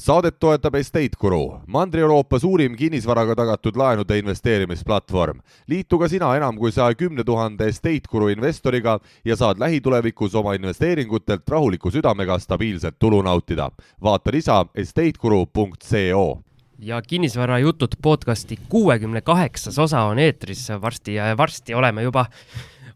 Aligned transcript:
saadet 0.00 0.38
toetab 0.40 0.74
Estate 0.74 1.18
Guru, 1.20 1.60
Mandri-Euroopa 1.66 2.38
suurim 2.40 2.76
kinnisvaraga 2.76 3.34
tagatud 3.36 3.76
laenude 3.76 4.18
investeerimisplatvorm. 4.18 5.40
liitu 5.68 5.98
ka 5.98 6.08
sina 6.08 6.36
enam 6.36 6.56
kui 6.56 6.72
saja 6.72 6.94
kümne 6.94 7.24
tuhande 7.24 7.68
Estate 7.68 8.08
Guru 8.08 8.28
investoriga 8.28 8.98
ja 9.24 9.36
saad 9.36 9.60
lähitulevikus 9.60 10.34
oma 10.34 10.54
investeeringutelt 10.54 11.48
rahuliku 11.48 11.90
südamega 11.90 12.38
stabiilset 12.38 12.98
tulu 12.98 13.22
nautida. 13.22 13.70
vaata 14.02 14.30
lisa 14.32 14.66
estateguru.co 14.74 16.38
ja 16.78 17.02
Kinnisvarajutud 17.02 17.92
podcasti 18.02 18.58
kuuekümne 18.68 19.20
kaheksas 19.20 19.78
osa 19.78 20.00
on 20.00 20.18
eetris 20.18 20.68
varsti 20.80 21.14
ja 21.14 21.36
varsti 21.36 21.74
oleme 21.74 22.02
juba 22.02 22.26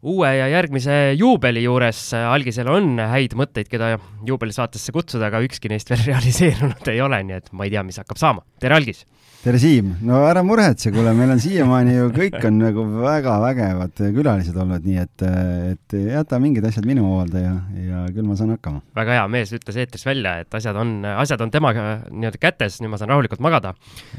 uue 0.05 0.31
ja 0.37 0.49
järgmise 0.53 1.15
juubeli 1.17 1.65
juures. 1.65 2.13
algisel 2.29 2.69
on 2.69 2.99
häid 3.01 3.35
mõtteid, 3.39 3.71
keda 3.73 3.95
juubelisaatesse 4.29 4.93
kutsuda, 4.93 5.31
aga 5.31 5.41
ükski 5.47 5.71
neist 5.73 5.91
veel 5.91 6.05
realiseerunud 6.13 6.93
ei 6.93 7.01
ole, 7.05 7.23
nii 7.25 7.41
et 7.41 7.53
ma 7.57 7.67
ei 7.67 7.73
tea, 7.75 7.85
mis 7.87 8.01
hakkab 8.03 8.21
saama. 8.21 8.45
tere, 8.61 8.77
Algis! 8.77 9.05
tere, 9.45 9.61
Siim! 9.61 9.95
no 10.05 10.21
ära 10.29 10.43
muretse, 10.45 10.93
kuule, 10.93 11.15
meil 11.17 11.33
on 11.35 11.41
siiamaani 11.41 11.97
ju 11.97 12.11
kõik 12.17 12.37
on 12.49 12.61
nagu 12.61 12.85
väga 13.01 13.39
vägevad 13.47 14.05
külalised 14.19 14.61
olnud, 14.61 14.85
nii 14.85 15.01
et, 15.07 15.27
et 15.73 15.97
jäta 16.13 16.41
mingid 16.43 16.69
asjad 16.69 16.89
minu 16.89 17.07
hoolde 17.09 17.41
ja, 17.47 17.57
ja 17.89 18.05
küll 18.13 18.29
ma 18.29 18.37
saan 18.41 18.55
hakkama. 18.59 18.85
väga 19.01 19.19
hea, 19.19 19.27
mees 19.33 19.57
ütles 19.57 19.81
eetris 19.81 20.05
välja, 20.09 20.37
et 20.45 20.61
asjad 20.61 20.77
on, 20.81 20.99
asjad 21.17 21.45
on 21.45 21.53
temaga 21.55 21.89
nii-öelda 22.11 22.45
kätes, 22.45 22.81
nüüd 22.85 22.93
ma 22.93 23.01
saan 23.01 23.15
rahulikult 23.15 23.45
magada. 23.45 23.73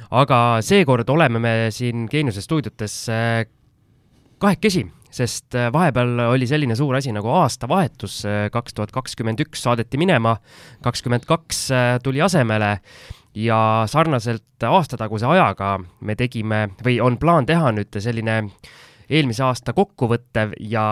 aga 0.10 0.44
seekord 0.66 1.10
oleme 1.14 1.42
me 1.42 1.56
siin 1.74 2.10
Geeniuse 2.10 2.42
stuudiotes 2.42 3.02
eh, 3.14 3.42
kahekesi 4.42 4.88
sest 5.16 5.56
äh, 5.56 5.70
vahepeal 5.74 6.20
oli 6.30 6.48
selline 6.50 6.76
suur 6.78 6.98
asi 6.98 7.14
nagu 7.16 7.32
aastavahetus, 7.40 8.22
äh, 8.28 8.48
kaks 8.54 8.76
tuhat 8.76 8.94
kakskümmend 8.96 9.42
üks 9.46 9.64
saadeti 9.66 10.00
minema, 10.02 10.36
kakskümmend 10.84 11.28
kaks 11.30 11.62
äh, 11.72 11.92
tuli 12.04 12.24
asemele 12.26 12.78
ja 13.36 13.60
sarnaselt 13.92 14.64
aastataguse 14.64 15.28
ajaga 15.28 15.76
me 16.08 16.16
tegime 16.20 16.70
või 16.84 17.00
on 17.04 17.20
plaan 17.20 17.48
teha 17.48 17.72
nüüd 17.76 18.00
selline 18.00 18.42
eelmise 19.10 19.44
aasta 19.46 19.76
kokkuvõttev 19.76 20.56
ja 20.72 20.86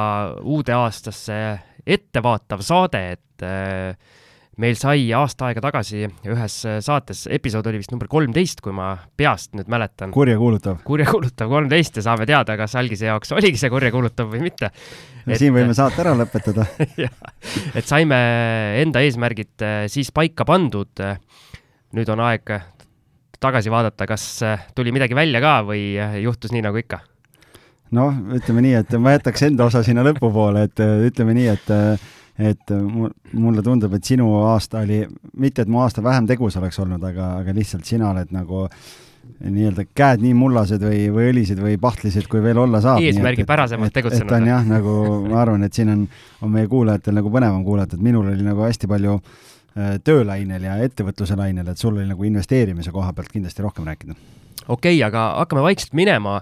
uude 0.43 0.75
aastasse 0.75 1.37
ettevaatav 1.83 2.61
saade, 2.63 2.99
et 3.15 3.45
meil 4.61 4.75
sai 4.77 5.07
aasta 5.15 5.47
aega 5.49 5.63
tagasi 5.63 6.03
ühes 6.29 6.55
saates, 6.85 7.25
episood 7.33 7.67
oli 7.69 7.79
vist 7.81 7.93
number 7.93 8.09
kolmteist, 8.11 8.61
kui 8.63 8.73
ma 8.75 8.91
peast 9.17 9.55
nüüd 9.57 9.69
mäletan. 9.71 10.13
kurjakuulutav. 10.13 10.81
kurjakuulutav 10.85 11.49
kolmteist 11.49 11.97
ja 11.97 12.05
saame 12.05 12.27
teada, 12.29 12.57
kas 12.59 12.75
Algise 12.77 13.09
jaoks 13.09 13.33
oligi 13.33 13.61
see 13.61 13.71
kurjakuulutav 13.73 14.29
või 14.29 14.43
mitte. 14.45 14.69
Et... 15.25 15.37
siin 15.41 15.55
võime 15.55 15.73
saate 15.77 16.03
ära 16.03 16.13
lõpetada 16.19 16.67
et 17.77 17.87
saime 17.87 18.19
enda 18.83 19.01
eesmärgid 19.05 19.65
eh, 19.65 19.79
siis 19.91 20.13
paika 20.13 20.45
pandud. 20.45 21.01
nüüd 21.93 22.09
on 22.09 22.21
aeg 22.25 22.53
tagasi 23.43 23.71
vaadata, 23.73 24.05
kas 24.07 24.23
tuli 24.75 24.93
midagi 24.95 25.15
välja 25.15 25.41
ka 25.43 25.61
või 25.67 25.93
juhtus 26.23 26.53
nii 26.53 26.63
nagu 26.65 26.77
ikka? 26.79 27.01
noh, 27.93 28.13
ütleme 28.33 28.63
nii, 28.65 28.73
et 28.81 28.93
ma 29.01 29.13
jätaks 29.13 29.49
enda 29.49 29.67
osa 29.69 29.83
sinna 29.85 30.05
lõpupoole, 30.05 30.67
et 30.69 30.81
ütleme 30.81 31.35
nii, 31.37 31.49
et 31.53 31.73
et 32.39 32.73
mulle 33.34 33.62
tundub, 33.62 33.94
et 33.94 34.03
sinu 34.03 34.30
aasta 34.48 34.81
oli, 34.81 35.03
mitte 35.38 35.62
et 35.62 35.70
mu 35.70 35.84
aasta 35.84 36.03
vähem 36.03 36.28
tegus 36.30 36.58
oleks 36.58 36.80
olnud, 36.81 37.03
aga, 37.06 37.36
aga 37.44 37.53
lihtsalt 37.53 37.86
sina 37.86 38.09
oled 38.09 38.34
nagu 38.34 38.67
nii-öelda 39.44 39.86
käed 39.95 40.23
nii 40.23 40.34
mullased 40.38 40.84
või, 40.84 41.08
või 41.14 41.30
õlised 41.31 41.59
või 41.61 41.78
pahtlised, 41.81 42.28
kui 42.31 42.42
veel 42.44 42.59
olla 42.64 42.81
saab. 42.84 43.04
eesmärgipärasemalt 43.04 43.94
tegutsenud. 43.95 44.30
et 44.30 44.36
on 44.38 44.48
jah, 44.48 44.67
nagu 44.67 44.94
ma 45.30 45.42
arvan, 45.44 45.64
et 45.67 45.76
siin 45.76 45.92
on, 45.94 46.06
on 46.44 46.54
meie 46.54 46.70
kuulajatel 46.72 47.17
nagu 47.20 47.31
põnevam 47.34 47.64
kuulata, 47.66 47.98
et 47.98 48.04
minul 48.04 48.30
oli 48.31 48.45
nagu 48.45 48.64
hästi 48.66 48.89
palju 48.92 49.16
äh, 49.20 49.98
töölainel 50.04 50.67
ja 50.70 50.78
ettevõtluse 50.86 51.38
lainel, 51.39 51.72
et 51.72 51.81
sul 51.81 51.95
oli 51.98 52.08
nagu 52.09 52.30
investeerimise 52.30 52.94
koha 52.95 53.14
pealt 53.16 53.34
kindlasti 53.34 53.66
rohkem 53.66 53.88
rääkida. 53.89 54.16
okei 54.67 54.95
okay,, 54.95 55.04
aga 55.08 55.34
hakkame 55.42 55.66
vaikselt 55.70 55.98
minema. 55.98 56.39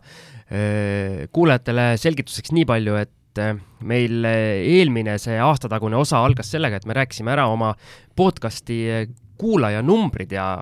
Äh, 0.51 1.27
kuulajatele 1.31 1.93
selgituseks 2.01 2.51
nii 2.51 2.65
palju, 2.69 2.97
et 2.99 3.13
et 3.31 3.39
äh, 3.39 3.59
meil 3.87 4.25
äh, 4.27 4.59
eelmine 4.77 5.17
see 5.21 5.37
aastatagune 5.39 5.99
osa 5.99 6.19
algas 6.25 6.51
sellega, 6.51 6.79
et 6.79 6.87
me 6.89 6.95
rääkisime 6.97 7.31
ära 7.31 7.47
oma 7.51 7.73
podcasti 8.15 8.79
äh, 8.91 9.05
kuulajanumbrid 9.39 10.37
ja 10.37 10.53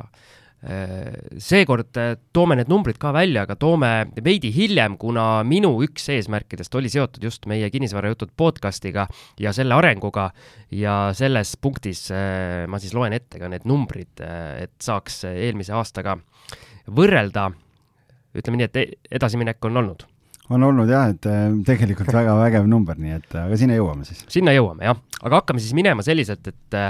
seekord 1.39 1.95
toome 2.35 2.57
need 2.59 2.67
numbrid 2.67 2.97
ka 2.99 3.13
välja, 3.15 3.45
aga 3.45 3.55
toome 3.55 4.09
veidi 4.25 4.49
hiljem, 4.51 4.97
kuna 4.99 5.37
minu 5.47 5.69
üks 5.85 6.09
eesmärkidest 6.11 6.75
oli 6.75 6.91
seotud 6.91 7.23
just 7.23 7.47
meie 7.47 7.69
kinnisvarajutud 7.71 8.33
podcastiga 8.35 9.05
ja 9.39 9.53
selle 9.55 9.77
arenguga 9.79 10.25
ja 10.75 10.97
selles 11.15 11.55
punktis 11.63 12.09
ma 12.11 12.83
siis 12.83 12.91
loen 12.91 13.15
ette 13.15 13.39
ka 13.39 13.47
need 13.47 13.63
numbrid, 13.71 14.19
et 14.19 14.75
saaks 14.83 15.21
eelmise 15.31 15.79
aastaga 15.79 16.19
võrrelda. 16.91 17.53
ütleme 18.35 18.59
nii, 18.59 18.67
et 18.67 18.83
e-, 18.83 18.89
edasiminek 19.15 19.63
on 19.63 19.79
olnud 19.79 20.09
on 20.49 20.65
olnud 20.65 20.89
jah, 20.89 21.11
et 21.13 21.27
äh, 21.29 21.51
tegelikult 21.65 22.09
väga 22.13 22.33
vägev 22.39 22.67
number, 22.69 22.97
nii 22.99 23.15
et 23.19 23.37
aga 23.37 23.57
sinna 23.59 23.77
jõuame 23.77 24.05
siis. 24.07 24.23
sinna 24.31 24.53
jõuame 24.55 24.87
jah, 24.87 24.97
aga 25.21 25.41
hakkame 25.41 25.61
siis 25.61 25.75
minema 25.77 26.05
selliselt, 26.05 26.49
et 26.49 26.77
äh, 26.77 26.89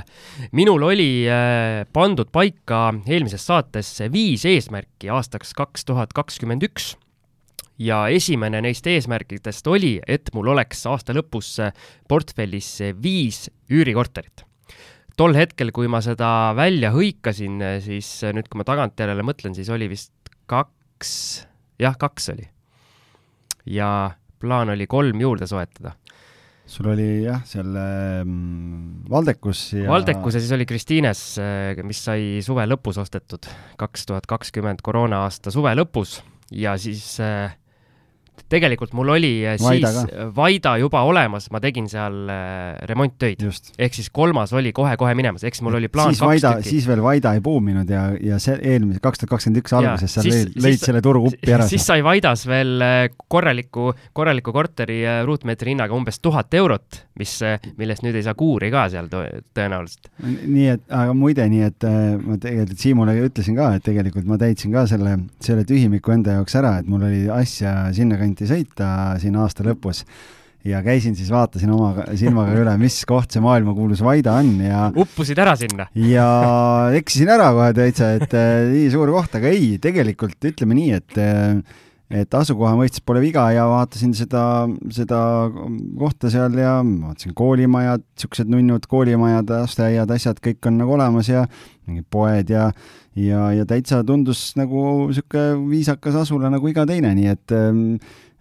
minul 0.56 0.86
oli 0.88 1.12
äh, 1.28 1.84
pandud 1.94 2.32
paika 2.32 2.90
eelmises 3.04 3.44
saates 3.50 3.92
viis 4.14 4.46
eesmärki 4.48 5.12
aastaks 5.12 5.52
kaks 5.58 5.88
tuhat 5.90 6.16
kakskümmend 6.16 6.64
üks 6.70 6.94
ja 7.80 8.06
esimene 8.12 8.62
neist 8.64 8.88
eesmärkidest 8.88 9.68
oli, 9.72 9.98
et 10.08 10.32
mul 10.36 10.52
oleks 10.56 10.86
aasta 10.90 11.16
lõpus 11.16 11.58
portfellis 12.12 12.72
viis 13.00 13.48
üürikorterit. 13.72 14.46
tol 15.20 15.36
hetkel, 15.36 15.74
kui 15.76 15.88
ma 15.92 16.00
seda 16.04 16.54
välja 16.56 16.94
hõikasin, 16.96 17.60
siis 17.84 18.08
nüüd, 18.36 18.48
kui 18.48 18.60
ma 18.60 18.68
tagantjärele 18.68 19.24
mõtlen, 19.28 19.56
siis 19.56 19.72
oli 19.72 19.92
vist 19.92 20.14
kaks, 20.48 21.12
jah, 21.80 22.00
kaks 22.00 22.32
oli 22.36 22.48
ja 23.70 23.90
plaan 24.40 24.74
oli 24.74 24.88
kolm 24.90 25.22
juurde 25.22 25.48
soetada. 25.48 25.94
sul 26.70 26.90
oli 26.92 27.24
jah, 27.26 27.42
seal 27.50 27.70
mm, 27.74 29.06
Valdekus 29.10 29.62
ja 29.74 29.90
Valdekus 29.90 30.38
ja 30.38 30.42
siis 30.44 30.54
oli 30.54 30.68
Kristiines, 30.70 31.22
eh, 31.42 31.80
mis 31.84 32.02
sai 32.06 32.44
suve 32.46 32.66
lõpus 32.70 33.00
ostetud, 33.02 33.48
kaks 33.78 34.06
tuhat 34.10 34.30
kakskümmend 34.30 34.84
koroona 34.86 35.24
aasta 35.26 35.54
suve 35.54 35.74
lõpus 35.78 36.20
ja 36.52 36.76
siis 36.82 37.16
äh, 37.24 37.56
tegelikult 38.50 38.94
mul 38.98 39.14
oli 39.16 39.32
äh, 39.48 39.58
Vaida 39.62 39.92
siis 39.94 40.10
ka. 40.10 40.28
Vaida 40.36 40.76
juba 40.82 41.04
olemas, 41.08 41.50
ma 41.54 41.62
tegin 41.64 41.88
seal 41.90 42.30
äh, 42.32 42.78
remonttöid. 42.90 43.44
ehk 43.78 43.96
siis 43.96 44.10
kolmas 44.14 44.54
oli 44.58 44.74
kohe-kohe 44.76 45.14
minemas, 45.18 45.44
ehk 45.46 45.58
siis 45.58 45.66
mul 45.66 45.78
oli 45.80 45.90
plaan 45.92 46.16
siis 46.16 46.24
Vaida, 46.24 46.56
siis 46.66 46.88
veel 46.90 47.04
Vaida 47.06 47.34
ei 47.38 47.44
buuminud 47.46 47.90
ja, 47.90 48.10
ja 48.22 48.40
see 48.42 48.58
eelmise, 48.74 49.02
kaks 49.04 49.22
tuhat 49.22 49.36
kakskümmend 49.36 49.62
üks 49.62 49.76
alguses 49.78 50.18
sa 50.18 50.26
lõid 50.26 50.82
selle 50.82 51.04
turu 51.06 51.26
uppi 51.30 51.54
ära. 51.56 51.68
siis 51.70 51.86
sai 51.86 52.04
Vaidas 52.06 52.46
veel 52.50 52.86
äh, 52.86 52.98
korraliku, 53.28 53.92
korraliku 54.18 54.54
korteri 54.56 55.02
ruutmeetri 55.26 55.76
hinnaga 55.76 55.96
umbes 55.96 56.20
tuhat 56.24 56.54
eurot, 56.58 57.04
mis, 57.20 57.38
millest 57.78 58.06
nüüd 58.06 58.18
ei 58.18 58.26
saa 58.26 58.36
kuuri 58.40 58.72
ka 58.74 58.88
seal 58.92 59.10
tõenäoliselt. 59.12 60.10
nii 60.26 60.68
et, 60.74 60.86
aga 60.90 61.14
muide, 61.18 61.46
nii 61.52 61.68
et 61.70 61.90
ma 62.26 62.40
tegelikult 62.42 62.78
Siimule 62.80 63.14
ütlesin 63.20 63.58
ka, 63.58 63.74
et 63.76 63.84
tegelikult 63.84 64.28
ma 64.30 64.38
täitsin 64.40 64.72
ka 64.74 64.86
selle, 64.90 65.18
selle 65.44 65.66
tühimiku 65.68 66.14
enda 66.16 66.38
jaoks 66.38 66.56
ära, 66.56 66.78
et 66.80 66.88
mul 66.90 67.04
oli 67.10 67.26
asja 67.34 67.74
sinnakanti 67.96 68.39
kanti 68.40 68.48
sõita 68.48 69.18
siin 69.20 69.36
aasta 69.36 69.66
lõpus 69.68 70.06
ja 70.68 70.82
käisin 70.84 71.16
siis, 71.16 71.30
vaatasin 71.32 71.72
oma 71.72 72.06
silmaga 72.20 72.56
üle, 72.56 72.76
mis 72.80 73.02
koht 73.08 73.32
see 73.32 73.44
maailmakuulus 73.44 74.02
Vaida 74.04 74.38
on 74.40 74.58
ja 74.64 74.88
uppusid 74.96 75.40
ära 75.40 75.56
sinna? 75.60 75.88
ja 75.96 76.30
eksisin 76.96 77.32
ära 77.32 77.52
kohe 77.56 77.74
täitsa, 77.76 78.14
et 78.16 78.34
äh, 78.36 78.66
nii 78.72 78.90
suur 78.92 79.12
koht, 79.16 79.36
aga 79.40 79.52
ei, 79.52 79.78
tegelikult 79.82 80.50
ütleme 80.52 80.78
nii, 80.78 80.98
et 81.00 81.20
äh, 81.20 81.86
et 82.10 82.34
asukoha 82.34 82.74
mõistes 82.74 83.04
pole 83.06 83.22
viga 83.22 83.44
ja 83.54 83.68
vaatasin 83.70 84.16
seda, 84.18 84.44
seda 84.92 85.20
kohta 86.00 86.32
seal 86.34 86.56
ja 86.58 86.80
vaatasin 86.82 87.36
koolimajad, 87.38 88.02
niisugused 88.02 88.50
nunnud 88.50 88.88
koolimajad, 88.90 89.52
lasteaiad, 89.62 90.10
asjad, 90.16 90.42
kõik 90.42 90.72
on 90.72 90.80
nagu 90.82 90.96
olemas 90.96 91.30
ja 91.30 91.46
mingid 91.86 92.08
poed 92.10 92.50
ja 92.50 92.72
ja, 93.20 93.52
ja 93.54 93.66
täitsa 93.70 94.02
tundus 94.08 94.54
nagu 94.60 95.10
niisugune 95.10 95.70
viisakas 95.70 96.18
asula 96.24 96.52
nagu 96.52 96.70
iga 96.72 96.86
teine, 96.90 97.14
nii 97.18 97.30
et 97.32 97.56
ähm, 97.56 97.86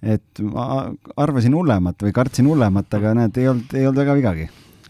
et 0.03 0.43
ma 0.45 0.87
arvasin 1.19 1.57
hullemat 1.57 2.07
või 2.07 2.15
kartsin 2.15 2.49
hullemat, 2.51 2.91
aga 2.99 3.15
näed, 3.19 3.39
ei 3.41 3.51
olnud, 3.51 3.77
ei 3.77 3.87
olnud 3.89 4.03
väga 4.05 4.17
vigagi. 4.19 4.49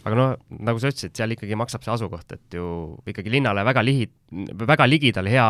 Aga 0.08 0.16
noh, 0.16 0.28
nagu 0.64 0.80
sa 0.80 0.88
ütlesid, 0.88 1.12
seal 1.18 1.34
ikkagi 1.34 1.56
maksab 1.58 1.82
see 1.84 1.92
asukoht, 1.92 2.30
et 2.32 2.56
ju 2.56 2.64
ikkagi 3.10 3.32
linnale 3.32 3.64
väga 3.66 3.82
lihi-, 3.84 4.08
väga 4.62 4.86
ligidal 4.88 5.28
hea, 5.28 5.46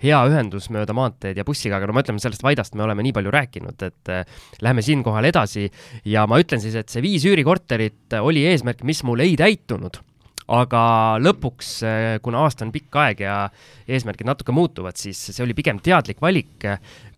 hea 0.00 0.20
ühendus 0.30 0.70
mööda 0.72 0.96
maanteed 0.96 1.36
ja 1.36 1.44
bussiga, 1.44 1.76
aga 1.76 1.90
no 1.90 1.96
ma 1.96 2.04
ütlen, 2.04 2.20
sellest 2.22 2.44
Vaidast 2.46 2.78
me 2.78 2.86
oleme 2.86 3.04
nii 3.04 3.16
palju 3.18 3.34
rääkinud, 3.34 3.84
et 3.84 4.12
äh, 4.14 4.38
läheme 4.64 4.84
siinkohal 4.86 5.28
edasi. 5.28 5.66
Ja 6.08 6.24
ma 6.30 6.40
ütlen 6.40 6.62
siis, 6.62 6.78
et 6.78 6.88
see 6.92 7.04
viis 7.04 7.26
üürikorterit 7.28 8.16
oli 8.22 8.46
eesmärk, 8.48 8.86
mis 8.88 9.04
mul 9.04 9.26
ei 9.26 9.36
täitunud 9.40 10.00
aga 10.48 10.82
lõpuks, 11.20 11.70
äh, 11.84 12.06
kuna 12.24 12.42
aasta 12.46 12.64
on 12.64 12.72
pikk 12.72 12.98
aeg 13.02 13.22
ja 13.26 13.36
eesmärgid 13.88 14.28
natuke 14.28 14.54
muutuvad, 14.56 14.96
siis 15.00 15.20
see 15.30 15.44
oli 15.44 15.56
pigem 15.56 15.80
teadlik 15.84 16.22
valik, 16.24 16.64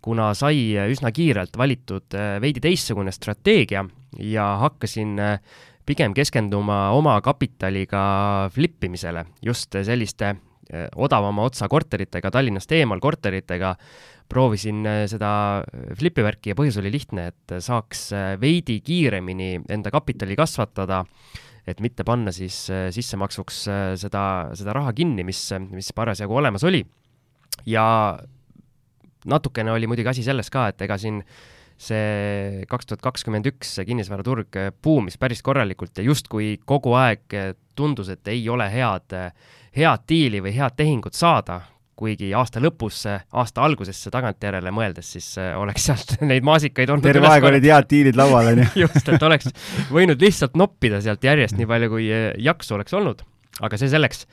kuna 0.03 0.33
sai 0.39 0.75
üsna 0.91 1.13
kiirelt 1.15 1.57
valitud 1.59 2.19
äh, 2.19 2.37
veidi 2.43 2.63
teistsugune 2.65 3.15
strateegia 3.15 3.85
ja 4.27 4.47
hakkasin 4.65 5.19
äh, 5.23 5.59
pigem 5.87 6.15
keskenduma 6.15 6.91
oma 6.95 7.17
kapitaliga 7.25 8.03
flippimisele, 8.55 9.25
just 9.43 9.75
selliste 9.75 10.37
odavama 10.71 11.43
otsa 11.49 11.67
korteritega, 11.67 12.31
Tallinnast 12.31 12.71
eemal 12.77 13.01
korteritega, 13.03 13.73
proovisin 14.31 14.85
seda 15.11 15.31
flipi 15.99 16.23
värki 16.23 16.53
ja 16.53 16.55
põhjus 16.55 16.79
oli 16.79 16.93
lihtne, 16.95 17.25
et 17.33 17.55
saaks 17.59 18.05
veidi 18.39 18.77
kiiremini 18.87 19.65
enda 19.67 19.91
kapitali 19.91 20.37
kasvatada, 20.39 21.01
et 21.69 21.81
mitte 21.85 22.05
panna 22.07 22.33
siis 22.33 22.57
sissemaksuks 22.95 23.63
seda, 24.01 24.25
seda 24.57 24.75
raha 24.77 24.93
kinni, 24.97 25.25
mis, 25.27 25.43
mis 25.71 25.93
parasjagu 25.97 26.37
olemas 26.41 26.65
oli. 26.65 26.85
ja 27.67 27.85
natukene 29.27 29.73
oli 29.73 29.89
muidugi 29.91 30.09
asi 30.09 30.23
selles 30.25 30.51
ka, 30.51 30.69
et 30.73 30.81
ega 30.83 30.97
siin 31.01 31.21
see 31.81 32.65
kaks 32.69 32.89
tuhat 32.89 33.03
kakskümmend 33.05 33.49
üks, 33.49 33.79
kinnisvaraturg 33.89 34.59
buumis 34.85 35.17
päris 35.21 35.41
korralikult 35.45 35.97
ja 35.97 36.05
justkui 36.05 36.59
kogu 36.69 36.93
aeg 36.99 37.37
tundus, 37.77 38.11
et 38.13 38.29
ei 38.29 38.43
ole 38.53 38.67
head, 38.73 39.17
head 39.77 40.05
diili 40.09 40.43
või 40.45 40.53
head 40.59 40.77
tehingut 40.77 41.17
saada, 41.17 41.63
kuigi 42.01 42.33
aasta 42.37 42.63
lõpus, 42.63 43.03
aasta 43.09 43.67
algusesse 43.67 44.13
tagantjärele 44.15 44.73
mõeldes, 44.75 45.13
siis 45.17 45.29
oleks 45.39 45.91
sealt 45.91 46.17
neid 46.31 46.47
maasikaid 46.47 46.95
olnud 46.95 47.07
terve 47.07 47.29
aeg 47.31 47.51
olid 47.51 47.69
head 47.69 47.91
diilid 47.91 48.19
laual, 48.19 48.55
on 48.55 48.65
ju. 48.65 48.71
just, 48.87 49.05
et 49.05 49.29
oleks 49.29 49.53
võinud 49.93 50.21
lihtsalt 50.21 50.59
noppida 50.61 51.03
sealt 51.05 51.25
järjest 51.25 51.59
nii 51.61 51.69
palju, 51.71 51.93
kui 51.93 52.11
jaksu 52.41 52.79
oleks 52.79 52.97
olnud, 52.97 53.25
aga 53.61 53.81
see 53.81 53.93
selleks. 53.93 54.27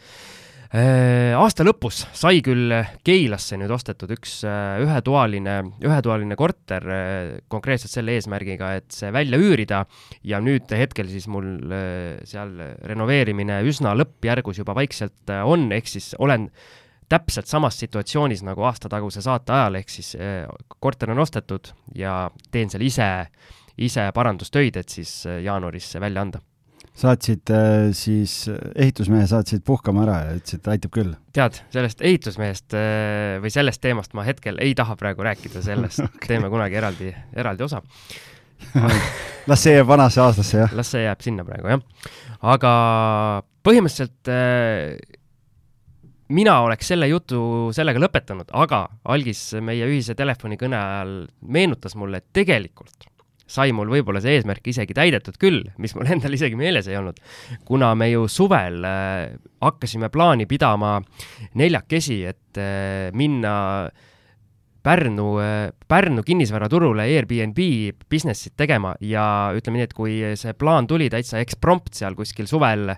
Äh, 0.67 1.31
aasta 1.39 1.63
lõpus 1.63 2.01
sai 2.17 2.41
küll 2.43 2.73
Keilasse 3.07 3.55
nüüd 3.55 3.71
ostetud 3.71 4.11
üks 4.17 4.41
äh, 4.43 4.81
ühetoaline, 4.83 5.53
ühetoaline 5.79 6.35
korter 6.35 6.83
äh, 6.91 7.29
konkreetselt 7.47 7.93
selle 7.93 8.17
eesmärgiga, 8.17 8.73
et 8.81 8.91
see 8.91 9.13
välja 9.15 9.39
üürida. 9.39 9.85
Ja 10.27 10.41
nüüd 10.43 10.67
hetkel 10.75 11.07
siis 11.07 11.29
mul 11.31 11.71
seal 12.27 12.51
renoveerimine 12.89 13.61
üsna 13.69 13.95
lõppjärgus 13.95 14.59
juba 14.59 14.75
vaikselt 14.75 15.31
on, 15.47 15.69
ehk 15.71 15.87
siis 15.87 16.11
olen 16.19 16.49
täpselt 17.09 17.47
samas 17.47 17.79
situatsioonis 17.79 18.43
nagu 18.43 18.65
aastataguse 18.67 19.21
saate 19.23 19.55
ajal, 19.55 19.79
ehk 19.79 19.89
siis 19.89 20.11
korter 20.79 21.13
on 21.13 21.23
ostetud 21.23 21.71
ja 21.95 22.27
teen 22.51 22.69
seal 22.69 22.83
ise, 22.83 23.07
ise 23.77 24.09
parandustöid, 24.13 24.75
et 24.81 24.89
siis 24.91 25.21
jaanuaris 25.25 25.91
see 25.93 26.03
välja 26.03 26.25
anda 26.27 26.43
saatsid 26.97 27.51
äh, 27.53 27.89
siis, 27.93 28.47
ehitusmehe 28.75 29.27
saatsid 29.29 29.61
puhkama 29.65 30.03
ära 30.07 30.17
ja 30.25 30.37
ütlesid, 30.39 30.65
aitab 30.71 30.93
küll? 30.95 31.13
tead, 31.35 31.59
sellest 31.73 32.01
ehitusmehest 32.05 32.73
äh, 32.77 33.37
või 33.43 33.51
sellest 33.53 33.83
teemast 33.83 34.15
ma 34.17 34.25
hetkel 34.25 34.57
ei 34.63 34.73
taha 34.77 34.97
praegu 34.99 35.25
rääkida, 35.27 35.61
sellest 35.65 36.01
okay. 36.07 36.31
teeme 36.31 36.49
kunagi 36.53 36.79
eraldi, 36.79 37.11
eraldi 37.37 37.67
osa 37.67 37.83
las 39.49 39.61
see 39.61 39.75
jääb 39.75 39.89
vanasse 39.89 40.23
aastasse, 40.23 40.63
jah? 40.63 40.73
las 40.77 40.89
see 40.95 41.03
jääb 41.05 41.21
sinna 41.25 41.45
praegu, 41.45 41.75
jah. 41.75 42.09
aga 42.55 42.73
põhimõtteliselt 43.67 44.33
mina 46.29 46.59
oleks 46.65 46.93
selle 46.93 47.07
jutu 47.11 47.41
sellega 47.75 48.01
lõpetanud, 48.01 48.49
aga 48.51 48.85
algis 49.13 49.49
meie 49.63 49.87
ühise 49.87 50.15
telefonikõne 50.17 50.77
ajal 50.79 51.13
meenutas 51.41 51.95
mulle, 51.99 52.21
et 52.21 52.33
tegelikult 52.35 53.07
sai 53.47 53.71
mul 53.75 53.89
võib-olla 53.91 54.19
see 54.23 54.35
eesmärk 54.37 54.65
isegi 54.67 54.95
täidetud 54.95 55.37
küll, 55.39 55.63
mis 55.81 55.95
mul 55.95 56.09
endal 56.13 56.35
isegi 56.35 56.59
meeles 56.59 56.89
ei 56.91 56.99
olnud. 56.99 57.21
kuna 57.65 57.93
me 57.95 58.09
ju 58.11 58.27
suvel 58.31 58.83
äh, 58.85 59.37
hakkasime 59.63 60.11
plaani 60.13 60.45
pidama 60.45 60.97
neljakesi, 61.55 62.21
et 62.27 62.61
äh, 62.61 63.07
minna 63.15 63.55
Pärnu 64.87 65.29
äh,, 65.43 65.71
Pärnu 65.87 66.23
kinnisvaraturule 66.23 67.07
Airbnb 67.11 67.57
business'it 68.11 68.55
tegema 68.59 68.93
ja 69.03 69.53
ütleme 69.55 69.81
nii, 69.81 69.87
et 69.87 69.95
kui 69.95 70.19
see 70.39 70.53
plaan 70.55 70.87
tuli 70.87 71.09
täitsa 71.11 71.41
eksprompt 71.43 71.95
seal 71.97 72.15
kuskil 72.15 72.47
suvel, 72.47 72.93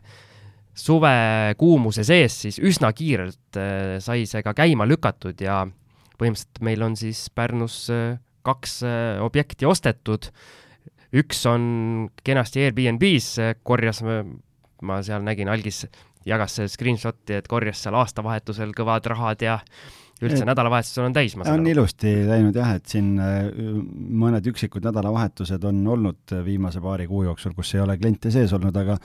suvekuumuse 0.77 2.05
sees, 2.07 2.35
siis 2.45 2.59
üsna 2.63 2.91
kiirelt 2.95 3.59
äh, 3.59 3.97
sai 4.03 4.25
see 4.29 4.43
ka 4.45 4.53
käima 4.57 4.87
lükatud 4.87 5.39
ja 5.43 5.63
põhimõtteliselt 6.19 6.63
meil 6.65 6.83
on 6.85 6.97
siis 6.99 7.27
Pärnus 7.35 7.81
äh, 7.93 8.19
kaks 8.45 8.79
äh, 8.87 9.19
objekti 9.23 9.67
ostetud, 9.69 10.29
üks 11.15 11.41
on 11.49 12.09
kenasti 12.23 12.63
Airbnb-s, 12.67 13.55
korjas, 13.65 14.03
ma 14.05 14.99
seal 15.03 15.25
nägin, 15.25 15.49
algis 15.51 15.85
jagas 16.27 16.59
screenshot'i, 16.69 17.39
et 17.39 17.47
korjas 17.49 17.81
seal 17.83 17.97
aastavahetusel 17.97 18.75
kõvad 18.77 19.07
rahad 19.09 19.41
ja 19.43 19.59
üldse 20.23 20.47
nädalavahetusel 20.47 21.05
on 21.07 21.15
täis, 21.15 21.35
ma 21.37 21.45
saan 21.45 21.59
aru. 21.59 21.65
on 21.65 21.73
ilusti 21.73 22.15
läinud 22.27 22.57
jah, 22.59 22.73
et 22.79 22.89
siin 22.91 23.13
äh, 23.23 23.51
mõned 24.23 24.49
üksikud 24.51 24.85
nädalavahetused 24.89 25.63
on 25.69 25.83
olnud 25.95 26.35
viimase 26.45 26.81
paari 26.83 27.07
kuu 27.07 27.23
jooksul, 27.29 27.55
kus 27.57 27.75
ei 27.75 27.83
ole 27.85 27.97
kliente 28.01 28.31
sees 28.33 28.53
olnud, 28.57 28.75
aga 28.75 28.99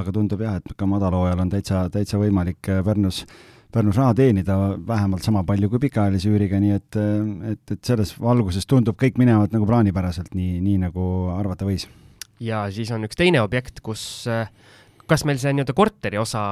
aga 0.00 0.12
tundub 0.14 0.42
jah, 0.44 0.60
et 0.60 0.76
ka 0.78 0.86
madalhoojal 0.86 1.40
on 1.42 1.48
täitsa, 1.50 1.86
täitsa 1.92 2.20
võimalik 2.20 2.68
äh, 2.70 2.84
Pärnus 2.86 3.24
äh, 3.24 3.38
Pärnus 3.70 3.96
raha 3.96 4.14
teenida 4.18 4.56
vähemalt 4.86 5.22
sama 5.22 5.44
palju 5.46 5.68
kui 5.70 5.78
pikaajalise 5.84 6.30
üüriga, 6.32 6.58
nii 6.58 6.72
et, 6.74 6.96
et, 7.52 7.74
et 7.76 7.86
selles 7.86 8.10
valguses 8.18 8.66
tundub, 8.66 8.96
kõik 8.98 9.20
minevad 9.20 9.54
nagu 9.54 9.68
plaanipäraselt, 9.68 10.32
nii, 10.34 10.58
nii 10.64 10.80
nagu 10.88 11.04
arvata 11.36 11.68
võis. 11.68 11.86
ja 12.42 12.64
siis 12.74 12.90
on 12.90 13.06
üks 13.06 13.18
teine 13.20 13.42
objekt, 13.44 13.78
kus, 13.86 14.02
kas 15.06 15.24
meil 15.28 15.38
see 15.38 15.54
nii-öelda 15.54 15.76
korteri 15.78 16.18
osa 16.18 16.42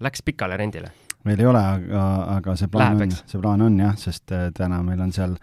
läks 0.00 0.24
pikale 0.24 0.56
rendile? 0.56 0.94
Meil 1.28 1.40
ei 1.40 1.48
ole, 1.48 1.62
aga, 1.62 2.04
aga 2.36 2.54
see 2.58 2.70
plaan 2.72 2.98
Läheb, 2.98 3.10
on, 3.10 3.18
see 3.30 3.42
plaan 3.42 3.66
on 3.66 3.80
jah, 3.80 3.98
sest 4.00 4.34
äh, 4.34 4.48
täna 4.56 4.82
meil 4.86 5.02
on 5.04 5.12
seal 5.14 5.36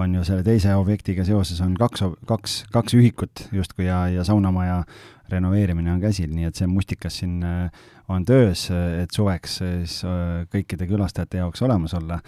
on 0.00 0.12
ju 0.14 0.22
selle 0.26 0.44
teise 0.46 0.74
objektiga 0.78 1.24
seoses 1.26 1.58
on 1.64 1.72
kaks, 1.78 2.04
kaks, 2.28 2.60
kaks 2.70 2.94
ühikut 2.94 3.48
justkui 3.52 3.88
ja, 3.88 4.04
ja 4.12 4.24
saunamaja 4.26 4.84
renoveerimine 5.30 5.90
on 5.92 6.02
käsil, 6.02 6.30
nii 6.34 6.46
et 6.48 6.58
see 6.58 6.68
mustikas 6.70 7.20
siin 7.22 7.40
äh, 7.46 7.88
on 8.10 8.24
töös, 8.26 8.68
et 8.70 9.10
suveks 9.14 9.58
siis 9.62 10.00
äh, 10.06 10.46
kõikide 10.50 10.88
külastajate 10.90 11.42
jaoks 11.42 11.62
olemas 11.66 11.94
olla. 11.98 12.20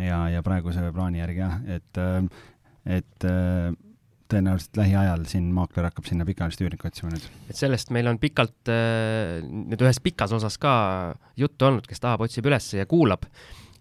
Ja, 0.00 0.26
ja 0.32 0.42
praeguse 0.44 0.84
plaani 0.94 1.20
järgi 1.20 1.40
jah, 1.42 1.56
et, 1.76 2.02
et 2.88 3.30
tõenäoliselt 4.30 4.80
lähiajal 4.80 5.24
siin 5.30 5.48
maakler 5.54 5.88
hakkab 5.88 6.08
sinna 6.08 6.26
pikaajalist 6.28 6.62
üürnikku 6.64 6.90
otsima 6.90 7.12
nüüd. 7.12 7.24
et 7.50 7.58
sellest 7.58 7.92
meil 7.94 8.10
on 8.10 8.20
pikalt 8.22 8.70
nüüd 8.70 9.82
ühes 9.86 10.02
pikas 10.04 10.34
osas 10.36 10.58
ka 10.60 10.74
juttu 11.40 11.70
olnud, 11.70 11.88
kes 11.88 12.02
tahab, 12.02 12.26
otsib 12.26 12.46
üles 12.50 12.70
ja 12.76 12.86
kuulab, 12.90 13.26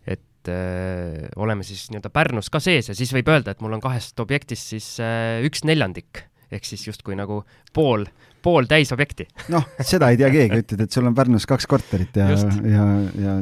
et 0.07 0.49
öö, 0.49 1.27
oleme 1.41 1.65
siis 1.67 1.87
nii-öelda 1.91 2.11
Pärnus 2.13 2.49
ka 2.53 2.61
sees 2.63 2.89
ja 2.91 2.97
siis 2.97 3.13
võib 3.15 3.29
öelda, 3.31 3.53
et 3.53 3.61
mul 3.63 3.77
on 3.77 3.83
kahest 3.83 4.19
objektist 4.23 4.73
siis 4.73 4.95
öö, 5.03 5.45
üks 5.49 5.65
neljandik 5.67 6.25
ehk 6.49 6.65
siis 6.65 6.87
justkui 6.87 7.17
nagu 7.17 7.43
pool, 7.73 8.05
pooltäis 8.43 8.91
objekti. 8.95 9.27
noh, 9.53 9.67
seda 9.85 10.09
ei 10.13 10.19
tea 10.19 10.31
keegi, 10.33 10.61
ütled, 10.63 10.85
et 10.85 10.95
sul 10.95 11.09
on 11.09 11.17
Pärnus 11.17 11.45
kaks 11.49 11.69
korterit 11.69 12.17
ja, 12.17 12.31
ja, 12.65 12.87
ja 13.19 13.35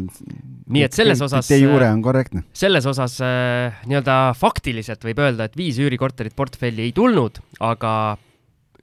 nii 0.68 0.84
et 0.86 0.96
selles 0.96 1.22
osas 1.24 1.50
de 1.50 1.60
jure 1.62 1.90
on 1.92 2.02
korrektne. 2.04 2.44
selles 2.56 2.86
osas 2.90 3.19
äh, 3.24 3.81
nii-öelda 3.90 4.33
faktiliselt 4.38 5.04
võib 5.07 5.21
öelda, 5.24 5.47
et 5.47 5.57
viis 5.59 5.80
üürikorterit 5.81 6.36
portfelli 6.38 6.88
ei 6.88 6.95
tulnud, 6.95 7.42
aga 7.64 7.92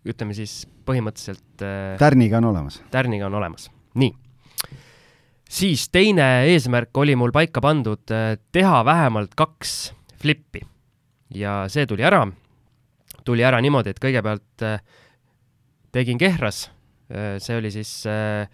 ütleme 0.05 0.37
siis 0.37 0.65
põhimõtteliselt 0.89 1.65
äh, 1.65 1.97
tärniga 2.01 2.41
on 2.43 2.51
olemas. 2.53 2.81
tärniga 2.95 3.29
on 3.31 3.41
olemas, 3.41 3.69
nii. 4.01 4.15
siis 5.49 5.89
teine 5.93 6.47
eesmärk 6.53 6.97
oli 7.05 7.17
mul 7.19 7.35
paika 7.35 7.65
pandud 7.65 8.15
äh, 8.15 8.39
teha 8.53 8.81
vähemalt 8.85 9.37
kaks 9.39 9.93
flippi 10.21 10.65
ja 11.35 11.65
see 11.69 11.87
tuli 11.91 12.05
ära 12.07 12.25
tuli 13.25 13.45
ära 13.45 13.61
niimoodi, 13.65 13.95
et 13.95 14.03
kõigepealt 14.03 14.65
äh, 14.67 14.81
tegin 15.95 16.21
Kehras, 16.21 16.69
äh, 17.11 17.37
see 17.43 17.57
oli 17.59 17.73
siis 17.75 17.93
äh, 18.11 18.45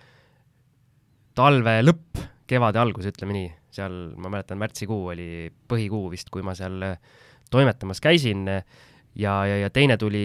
talve 1.36 1.80
lõpp, 1.84 2.22
kevade 2.50 2.80
algus, 2.82 3.06
ütleme 3.10 3.36
nii, 3.36 3.50
seal 3.74 3.96
ma 4.18 4.32
mäletan, 4.32 4.58
märtsikuu 4.60 5.12
oli 5.12 5.28
põhikuu 5.70 6.10
vist, 6.12 6.32
kui 6.34 6.42
ma 6.46 6.56
seal 6.58 6.82
toimetamas 7.50 8.02
käisin 8.02 8.44
ja, 8.50 8.64
ja, 9.46 9.56
ja 9.64 9.70
teine 9.74 9.96
tuli 10.00 10.24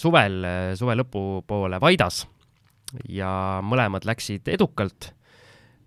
suvel, 0.00 0.44
suve 0.78 0.96
lõpupoole 1.00 1.80
Vaidas. 1.80 2.26
Ja 3.08 3.60
mõlemad 3.64 4.04
läksid 4.04 4.48
edukalt 4.52 5.14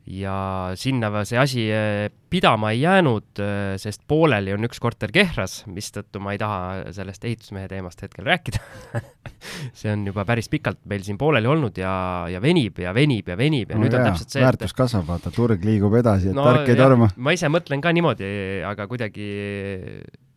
ja 0.06 0.72
sinna 0.78 1.10
see 1.26 1.38
asi 1.42 1.64
eh, 1.74 2.12
pidama 2.30 2.70
ei 2.76 2.84
jäänud, 2.84 3.40
eh, 3.42 3.74
sest 3.82 4.04
pooleli 4.08 4.54
on 4.54 4.68
üks 4.68 4.78
korter 4.82 5.10
Kehras, 5.14 5.64
mistõttu 5.66 6.22
ma 6.22 6.36
ei 6.36 6.42
taha 6.42 6.92
sellest 6.94 7.26
ehitusmehe 7.26 7.68
teemast 7.72 8.04
hetkel 8.06 8.28
rääkida 8.28 8.62
see 9.80 9.90
on 9.94 10.06
juba 10.06 10.26
päris 10.30 10.50
pikalt 10.52 10.84
meil 10.90 11.02
siin 11.08 11.18
pooleli 11.18 11.50
olnud 11.50 11.82
ja, 11.82 11.96
ja 12.30 12.42
venib 12.42 12.84
ja 12.86 12.94
venib 12.94 13.34
ja 13.34 13.38
venib 13.40 13.74
ja 13.74 13.80
no 13.80 13.86
nüüd 13.86 13.98
jaa, 13.98 14.04
on 14.04 14.12
täpselt 14.12 14.38
see, 14.38 14.46
väärtus 14.46 14.76
et... 14.76 14.78
kasvab, 14.78 15.10
vaata, 15.10 15.34
turg 15.34 15.66
liigub 15.66 15.98
edasi, 15.98 16.30
et 16.30 16.38
no, 16.38 16.46
tark 16.46 16.70
ei 16.70 16.78
torma. 16.80 17.10
ma 17.18 17.34
ise 17.34 17.50
mõtlen 17.50 17.82
ka 17.82 17.96
niimoodi, 17.96 18.30
aga 18.70 18.90
kuidagi 18.92 19.28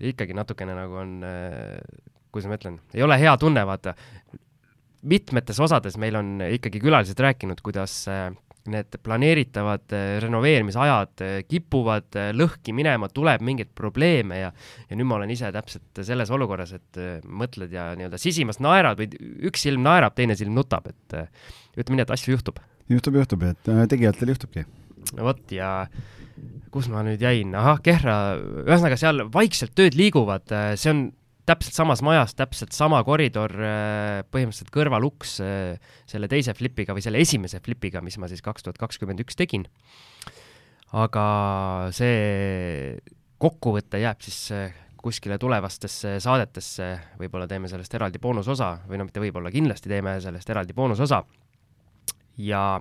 ikkagi 0.08 0.36
natukene 0.38 0.80
nagu 0.80 1.00
on, 1.04 1.14
eh, 1.28 1.76
kuidas 2.32 2.48
ma 2.48 2.56
ütlen, 2.56 2.80
ei 2.96 3.04
ole 3.04 3.20
hea 3.20 3.36
tunne, 3.36 3.68
vaata. 3.68 3.98
mitmetes 5.02 5.60
osades 5.60 6.00
meil 6.00 6.16
on 6.16 6.38
ikkagi 6.48 6.80
külalised 6.80 7.20
rääkinud, 7.20 7.60
kuidas 7.60 8.00
äh, 8.08 8.30
need 8.72 8.98
planeeritavad 9.04 9.94
äh, 9.96 10.18
renoveerimisajad 10.22 11.24
äh, 11.24 11.34
kipuvad 11.48 12.18
äh, 12.18 12.30
lõhki 12.36 12.74
minema, 12.76 13.10
tuleb 13.12 13.44
mingeid 13.46 13.72
probleeme 13.76 14.40
ja 14.42 14.52
ja 14.88 14.96
nüüd 14.96 15.08
ma 15.08 15.18
olen 15.18 15.32
ise 15.32 15.50
täpselt 15.54 16.02
selles 16.06 16.30
olukorras, 16.34 16.72
et 16.76 17.00
mõtled 17.24 17.72
ja 17.74 17.90
nii-öelda 17.98 18.20
sisimas 18.20 18.60
naerad 18.64 19.00
või 19.00 19.10
üks 19.50 19.66
silm 19.66 19.84
naerab, 19.84 20.16
teine 20.16 20.36
silm 20.38 20.56
nutab, 20.56 20.88
et 20.88 21.18
ütleme 21.78 21.98
nii, 21.98 22.06
et 22.06 22.14
asju 22.14 22.36
juhtub. 22.36 22.62
juhtub, 22.88 23.18
juhtub, 23.20 23.44
et 23.50 23.70
tegijatel 23.90 24.32
juhtubki. 24.32 24.64
vot 25.18 25.52
ja 25.52 25.88
kus 26.72 26.88
ma 26.92 27.02
nüüd 27.04 27.22
jäin, 27.22 27.52
ahah, 27.58 27.80
Kehra, 27.84 28.16
ühesõnaga 28.64 28.98
seal 29.00 29.26
vaikselt 29.34 29.74
tööd 29.76 29.96
liiguvad, 29.98 30.48
see 30.76 30.92
on 30.92 31.04
täpselt 31.48 31.76
samas 31.76 32.02
majas, 32.04 32.34
täpselt 32.36 32.74
sama 32.76 33.00
koridor, 33.06 33.52
põhimõtteliselt 34.28 34.72
kõrvaluks 34.74 35.38
selle 35.40 36.28
teise 36.30 36.54
flipiga 36.56 36.96
või 36.96 37.04
selle 37.04 37.22
esimese 37.24 37.62
flipiga, 37.64 38.02
mis 38.04 38.18
ma 38.20 38.28
siis 38.30 38.44
kaks 38.44 38.66
tuhat 38.66 38.80
kakskümmend 38.80 39.24
üks 39.24 39.38
tegin. 39.38 39.64
aga 40.92 41.24
see 41.92 42.98
kokkuvõte 43.38 44.00
jääb 44.02 44.22
siis 44.24 44.48
kuskile 44.98 45.38
tulevastesse 45.38 46.16
saadetesse, 46.22 46.88
võib-olla 47.20 47.46
teeme 47.48 47.70
sellest 47.70 47.94
eraldi 47.94 48.20
boonusosa 48.22 48.72
või 48.88 48.98
no 48.98 49.06
mitte 49.06 49.22
võib-olla, 49.22 49.52
kindlasti 49.54 49.90
teeme 49.90 50.18
sellest 50.20 50.50
eraldi 50.50 50.74
boonusosa. 50.74 51.22
ja 52.38 52.80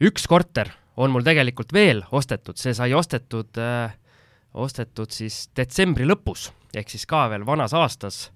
üks 0.00 0.26
korter 0.30 0.70
on 0.96 1.10
mul 1.14 1.24
tegelikult 1.26 1.72
veel 1.72 2.02
ostetud, 2.12 2.58
see 2.58 2.74
sai 2.74 2.92
ostetud 2.94 3.58
äh,, 3.62 3.94
ostetud 4.54 5.14
siis 5.14 5.48
detsembri 5.56 6.06
lõpus, 6.06 6.50
ehk 6.74 6.90
siis 6.90 7.06
ka 7.08 7.26
veel 7.32 7.46
vanas 7.46 7.74
aastas, 7.76 8.28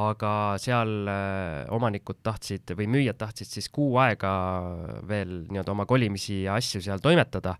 aga 0.00 0.32
seal 0.62 1.08
äh, 1.10 1.70
omanikud 1.74 2.20
tahtsid 2.22 2.74
või 2.78 2.86
müüjad 2.90 3.18
tahtsid 3.18 3.50
siis 3.50 3.68
kuu 3.72 3.96
aega 3.98 4.32
veel 5.08 5.40
nii-öelda 5.50 5.74
oma 5.74 5.86
kolimisi 5.90 6.44
ja 6.44 6.58
asju 6.60 6.82
seal 6.84 7.02
toimetada. 7.02 7.56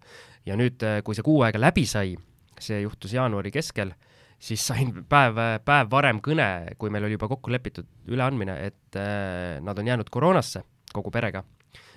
Ja 0.46 0.56
nüüd, 0.56 0.82
äh, 0.86 1.00
kui 1.04 1.18
see 1.18 1.26
kuu 1.26 1.42
aega 1.46 1.60
läbi 1.60 1.86
sai, 1.88 2.14
see 2.60 2.82
juhtus 2.84 3.16
jaanuari 3.16 3.50
keskel 3.54 3.92
siis 4.40 4.62
sain 4.70 4.92
päev, 5.08 5.38
päev 5.64 5.90
varem 5.92 6.20
kõne, 6.24 6.48
kui 6.80 6.92
meil 6.92 7.06
oli 7.06 7.18
juba 7.18 7.28
kokku 7.30 7.52
lepitud 7.52 7.88
üleandmine, 8.10 8.56
et 8.70 8.98
äh, 8.98 9.58
nad 9.64 9.78
on 9.78 9.90
jäänud 9.90 10.10
koroonasse 10.12 10.64
kogu 10.94 11.12
perega, 11.14 11.44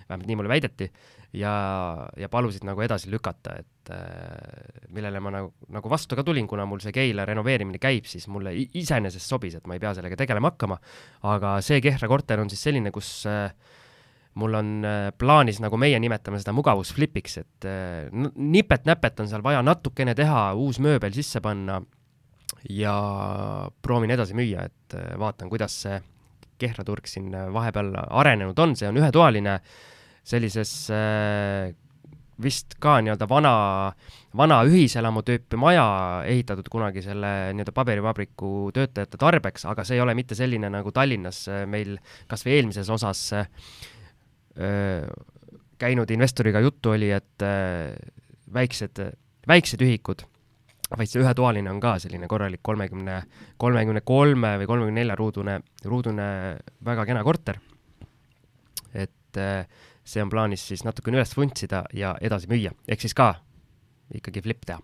vähemalt 0.09 0.29
nii 0.29 0.37
mulle 0.39 0.51
väideti, 0.51 0.89
ja, 1.37 1.53
ja 2.17 2.29
palusid 2.29 2.65
nagu 2.67 2.81
edasi 2.85 3.11
lükata, 3.11 3.55
et 3.63 3.93
äh, 3.93 4.87
millele 4.93 5.21
ma 5.23 5.33
nagu, 5.33 5.53
nagu 5.73 5.91
vastu 5.91 6.17
ka 6.17 6.25
tulin, 6.25 6.47
kuna 6.49 6.65
mul 6.69 6.83
see 6.83 6.93
Keila 6.95 7.25
renoveerimine 7.29 7.81
käib, 7.81 8.07
siis 8.09 8.27
mulle 8.31 8.53
iseenesest 8.53 9.29
sobis, 9.29 9.57
et 9.57 9.69
ma 9.69 9.77
ei 9.77 9.83
pea 9.83 9.93
sellega 9.97 10.19
tegelema 10.19 10.53
hakkama, 10.53 10.77
aga 11.29 11.55
see 11.65 11.81
Kehra 11.83 12.09
korter 12.11 12.43
on 12.43 12.51
siis 12.53 12.61
selline, 12.69 12.93
kus 12.93 13.09
äh, 13.29 13.49
mul 14.39 14.59
on 14.59 14.71
äh, 14.85 15.09
plaanis, 15.17 15.61
nagu 15.63 15.77
meie 15.81 15.99
nimetame 16.01 16.41
seda 16.41 16.53
mugavusflipiks, 16.55 17.37
et 17.41 17.67
äh, 17.69 18.29
nipet-näpet 18.35 19.23
on 19.23 19.31
seal 19.31 19.45
vaja 19.45 19.63
natukene 19.65 20.15
teha, 20.17 20.51
uus 20.59 20.81
mööbel 20.83 21.13
sisse 21.15 21.41
panna 21.43 21.81
ja 22.69 22.95
proovin 23.81 24.13
edasi 24.13 24.37
müüa, 24.37 24.67
et 24.69 24.97
äh, 24.99 25.13
vaatan, 25.19 25.51
kuidas 25.53 25.81
see 25.85 26.01
Kehra 26.61 26.85
turg 26.85 27.09
siin 27.09 27.33
äh, 27.33 27.49
vahepeal 27.51 27.89
arenenud 28.05 28.59
on, 28.61 28.77
see 28.77 28.87
on 28.87 29.01
ühetoaline 29.01 29.57
sellises 29.57 29.92
äh, 30.93 31.73
vist 32.43 32.77
ka 32.81 32.97
nii-öelda 33.03 33.27
vana, 33.29 33.53
vana 34.37 34.61
ühiselamu 34.67 35.21
tüüpi 35.25 35.59
maja 35.59 35.85
ehitatud 36.29 36.67
kunagi 36.71 37.03
selle 37.05 37.53
nii-öelda 37.53 37.75
paberivabriku 37.75 38.71
töötajate 38.75 39.19
tarbeks, 39.21 39.67
aga 39.69 39.85
see 39.85 39.99
ei 39.99 40.03
ole 40.03 40.15
mitte 40.17 40.35
selline 40.37 40.71
nagu 40.73 40.91
Tallinnas 40.95 41.45
meil 41.69 41.97
kas 42.31 42.45
või 42.47 42.57
eelmises 42.57 42.89
osas 42.89 43.21
öö, 43.37 45.05
käinud 45.77 46.11
investoriga 46.15 46.63
juttu 46.63 46.95
oli, 46.95 47.11
et 47.13 47.45
öö, 47.45 47.93
väiksed, 48.53 49.03
väiksed 49.47 49.85
ühikud 49.85 50.25
vaid 50.97 51.09
see 51.09 51.21
ühetoaline 51.23 51.71
on 51.71 51.79
ka 51.81 51.95
selline 52.01 52.27
korralik 52.29 52.61
kolmekümne, 52.65 53.21
kolmekümne 53.61 54.03
kolme 54.05 54.55
või 54.61 54.67
kolmekümne 54.69 55.01
nelja 55.01 55.15
ruudune, 55.17 55.59
ruudune 55.89 56.27
väga 56.85 57.05
kena 57.09 57.23
korter. 57.25 57.59
et 58.93 59.37
äh, 59.41 59.65
see 60.03 60.23
on 60.23 60.31
plaanis 60.31 60.65
siis 60.71 60.83
natukene 60.83 61.19
üles 61.19 61.35
vuntsida 61.37 61.83
ja 61.95 62.15
edasi 62.21 62.49
müüa, 62.51 62.73
ehk 62.87 63.05
siis 63.05 63.15
ka 63.17 63.35
ikkagi 64.13 64.43
flip 64.43 64.65
teha. 64.67 64.81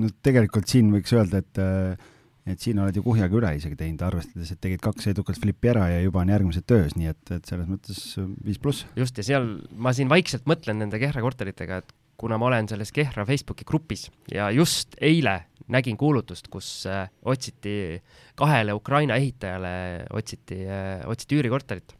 no 0.00 0.10
tegelikult 0.22 0.68
siin 0.70 0.90
võiks 0.94 1.14
öelda, 1.14 1.42
et 1.44 1.62
äh, 1.62 2.10
et 2.44 2.60
siin 2.60 2.78
oled 2.82 2.96
ju 2.96 3.02
kuhjaga 3.04 3.38
üle 3.38 3.50
isegi 3.56 3.76
teinud, 3.78 4.02
arvestades, 4.04 4.50
et 4.52 4.60
tegid 4.60 4.82
kaks 4.84 5.08
edukat 5.14 5.38
flippi 5.40 5.70
ära 5.72 5.86
ja 5.94 6.02
juba 6.04 6.20
on 6.20 6.32
järgmised 6.32 6.66
töös, 6.68 6.92
nii 6.98 7.08
et, 7.14 7.22
et 7.38 7.48
selles 7.48 7.68
mõttes 7.70 8.00
viis 8.44 8.60
pluss. 8.60 8.84
just, 8.98 9.16
ja 9.16 9.24
seal 9.24 9.48
ma 9.72 9.94
siin 9.96 10.12
vaikselt 10.12 10.44
mõtlen 10.50 10.82
nende 10.82 11.00
Kehra 11.00 11.24
korteritega, 11.24 11.80
et 11.80 11.94
kuna 12.20 12.36
ma 12.38 12.50
olen 12.50 12.68
selles 12.70 12.92
Kehra 12.94 13.24
Facebooki 13.28 13.64
grupis 13.68 14.10
ja 14.32 14.50
just 14.54 14.96
eile 15.00 15.38
nägin 15.72 15.96
kuulutust, 15.96 16.50
kus 16.52 16.84
äh, 16.90 17.08
otsiti 17.24 18.02
kahele 18.36 18.76
Ukraina 18.76 19.16
ehitajale, 19.16 20.04
otsiti 20.12 20.60
äh,, 20.68 21.00
otsiti 21.08 21.40
üürikorterit. 21.40 21.96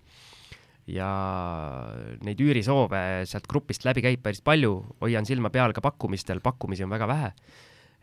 Ja 0.91 1.11
neid 2.25 2.41
üürisoove 2.45 3.05
sealt 3.29 3.47
grupist 3.51 3.87
läbi 3.89 4.05
käib 4.05 4.25
päris 4.25 4.43
palju, 4.45 4.75
hoian 5.01 5.29
silma 5.29 5.53
peal 5.55 5.73
ka 5.77 5.85
pakkumistel, 5.85 6.43
pakkumisi 6.45 6.85
on 6.85 6.93
väga 6.93 7.09
vähe 7.09 7.31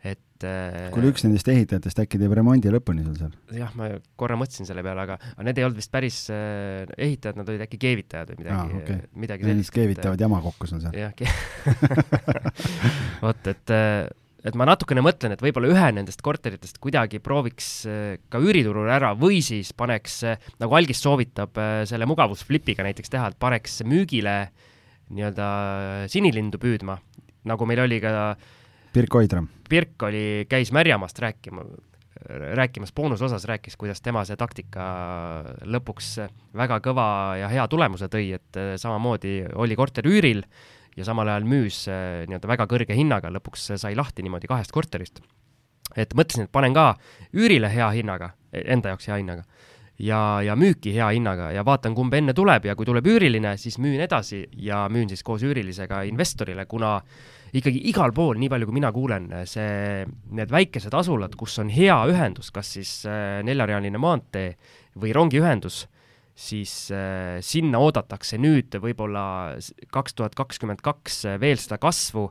et 0.02 0.44
äh, 0.46 0.88
kuule, 0.90 1.12
üks 1.12 1.22
nendest 1.22 1.46
ehitajatest 1.52 2.00
äkki 2.02 2.18
teeb 2.18 2.32
remondi 2.34 2.70
lõpuni 2.74 3.04
sul 3.06 3.14
seal? 3.20 3.34
jah, 3.54 3.70
ma 3.78 3.88
korra 4.18 4.34
mõtlesin 4.40 4.66
selle 4.66 4.82
peale, 4.82 5.04
aga, 5.04 5.18
aga 5.36 5.46
need 5.46 5.60
ei 5.60 5.66
olnud 5.66 5.78
vist 5.78 5.92
päris 5.94 6.18
äh, 6.34 6.90
ehitajad, 6.96 7.38
nad 7.38 7.52
olid 7.52 7.62
äkki 7.68 7.78
keevitajad 7.84 8.32
või 8.32 8.40
midagi 8.42 8.58
ah,, 8.58 8.80
okay. 8.80 9.04
midagi 9.24 9.46
sellist. 9.46 9.74
keevitavad 9.76 10.26
jama 10.26 10.42
kokku 10.42 10.70
sul 10.70 10.82
seal. 10.82 10.98
jah 10.98 11.14
vot, 13.24 13.52
et, 13.54 13.74
äh, 13.76 14.10
et 14.42 14.56
ma 14.58 14.66
natukene 14.68 15.04
mõtlen, 15.04 15.34
et 15.34 15.44
võib-olla 15.44 15.70
ühe 15.72 15.90
nendest 15.98 16.22
korteritest 16.24 16.80
kuidagi 16.82 17.20
prooviks 17.22 17.70
äh, 17.86 18.16
ka 18.32 18.40
üüriturul 18.42 18.90
ära 18.90 19.12
või 19.18 19.42
siis 19.44 19.74
paneks, 19.76 20.22
nagu 20.62 20.78
Algis 20.78 21.02
soovitab, 21.04 21.60
selle 21.88 22.08
mugavusflipiga 22.10 22.86
näiteks 22.86 23.12
teha, 23.12 23.30
et 23.30 23.38
paneks 23.40 23.82
müügile 23.86 24.36
nii-öelda 25.12 25.46
sinilindu 26.10 26.58
püüdma, 26.62 26.96
nagu 27.48 27.66
meil 27.68 27.84
oli 27.84 27.98
ka 28.00 28.12
äh, 28.32 28.50
Pirk 28.92 29.14
Oidram. 29.14 29.48
Pirk 29.68 30.02
oli, 30.04 30.44
käis 30.48 30.72
Märjamaast 30.72 31.18
rääkima, 31.18 31.64
rääkimas, 32.58 32.92
boonusosas 32.92 33.44
rääkis, 33.48 33.76
kuidas 33.80 34.02
tema 34.04 34.24
see 34.28 34.36
taktika 34.36 34.84
lõpuks 35.64 36.10
väga 36.56 36.78
kõva 36.84 37.06
ja 37.40 37.48
hea 37.48 37.64
tulemuse 37.72 38.10
tõi, 38.12 38.34
et 38.36 38.60
äh, 38.60 38.74
samamoodi 38.80 39.38
oli 39.56 39.78
korter 39.78 40.08
üüril 40.08 40.44
ja 40.96 41.06
samal 41.08 41.28
ajal 41.28 41.46
müüs 41.48 41.84
äh, 41.90 42.24
nii-öelda 42.28 42.50
väga 42.50 42.68
kõrge 42.70 42.96
hinnaga, 42.96 43.32
lõpuks 43.32 43.72
sai 43.80 43.96
lahti 43.98 44.24
niimoodi 44.24 44.50
kahest 44.50 44.72
korterist. 44.74 45.22
et 45.96 46.14
mõtlesin, 46.16 46.46
et 46.48 46.52
panen 46.52 46.74
ka 46.74 46.94
üürile 47.36 47.68
hea 47.68 47.90
hinnaga, 47.92 48.32
enda 48.52 48.92
jaoks 48.92 49.08
hea 49.08 49.20
hinnaga 49.20 49.44
ja, 50.02 50.40
ja 50.44 50.56
müüki 50.56 50.94
hea 50.94 51.10
hinnaga 51.14 51.50
ja 51.54 51.64
vaatan, 51.66 51.94
kumb 51.94 52.14
enne 52.16 52.34
tuleb 52.36 52.66
ja 52.68 52.76
kui 52.78 52.88
tuleb 52.88 53.06
üüriline, 53.06 53.54
siis 53.60 53.78
müün 53.82 54.00
edasi 54.02 54.44
ja 54.64 54.86
müün 54.92 55.10
siis 55.12 55.22
koos 55.26 55.44
üürilisega 55.46 56.02
investorile, 56.08 56.66
kuna 56.70 56.96
ikkagi 57.52 57.82
igal 57.90 58.14
pool, 58.16 58.38
nii 58.40 58.50
palju 58.52 58.68
kui 58.68 58.78
mina 58.78 58.92
kuulen, 58.94 59.28
see, 59.48 60.04
need 60.32 60.52
väikesed 60.52 60.94
asulad, 60.96 61.36
kus 61.38 61.58
on 61.62 61.72
hea 61.72 61.98
ühendus, 62.10 62.50
kas 62.54 62.72
siis 62.78 62.94
äh, 63.08 63.40
neljarealine 63.44 64.00
maantee 64.00 64.54
või 65.00 65.12
rongiühendus, 65.16 65.84
siis 66.38 66.72
äh, 66.94 67.38
sinna 67.44 67.80
oodatakse 67.82 68.38
nüüd 68.40 68.74
võib-olla 68.82 69.24
kaks 69.92 70.16
tuhat 70.18 70.36
kakskümmend 70.38 70.82
kaks 70.84 71.24
veel 71.42 71.58
seda 71.60 71.78
kasvu, 71.82 72.28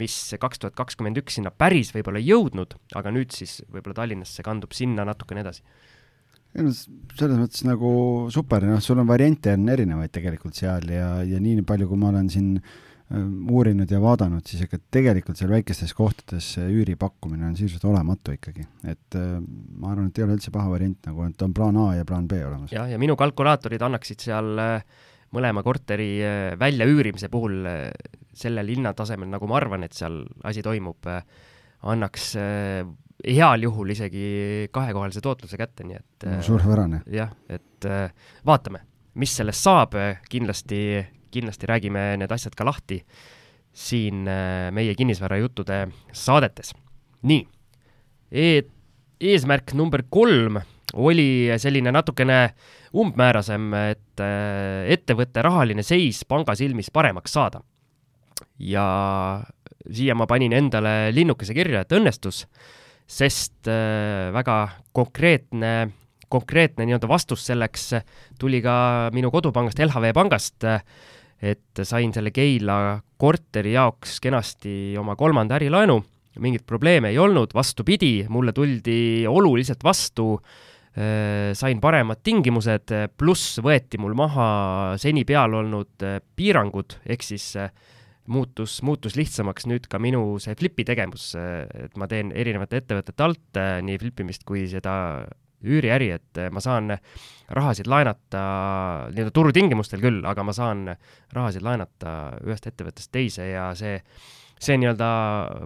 mis 0.00 0.16
kaks 0.40 0.62
tuhat 0.62 0.78
kakskümmend 0.78 1.20
üks 1.20 1.38
sinna 1.38 1.52
päris 1.54 1.92
võib-olla 1.94 2.22
ei 2.22 2.30
jõudnud, 2.32 2.78
aga 2.98 3.12
nüüd 3.14 3.34
siis 3.36 3.60
võib-olla 3.68 4.00
Tallinnasse 4.00 4.46
kandub 4.46 4.72
sinna 4.76 5.06
natukene 5.06 5.44
edasi. 5.44 5.62
Selles 6.54 6.86
mõttes 7.18 7.64
nagu 7.66 7.90
super, 8.30 8.62
noh, 8.68 8.82
sul 8.82 9.00
on 9.02 9.08
variante 9.10 9.56
on 9.56 9.68
erinevaid 9.72 10.12
tegelikult 10.14 10.54
seal 10.54 10.86
ja, 10.92 11.16
ja 11.26 11.40
nii 11.42 11.64
palju, 11.66 11.88
kui 11.90 11.98
ma 11.98 12.12
olen 12.12 12.28
siin 12.30 12.52
äh, 12.60 12.68
Äh, 12.68 12.93
uurinud 13.12 13.90
ja 13.90 13.98
vaadanud, 14.00 14.44
siis 14.48 14.64
ega 14.64 14.78
tegelikult 14.96 15.36
seal 15.36 15.52
väikestes 15.52 15.92
kohtades 15.96 16.46
üüri 16.62 16.96
pakkumine 16.96 17.50
on 17.50 17.56
sisuliselt 17.56 17.84
olematu 17.90 18.32
ikkagi, 18.32 18.64
et 18.88 19.18
äh, 19.20 19.34
ma 19.78 19.92
arvan, 19.92 20.08
et 20.08 20.18
ei 20.18 20.24
ole 20.24 20.38
üldse 20.38 20.52
paha 20.54 20.72
variant 20.72 21.10
nagu, 21.10 21.26
et 21.28 21.44
on 21.44 21.52
plaan 21.56 21.76
A 21.82 21.90
ja 21.98 22.06
plaan 22.08 22.28
B 22.30 22.40
olemas. 22.46 22.72
jah, 22.72 22.88
ja 22.88 23.00
minu 23.00 23.16
kalkulaatorid 23.20 23.84
annaksid 23.84 24.24
seal 24.24 24.56
äh, 24.62 24.86
mõlema 25.34 25.64
korteri 25.66 26.08
väljaüürimise 26.60 27.28
puhul 27.28 27.64
sellel 28.38 28.68
hinnatasemel, 28.70 29.26
nagu 29.32 29.48
ma 29.50 29.56
arvan, 29.58 29.82
et 29.82 29.96
seal 29.96 30.20
asi 30.46 30.62
toimub, 30.62 31.08
annaks 31.90 32.28
heal 32.38 33.66
juhul 33.66 33.90
isegi 33.90 34.28
kahekohalise 34.70 35.24
tootluse 35.24 35.58
kätte, 35.58 35.88
nii 35.88 35.98
et 35.98 36.28
no, 36.28 36.38
suurepärane. 36.46 37.02
jah, 37.10 37.34
et 37.50 37.88
vaatame, 38.46 38.84
mis 39.18 39.34
sellest 39.34 39.66
saab, 39.66 39.98
kindlasti 40.30 40.84
kindlasti 41.34 41.68
räägime 41.70 42.14
need 42.20 42.32
asjad 42.32 42.54
ka 42.56 42.66
lahti 42.66 43.02
siin 43.74 44.28
äh, 44.30 44.70
meie 44.74 44.94
kinnisvarajuttude 44.94 45.88
saadetes. 46.14 46.72
nii 47.22 47.42
e, 48.30 48.62
eesmärk 49.20 49.74
number 49.74 50.04
kolm 50.10 50.60
oli 50.94 51.50
selline 51.58 51.90
natukene 51.90 52.38
umbmäärasem, 52.94 53.66
et 53.90 54.22
äh, 54.22 54.86
ettevõtte 54.94 55.42
rahaline 55.42 55.82
seis 55.82 56.22
panga 56.28 56.54
silmis 56.54 56.90
paremaks 56.94 57.34
saada. 57.34 57.62
ja 58.58 58.86
siia 59.90 60.14
ma 60.14 60.26
panin 60.26 60.52
endale 60.52 61.10
linnukese 61.12 61.54
kirja, 61.54 61.82
et 61.82 61.92
õnnestus, 61.92 62.44
sest 63.06 63.68
äh, 63.68 64.30
väga 64.32 64.68
konkreetne 64.92 65.92
konkreetne 66.34 66.86
nii-öelda 66.88 67.06
vastus 67.06 67.44
selleks 67.46 67.92
tuli 68.40 68.58
ka 68.64 69.10
minu 69.14 69.30
kodupangast, 69.30 69.78
LHV 69.78 70.10
pangast, 70.16 70.64
et 71.44 71.84
sain 71.84 72.12
selle 72.14 72.32
Keila 72.34 72.96
korteri 73.20 73.74
jaoks 73.74 74.18
kenasti 74.24 74.94
oma 75.00 75.16
kolmanda 75.16 75.58
ärilaenu, 75.58 75.98
mingeid 76.40 76.64
probleeme 76.66 77.12
ei 77.12 77.18
olnud, 77.20 77.52
vastupidi, 77.54 78.24
mulle 78.32 78.54
tuldi 78.56 79.26
oluliselt 79.30 79.84
vastu 79.84 80.38
sain 81.58 81.80
paremad 81.82 82.20
tingimused, 82.22 82.92
pluss 83.18 83.58
võeti 83.62 83.98
mul 83.98 84.14
maha 84.18 84.46
seni 85.00 85.24
peal 85.26 85.56
olnud 85.58 86.04
piirangud, 86.38 87.00
ehk 87.10 87.26
siis 87.26 87.48
muutus, 88.30 88.78
muutus 88.86 89.18
lihtsamaks 89.18 89.66
nüüd 89.66 89.88
ka 89.90 89.98
minu 89.98 90.38
see 90.42 90.54
flipi 90.58 90.86
tegevus, 90.86 91.32
et 91.34 91.98
ma 91.98 92.06
teen 92.10 92.30
erinevate 92.30 92.78
ettevõtete 92.82 93.26
alt 93.26 93.62
nii 93.88 93.98
flipimist 94.00 94.46
kui 94.46 94.68
seda 94.70 94.94
üüriäri, 95.66 96.10
et 96.18 96.40
ma 96.52 96.62
saan 96.64 96.94
rahasid 97.54 97.88
laenata 97.90 98.44
nii-öelda 99.12 99.34
turutingimustel 99.34 100.02
küll, 100.02 100.22
aga 100.26 100.44
ma 100.46 100.54
saan 100.56 100.86
rahasid 101.34 101.64
laenata 101.64 102.14
ühest 102.46 102.70
ettevõttest 102.70 103.12
teise 103.12 103.50
ja 103.50 103.70
see 103.78 103.98
see 104.66 104.78
nii-öelda 104.80 105.08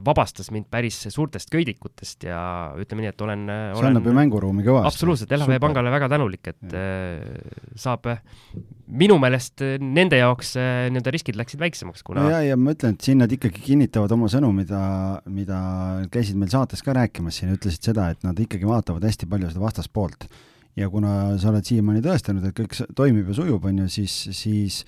vabastas 0.06 0.50
mind 0.54 0.68
päris 0.70 1.00
suurtest 1.12 1.50
köidikutest 1.52 2.26
ja 2.28 2.40
ütleme 2.80 3.04
nii, 3.04 3.12
et 3.12 3.24
olen, 3.24 3.44
olen 3.48 3.78
see 3.78 3.90
annab 3.90 4.08
ju 4.08 4.14
mänguruumi 4.16 4.66
kõvasti. 4.66 4.90
absoluutselt, 4.92 5.34
LHV 5.38 5.60
Pangale 5.62 5.92
väga 5.94 6.10
tänulik, 6.12 6.50
et 6.52 6.74
ja. 6.74 6.82
Äh, 6.82 7.72
saab 7.78 8.06
minu 8.88 9.18
meelest 9.20 9.62
nende 9.82 10.20
jaoks 10.20 10.54
äh, 10.60 10.86
nii-öelda 10.92 11.14
riskid 11.14 11.38
läksid 11.38 11.62
väiksemaks, 11.62 12.04
kuna 12.06 12.24
no 12.24 12.32
ja, 12.32 12.42
ja 12.50 12.58
ma 12.60 12.74
ütlen, 12.76 12.96
et 12.96 13.08
siin 13.08 13.20
nad 13.22 13.32
ikkagi 13.32 13.62
kinnitavad 13.64 14.12
oma 14.16 14.30
sõnu, 14.32 14.50
mida, 14.56 14.82
mida 15.32 15.58
käisid 16.12 16.38
meil 16.40 16.52
saates 16.52 16.84
ka 16.84 16.96
rääkimas 16.96 17.40
siin, 17.40 17.54
ütlesid 17.56 17.90
seda, 17.90 18.10
et 18.14 18.24
nad 18.26 18.38
ikkagi 18.38 18.68
vaatavad 18.68 19.04
hästi 19.04 19.28
palju 19.30 19.52
seda 19.52 19.64
vastaspoolt. 19.64 20.28
ja 20.78 20.88
kuna 20.90 21.36
sa 21.42 21.50
oled 21.52 21.66
siiamaani 21.66 22.02
tõestanud, 22.04 22.44
et 22.48 22.56
kõik 22.56 22.76
toimib 22.96 23.30
ja 23.32 23.38
sujub, 23.40 23.64
on 23.66 23.84
ju, 23.84 23.88
siis, 23.98 24.14
siis 24.36 24.84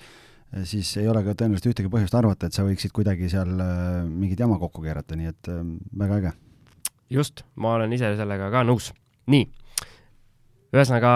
siis 0.67 0.89
ei 0.99 1.07
ole 1.07 1.23
ka 1.25 1.35
tõenäoliselt 1.37 1.71
ühtegi 1.71 1.91
põhjust 1.91 2.15
arvata, 2.17 2.47
et 2.47 2.55
sa 2.55 2.65
võiksid 2.67 2.93
kuidagi 2.95 3.29
seal 3.31 3.53
äh, 3.63 4.01
mingit 4.07 4.39
jama 4.41 4.59
kokku 4.61 4.83
keerata, 4.83 5.17
nii 5.19 5.31
et 5.31 5.51
äh, 5.51 5.61
väga 6.03 6.19
äge. 6.21 6.33
just, 7.09 7.45
ma 7.55 7.75
olen 7.77 7.93
ise 7.93 8.13
sellega 8.19 8.51
ka 8.51 8.65
nõus. 8.67 8.91
nii, 9.31 9.47
ühesõnaga 10.75 11.13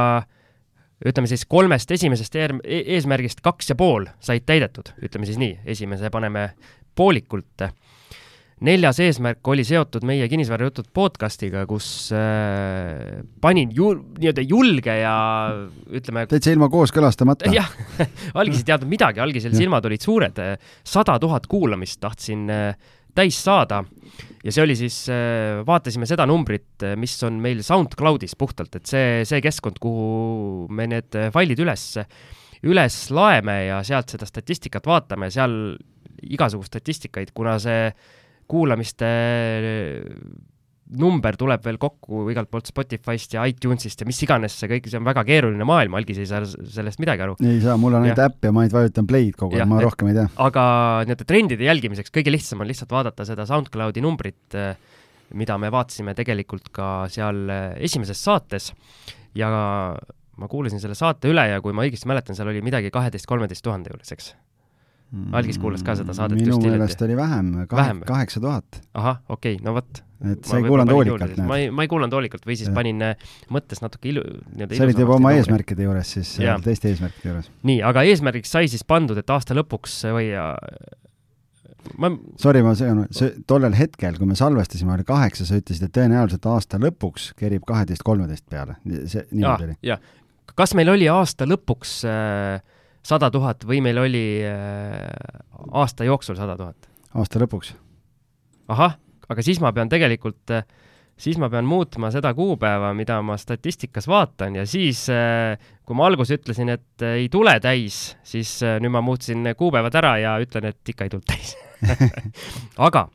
ütleme 1.05 1.27
siis 1.27 1.45
kolmest 1.45 1.91
esimesest 1.91 2.35
eer, 2.39 2.55
e-, 2.63 2.83
eesmärgist 2.95 3.43
kaks 3.43 3.73
ja 3.73 3.75
pool 3.79 4.07
said 4.23 4.45
täidetud, 4.47 4.93
ütleme 5.03 5.27
siis 5.27 5.39
nii, 5.41 5.59
esimese 5.75 6.11
paneme 6.13 6.49
poolikult 6.95 7.67
neljas 8.63 8.99
eesmärk 9.03 9.47
oli 9.51 9.65
seotud 9.67 10.05
meie 10.07 10.27
Kinnisvarajutud 10.31 10.87
podcastiga, 10.95 11.65
kus 11.67 11.87
äh, 12.15 13.19
panin 13.43 13.73
ju, 13.75 13.91
nii-öelda 14.15 14.45
julge 14.47 14.95
ja 15.01 15.15
ütleme. 15.91 16.23
täitsa 16.31 16.53
ilma 16.55 16.69
kooskõlastamata. 16.71 17.51
jah 17.51 17.67
algis 18.39 18.63
ei 18.63 18.67
teadnud 18.71 18.91
midagi, 18.91 19.23
algisel 19.23 19.55
silmad 19.57 19.87
olid 19.89 20.05
suured, 20.05 20.39
sada 20.87 21.17
tuhat 21.19 21.49
kuulamist 21.51 21.99
tahtsin 22.03 22.47
äh, 22.53 22.93
täis 23.15 23.41
saada 23.43 23.83
ja 24.45 24.53
see 24.53 24.63
oli 24.63 24.77
siis 24.79 25.01
äh,, 25.11 25.59
vaatasime 25.67 26.07
seda 26.07 26.27
numbrit, 26.29 26.87
mis 26.99 27.17
on 27.27 27.41
meil 27.43 27.59
SoundCloudis 27.65 28.37
puhtalt, 28.39 28.79
et 28.79 28.87
see, 28.87 29.23
see 29.27 29.43
keskkond, 29.43 29.81
kuhu 29.83 30.69
me 30.71 30.87
need 30.95 31.19
failid 31.35 31.59
üles, 31.59 31.89
üles 32.65 32.99
laeme 33.11 33.65
ja 33.67 33.83
sealt 33.83 34.15
seda 34.15 34.27
statistikat 34.29 34.87
vaatame, 34.87 35.27
seal 35.33 35.75
igasugust 36.23 36.71
statistikaid, 36.71 37.33
kuna 37.35 37.57
see 37.61 37.89
kuulamiste 38.47 39.09
number 40.99 41.37
tuleb 41.39 41.63
veel 41.65 41.79
kokku 41.81 42.27
igalt 42.29 42.49
poolt 42.51 42.69
Spotify'st 42.69 43.33
ja 43.35 43.45
iTunes'ist 43.49 44.03
ja 44.03 44.07
mis 44.07 44.19
iganes 44.21 44.53
see 44.59 44.69
kõik, 44.69 44.89
see 44.91 44.99
on 44.99 45.07
väga 45.07 45.23
keeruline 45.25 45.65
maailm, 45.67 45.97
algis 45.97 46.19
ei 46.21 46.29
saa 46.29 46.43
sellest 46.45 47.01
midagi 47.01 47.25
aru. 47.25 47.37
ei 47.41 47.57
saa, 47.63 47.77
mul 47.81 47.97
on 47.97 48.05
ainult 48.05 48.21
äpp 48.21 48.45
ja 48.45 48.53
ma 48.53 48.63
ainult 48.63 48.77
vajutan 48.77 49.09
play'd 49.09 49.33
kogu 49.39 49.57
aeg, 49.57 49.65
ma 49.69 49.79
et, 49.81 49.87
rohkem 49.87 50.11
ei 50.11 50.19
tea. 50.19 50.27
aga 50.45 50.65
nii-öelda 51.07 51.27
trendide 51.31 51.67
jälgimiseks 51.67 52.13
kõige 52.13 52.33
lihtsam 52.33 52.61
on 52.61 52.69
lihtsalt 52.69 52.93
vaadata 52.93 53.25
seda 53.27 53.47
SoundCloudi 53.49 54.05
numbrit, 54.05 54.59
mida 55.41 55.57
me 55.61 55.73
vaatasime 55.73 56.13
tegelikult 56.17 56.69
ka 56.75 56.91
seal 57.11 57.49
esimeses 57.81 58.21
saates 58.21 58.69
ja 59.35 59.49
ma 59.49 60.51
kuulasin 60.51 60.83
selle 60.83 60.97
saate 60.97 61.33
üle 61.33 61.49
ja 61.49 61.61
kui 61.65 61.73
ma 61.73 61.87
õigesti 61.87 62.09
mäletan, 62.11 62.37
seal 62.37 62.53
oli 62.53 62.61
midagi 62.65 62.93
kaheteist-kolmeteist 62.93 63.65
tuhande 63.65 63.89
juures, 63.89 64.13
eks 64.13 64.35
algis 65.35 65.59
kuulas 65.61 65.83
ka 65.85 65.95
seda 65.99 66.15
saadet 66.17 66.41
minu 66.41 66.57
meelest 66.63 67.01
oli 67.05 67.15
vähem, 67.17 67.53
kaheksa 68.07 68.41
tuhat. 68.43 68.81
ahah, 68.93 69.21
okei 69.29 69.55
okay,, 69.55 69.65
no 69.65 69.75
vot. 69.77 70.01
et 70.31 70.47
sa 70.47 70.59
ei 70.59 70.65
kuulanud 70.65 70.95
hoolikalt, 70.95 71.37
ma 71.47 71.59
ei, 71.61 71.69
ma 71.71 71.85
ei 71.85 71.91
kuulanud 71.91 72.17
hoolikalt 72.17 72.47
või 72.47 72.57
siis 72.59 72.71
ja. 72.71 72.75
panin 72.75 73.01
äh, 73.05 73.31
mõttes 73.53 73.83
natuke 73.83 74.09
ilu-, 74.11 74.25
nii-öelda 74.25 74.79
sa 74.79 74.87
olid 74.87 75.01
juba 75.05 75.17
oma 75.19 75.31
eesmärkide 75.37 75.87
juures 75.87 76.11
siis, 76.17 76.35
teiste 76.65 76.91
eesmärkide 76.91 77.31
juures. 77.31 77.49
nii, 77.69 77.79
aga 77.85 78.05
eesmärgiks 78.09 78.53
sai 78.57 78.69
siis 78.71 78.85
pandud, 78.87 79.17
et 79.21 79.35
aasta 79.35 79.57
lõpuks 79.57 80.01
või 80.15 80.33
ma 82.01 82.11
Sorry, 82.41 82.63
ma 82.65 82.73
segan, 82.77 83.05
see 83.13 83.31
tollel 83.47 83.75
hetkel, 83.77 84.17
kui 84.17 84.27
me 84.29 84.37
salvestasime, 84.37 84.95
oli 84.95 85.05
kaheksa, 85.07 85.45
sa 85.47 85.59
ütlesid, 85.59 85.85
et 85.87 85.95
tõenäoliselt 85.95 86.47
aasta 86.49 86.79
lõpuks 86.81 87.31
kerib 87.39 87.65
kaheteist-kolmeteist 87.69 88.47
peale, 88.49 88.79
see 89.05 89.25
niimoodi 89.31 89.69
oli? 89.69 89.77
jah, 89.85 90.01
kas 90.57 90.73
meil 90.77 90.89
oli 90.95 91.09
aasta 91.11 91.47
lõpuks 91.49 91.99
äh, 92.09 92.74
sada 93.05 93.29
tuhat 93.33 93.65
või 93.67 93.81
meil 93.85 93.99
oli 94.01 94.25
äh, 94.45 95.05
aasta 95.71 96.07
jooksul 96.07 96.37
sada 96.39 96.57
tuhat? 96.59 96.89
aasta 97.15 97.41
lõpuks. 97.41 97.75
ahah, 98.71 98.97
aga 99.29 99.45
siis 99.45 99.61
ma 99.63 99.71
pean 99.75 99.91
tegelikult 99.91 100.53
äh,, 100.55 100.65
siis 101.17 101.37
ma 101.41 101.49
pean 101.51 101.67
muutma 101.67 102.09
seda 102.13 102.33
kuupäeva, 102.35 102.91
mida 102.97 103.21
ma 103.23 103.37
statistikas 103.39 104.09
vaatan 104.11 104.59
ja 104.59 104.65
siis 104.69 105.05
äh,, 105.13 105.59
kui 105.85 105.97
ma 105.97 106.09
alguses 106.09 106.39
ütlesin, 106.39 106.73
et 106.75 107.05
äh, 107.05 107.19
ei 107.23 107.29
tule 107.33 107.57
täis, 107.63 108.15
siis 108.25 108.57
äh, 108.65 108.79
nüüd 108.83 108.95
ma 108.95 109.03
muutsin 109.05 109.53
kuupäevad 109.57 110.01
ära 110.01 110.17
ja 110.23 110.39
ütlen, 110.43 110.71
et 110.71 110.95
ikka 110.95 111.07
ei 111.07 111.13
tulnud 111.13 111.29
täis 111.29 111.55
aga 112.87 113.07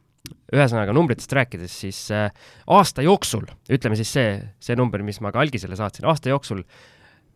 ühesõnaga 0.50 0.94
numbritest 0.94 1.32
rääkides, 1.34 1.74
siis 1.84 1.98
äh, 2.14 2.30
aasta 2.70 3.04
jooksul, 3.06 3.44
ütleme 3.70 3.98
siis 3.98 4.14
see, 4.16 4.32
see 4.62 4.78
number, 4.78 5.02
mis 5.06 5.20
ma 5.22 5.34
ka 5.34 5.42
algisele 5.42 5.78
saatsin, 5.78 6.08
aasta 6.10 6.32
jooksul 6.32 6.64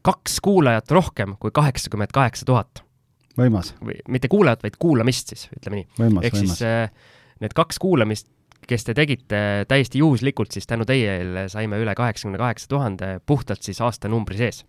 kaks 0.05 0.38
kuulajat 0.45 0.90
rohkem 0.90 1.37
kui 1.40 1.53
kaheksakümmend 1.55 2.12
kaheksa 2.14 2.47
tuhat. 2.49 2.85
võimas. 3.38 3.73
või 3.83 3.97
mitte 4.09 4.29
kuulajat, 4.29 4.62
vaid 4.62 4.77
kuulamist 4.79 5.33
siis, 5.33 5.49
ütleme 5.57 5.83
nii. 5.83 6.11
ehk 6.23 6.37
siis 6.37 6.61
äh, 6.62 6.90
need 7.43 7.57
kaks 7.57 7.81
kuulamist, 7.83 8.29
kes 8.69 8.85
te 8.85 8.95
tegite 8.97 9.40
täiesti 9.69 10.01
juhuslikult, 10.01 10.53
siis 10.53 10.69
tänu 10.69 10.87
teile 10.88 11.49
saime 11.53 11.81
üle 11.81 11.95
kaheksakümne 11.97 12.38
kaheksa 12.40 12.69
tuhande 12.69 13.09
puhtalt 13.27 13.62
siis 13.62 13.81
aastanumbri 13.81 14.38
sees. 14.38 14.64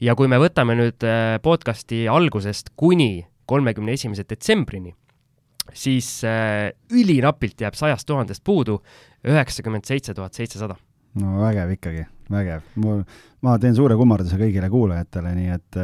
ja 0.00 0.14
kui 0.14 0.28
me 0.28 0.38
võtame 0.42 0.76
nüüd 0.78 1.08
äh, 1.08 1.38
podcasti 1.42 2.04
algusest 2.08 2.72
kuni 2.76 3.26
kolmekümne 3.46 3.94
esimese 3.96 4.26
detsembrini, 4.28 4.92
siis 5.72 6.20
äh, 6.24 6.72
ülinapilt 6.92 7.60
jääb 7.60 7.74
sajast 7.78 8.06
tuhandest 8.06 8.44
puudu 8.44 8.82
üheksakümmend 9.24 9.88
seitse 9.88 10.14
tuhat 10.14 10.34
seitsesada 10.34 10.76
no 11.20 11.40
vägev 11.40 11.74
ikkagi, 11.76 12.06
vägev. 12.32 12.64
mul, 12.82 13.02
ma 13.46 13.58
teen 13.62 13.76
suure 13.76 13.98
kummarduse 13.98 14.38
kõigile 14.40 14.70
kuulajatele, 14.72 15.34
nii 15.36 15.52
et 15.56 15.80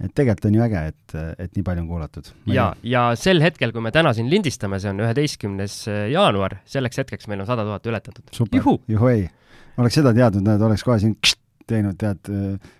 et 0.00 0.14
tegelikult 0.16 0.46
on 0.48 0.54
ju 0.56 0.62
äge, 0.64 0.80
et, 0.94 1.14
et 1.44 1.58
nii 1.58 1.64
palju 1.66 1.82
on 1.82 1.88
kuulatud. 1.90 2.30
ja, 2.48 2.70
ja 2.86 3.10
sel 3.20 3.42
hetkel, 3.44 3.74
kui 3.74 3.84
me 3.84 3.92
täna 3.94 4.14
siin 4.16 4.30
lindistame, 4.32 4.80
see 4.80 4.92
on 4.92 5.02
üheteistkümnes 5.04 5.82
jaanuar, 6.12 6.60
selleks 6.68 7.02
hetkeks 7.02 7.28
meil 7.28 7.44
on 7.44 7.50
sada 7.50 7.66
tuhat 7.68 7.90
ületatud. 7.92 8.24
super, 8.32 8.64
juhui. 8.88 9.28
oleks 9.76 10.00
seda 10.00 10.14
teadnud, 10.16 10.46
näed, 10.46 10.64
oleks 10.70 10.86
kohe 10.86 10.96
siin 11.02 11.18
kšt, 11.20 11.40
teinud, 11.70 11.98
tead, 12.00 12.32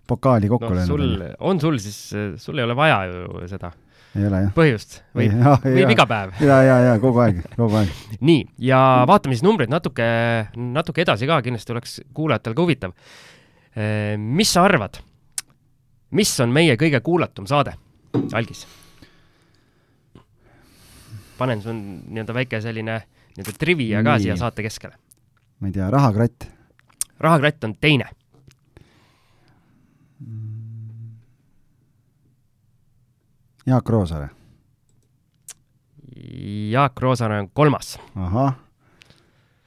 pokaali 0.09 0.49
kokku 0.51 0.73
no, 0.73 0.81
löönud. 0.81 1.37
on 1.47 1.61
sul 1.63 1.77
siis, 1.79 2.01
sul 2.43 2.59
ei 2.59 2.67
ole 2.67 2.75
vaja 2.79 3.05
ju 3.07 3.45
seda 3.53 3.71
ei 4.19 4.27
ole 4.27 4.41
jah. 4.45 4.53
põhjust 4.57 4.97
või, 5.17 5.29
võib 5.65 5.93
iga 5.95 6.07
päev. 6.11 6.33
ja, 6.43 6.59
ja, 6.67 6.79
ja 6.89 6.97
kogu 7.03 7.23
aeg, 7.23 7.41
kogu 7.55 7.79
aeg. 7.81 7.93
nii, 8.31 8.43
ja 8.71 8.81
vaatame 9.09 9.37
siis 9.37 9.45
numbreid 9.47 9.71
natuke, 9.73 10.07
natuke 10.57 11.05
edasi 11.05 11.29
ka, 11.31 11.41
kindlasti 11.47 11.75
oleks 11.77 12.01
kuulajatel 12.17 12.57
ka 12.57 12.65
huvitav. 12.65 12.95
mis 14.19 14.51
sa 14.51 14.67
arvad, 14.67 15.01
mis 16.19 16.35
on 16.43 16.55
meie 16.55 16.77
kõige 16.81 17.03
kuulatum 17.07 17.49
saade, 17.51 17.77
Algis? 18.35 18.67
panen 21.41 21.63
sul 21.65 21.73
nii-öelda 21.73 22.35
väike 22.37 22.59
selline 22.61 22.99
nii-öelda 23.37 23.53
trivia 23.57 24.03
ka 24.05 24.19
nii. 24.19 24.27
siia 24.27 24.37
saate 24.37 24.67
keskele. 24.67 24.99
ma 25.61 25.71
ei 25.71 25.77
tea, 25.77 25.91
rahakratt? 25.93 26.51
rahakratt 27.21 27.65
on 27.65 27.79
teine 27.81 28.11
Jaak 33.71 33.89
Roosaare. 33.89 34.29
Jaak 36.71 37.01
Roosaare 37.01 37.39
on 37.39 37.49
kolmas. 37.55 37.99
ahah, 38.17 38.55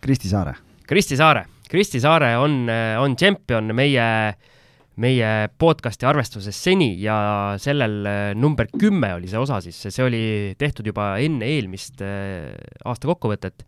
Kristi 0.01 0.27
Saare. 0.27 0.57
Kristi 0.87 1.15
Saare, 1.15 1.45
Kristi 1.69 2.01
Saare 2.03 2.33
on, 2.37 2.67
on 2.99 3.15
tšempion 3.15 3.71
meie, 3.75 4.07
meie 4.99 5.31
podcasti 5.57 6.05
arvestuses 6.09 6.59
seni 6.65 6.91
ja 7.01 7.15
sellel 7.61 8.35
number 8.35 8.67
kümme 8.75 9.13
oli 9.15 9.31
see 9.31 9.39
osa 9.39 9.61
siis, 9.63 9.79
see 9.87 10.03
oli 10.03 10.23
tehtud 10.59 10.91
juba 10.91 11.13
enne 11.23 11.47
eelmist 11.55 12.03
äh, 12.03 12.51
aasta 12.83 13.07
kokkuvõtet 13.07 13.63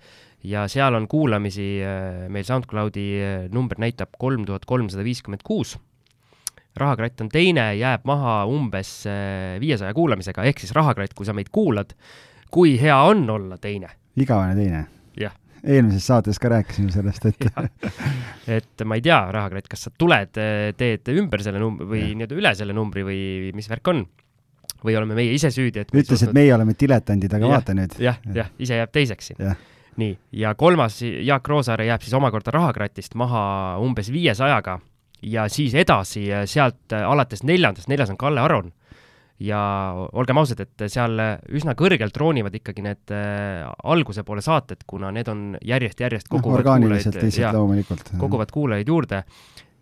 ja 0.45 0.67
seal 0.69 0.99
on 0.99 1.07
kuulamisi, 1.09 1.69
äh, 1.79 2.25
meil 2.29 2.45
SoundCloudi 2.45 3.07
äh, 3.23 3.35
number 3.55 3.79
näitab 3.79 4.19
kolm 4.19 4.43
tuhat 4.45 4.67
kolmsada 4.67 5.07
viiskümmend 5.07 5.47
kuus 5.47 5.77
rahakratt 6.77 7.21
on 7.23 7.29
teine, 7.31 7.69
jääb 7.79 8.05
maha 8.07 8.43
umbes 8.51 8.97
viiesaja 9.61 9.93
kuulamisega, 9.95 10.43
ehk 10.49 10.63
siis 10.63 10.73
rahakratt, 10.75 11.15
kui 11.15 11.27
sa 11.27 11.35
meid 11.35 11.51
kuulad, 11.53 11.95
kui 12.51 12.75
hea 12.81 12.97
on 13.07 13.25
olla 13.29 13.57
teine. 13.61 13.89
igavene 14.15 14.55
teine? 14.55 14.85
jah. 15.19 15.33
eelmises 15.63 16.07
saates 16.07 16.39
ka 16.39 16.51
rääkisime 16.51 16.91
sellest, 16.93 17.25
et 17.25 17.47
et 18.59 18.85
ma 18.85 18.99
ei 18.99 19.05
tea, 19.05 19.19
rahakratt, 19.31 19.69
kas 19.71 19.87
sa 19.87 19.93
tuled, 19.97 20.35
teed 20.77 21.15
ümber 21.15 21.43
selle 21.43 21.61
numbri 21.63 21.89
või 21.89 22.05
nii-öelda 22.13 22.39
üle 22.41 22.55
selle 22.55 22.75
numbri 22.77 23.05
või 23.07 23.21
mis 23.55 23.69
värk 23.71 23.93
on 23.93 24.05
või 24.85 24.97
oleme 24.99 25.17
meie 25.17 25.33
ise 25.33 25.49
süüdi, 25.53 25.81
et 25.81 25.93
ütles 25.93 26.11
suutnud..., 26.19 26.33
et 26.33 26.37
meie 26.37 26.51
oleme 26.53 26.75
diletandid, 26.79 27.33
aga 27.33 27.47
ja, 27.47 27.53
vaata 27.57 27.77
nüüd. 27.77 27.95
jah, 28.01 28.19
jah, 28.35 28.51
ise 28.61 28.81
jääb 28.81 28.91
teiseks 28.93 29.31
siin. 29.31 29.55
nii, 30.01 30.17
ja 30.43 30.53
kolmas, 30.59 30.99
Jaak 31.01 31.47
Roosaare 31.47 31.87
jääb 31.87 32.03
siis 32.05 32.13
omakorda 32.17 32.53
rahakratist 32.53 33.15
maha 33.17 33.45
umbes 33.81 34.11
viiesajaga 34.13 34.79
ja 35.25 35.47
siis 35.49 35.73
edasi 35.77 36.27
sealt 36.49 36.93
alates 36.93 37.43
neljandast, 37.43 37.89
neljas 37.89 38.11
on 38.13 38.19
Kalle 38.21 38.43
Aron 38.43 38.71
ja 39.41 39.59
olgem 40.15 40.39
ausad, 40.39 40.61
et 40.63 40.85
seal 40.91 41.19
üsna 41.51 41.75
kõrgelt 41.75 42.13
troonivad 42.15 42.55
ikkagi 42.55 42.85
need 42.85 43.11
äh, 43.11 43.65
alguse 43.83 44.23
poole 44.23 44.43
saated, 44.45 44.85
kuna 44.87 45.11
need 45.15 45.27
on 45.31 45.45
järjest-järjest 45.65 46.29
koguvad 46.31 46.63
kuulajaid, 46.63 47.41
loomulikult. 47.57 48.13
koguvad 48.21 48.53
kuulajaid 48.55 48.91
juurde. 48.93 49.23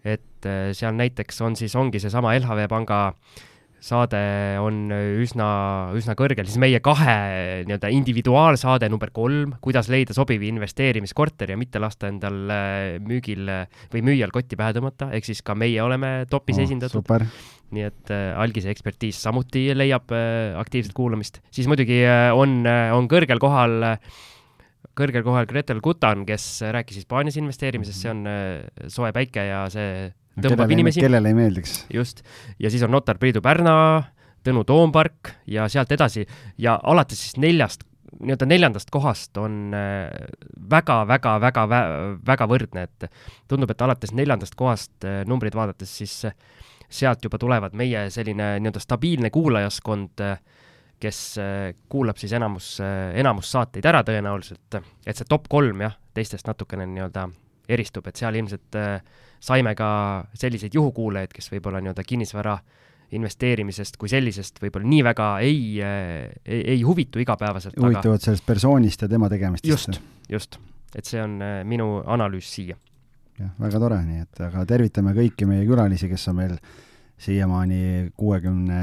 et 0.03 0.45
äh, 0.49 0.71
seal 0.73 0.95
näiteks 0.97 1.41
on 1.41 1.55
siis, 1.55 1.75
ongi 1.75 2.01
seesama 2.01 2.33
LHV 2.39 2.67
Panga 2.71 3.05
äh, 3.07 3.43
saade 3.83 4.19
on 4.63 4.87
üsna, 4.93 5.47
üsna 5.97 6.15
kõrgel, 6.19 6.47
siis 6.47 6.59
meie 6.61 6.79
kahe 6.83 7.15
nii-öelda 7.67 7.91
individuaalsaade 7.93 8.87
number 8.91 9.11
kolm, 9.15 9.57
kuidas 9.63 9.89
leida 9.91 10.15
sobiv 10.15 10.45
investeerimiskorter 10.47 11.51
ja 11.53 11.59
mitte 11.59 11.81
lasta 11.83 12.07
endal 12.11 12.53
äh, 12.53 12.97
müügil 13.03 13.51
või 13.93 14.05
müüjal 14.07 14.31
kotti 14.35 14.59
pähe 14.59 14.75
tõmmata, 14.77 15.11
ehk 15.15 15.27
siis 15.27 15.43
ka 15.45 15.57
meie 15.59 15.81
oleme 15.83 16.23
topis 16.31 16.61
oh, 16.61 16.67
esindatud. 16.67 17.15
nii 17.73 17.87
et 17.89 18.13
äh, 18.13 18.29
algise 18.39 18.71
ekspertiis 18.71 19.19
samuti 19.23 19.69
leiab 19.75 20.13
äh, 20.15 20.53
aktiivset 20.59 20.95
kuulamist, 20.95 21.41
siis 21.51 21.67
muidugi 21.67 22.03
äh, 22.05 22.29
on 22.31 22.61
äh,, 22.69 22.91
on 22.95 23.09
kõrgel 23.11 23.41
kohal 23.43 23.81
äh, 23.93 24.13
kõrgel 24.97 25.23
kohal 25.25 25.47
Gretel 25.49 25.81
Gutan, 25.83 26.25
kes 26.27 26.45
rääkis 26.73 27.01
Hispaanias 27.01 27.37
investeerimisest, 27.41 28.03
see 28.03 28.11
on 28.13 28.27
äh, 28.29 28.87
soe 28.91 29.11
päike 29.15 29.47
ja 29.49 29.65
see 29.73 30.11
tõmbab 30.37 30.63
kellele, 30.65 30.73
inimesi. 30.77 31.01
kellele 31.03 31.31
ei 31.31 31.37
meeldiks. 31.37 31.85
just, 31.93 32.23
ja 32.59 32.71
siis 32.73 32.83
on 32.85 32.93
notar 32.93 33.19
Priidu 33.21 33.41
Pärna, 33.43 33.75
Tõnu 34.43 34.65
Toompark 34.67 35.29
ja 35.47 35.69
sealt 35.71 35.91
edasi 35.95 36.25
ja 36.59 36.75
alates 36.83 37.21
siis 37.21 37.37
neljast, 37.39 37.85
nii-öelda 38.19 38.47
neljandast 38.49 38.91
kohast 38.93 39.37
on 39.39 39.71
väga-väga-väga, 40.73 41.63
äh, 41.63 41.93
väga 42.27 42.47
võrdne, 42.49 42.87
et 42.89 43.07
tundub, 43.47 43.71
et 43.71 43.85
alates 43.85 44.13
neljandast 44.13 44.57
kohast 44.59 45.07
äh, 45.07 45.21
numbrid 45.29 45.55
vaadates, 45.55 45.93
siis 46.01 46.17
äh, 46.27 46.35
sealt 46.89 47.23
juba 47.23 47.39
tulevad 47.41 47.77
meie 47.77 48.09
selline 48.13 48.57
nii-öelda 48.59 48.81
stabiilne 48.83 49.31
kuulajaskond, 49.33 50.21
kes 51.03 51.17
kuulab 51.91 52.19
siis 52.21 52.35
enamus, 52.37 52.67
enamus 53.17 53.49
saateid 53.51 53.87
ära 53.89 54.03
tõenäoliselt, 54.07 54.77
et 55.03 55.17
see 55.17 55.27
top 55.27 55.49
kolm 55.51 55.81
jah, 55.83 55.97
teistest 56.15 56.47
natukene 56.47 56.85
nii-öelda 56.91 57.25
eristub, 57.71 58.07
et 58.07 58.19
seal 58.19 58.35
ilmselt 58.39 58.77
äh, 58.79 58.99
saime 59.43 59.75
ka 59.75 59.89
selliseid 60.39 60.75
juhukuulajaid, 60.77 61.33
kes 61.35 61.51
võib-olla 61.51 61.81
nii-öelda 61.83 62.05
kinnisvara 62.07 62.57
investeerimisest 63.13 63.97
kui 64.01 64.11
sellisest 64.11 64.61
võib-olla 64.63 64.89
nii 64.89 65.01
väga 65.05 65.27
ei, 65.45 65.65
ei, 65.81 66.61
ei 66.75 66.79
huvitu 66.85 67.21
igapäevaselt. 67.21 67.75
huvituvad 67.77 68.17
aga... 68.17 68.25
sellest 68.27 68.45
persoonist 68.47 69.05
ja 69.05 69.09
tema 69.11 69.29
tegemistest. 69.29 69.69
just, 69.69 69.99
just, 70.31 70.57
et 70.95 71.09
see 71.09 71.21
on 71.21 71.37
äh, 71.43 71.59
minu 71.67 71.99
analüüs 72.15 72.49
siia. 72.55 72.77
jah, 73.39 73.51
väga 73.61 73.83
tore, 73.83 73.99
nii 74.07 74.23
et 74.25 74.41
aga 74.47 74.65
tervitame 74.69 75.13
kõiki 75.17 75.49
meie 75.49 75.67
külalisi, 75.69 76.09
kes 76.11 76.25
on 76.31 76.39
meil 76.39 76.57
siiamaani 77.23 77.83
kuuekümne 78.17 78.81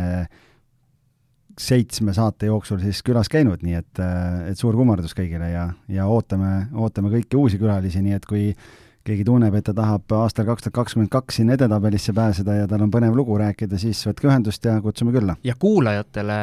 seitsme 1.60 2.14
saate 2.16 2.48
jooksul 2.48 2.78
siis 2.80 3.02
külas 3.04 3.28
käinud, 3.28 3.64
nii 3.66 3.80
et, 3.80 3.98
äh, 4.04 4.52
et 4.52 4.60
suur 4.60 4.78
kummardus 4.78 5.16
kõigile 5.16 5.50
ja, 5.50 5.66
ja 5.90 6.06
ootame, 6.08 6.68
ootame 6.78 7.10
kõiki 7.16 7.40
uusi 7.40 7.58
külalisi, 7.60 8.04
nii 8.04 8.16
et 8.16 8.28
kui 8.28 8.52
keegi 9.06 9.24
tunneb, 9.24 9.54
et 9.56 9.64
ta 9.64 9.72
tahab 9.76 10.12
aastal 10.12 10.44
kaks 10.48 10.66
tuhat 10.66 10.74
kakskümmend 10.76 11.10
kaks 11.12 11.38
sinna 11.40 11.54
edetabelisse 11.56 12.12
pääseda 12.16 12.56
ja 12.58 12.66
tal 12.68 12.84
on 12.84 12.90
põnev 12.92 13.14
lugu 13.16 13.38
rääkida, 13.40 13.78
siis 13.80 14.02
võtke 14.04 14.28
ühendust 14.28 14.66
ja 14.66 14.74
kutsume 14.84 15.14
külla. 15.14 15.36
ja 15.46 15.54
kuulajatele 15.58 16.36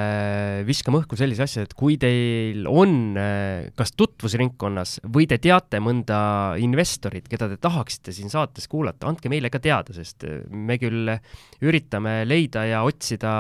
viskame 0.66 1.04
õhku 1.04 1.20
sellise 1.20 1.46
asja, 1.46 1.68
et 1.68 1.76
kui 1.78 2.00
teil 2.02 2.66
on 2.66 3.20
kas 3.78 3.94
tutvusringkonnas 3.94 4.98
või 5.14 5.30
te 5.30 5.38
teate 5.44 5.82
mõnda 5.84 6.20
investorit, 6.64 7.30
keda 7.30 7.52
te 7.54 7.60
tahaksite 7.62 8.16
siin 8.16 8.34
saates 8.34 8.66
kuulata, 8.72 9.06
andke 9.12 9.30
meile 9.30 9.54
ka 9.54 9.62
teada, 9.62 9.94
sest 9.94 10.26
me 10.50 10.80
küll 10.82 11.14
üritame 11.62 12.24
leida 12.26 12.66
ja 12.66 12.82
otsida 12.88 13.38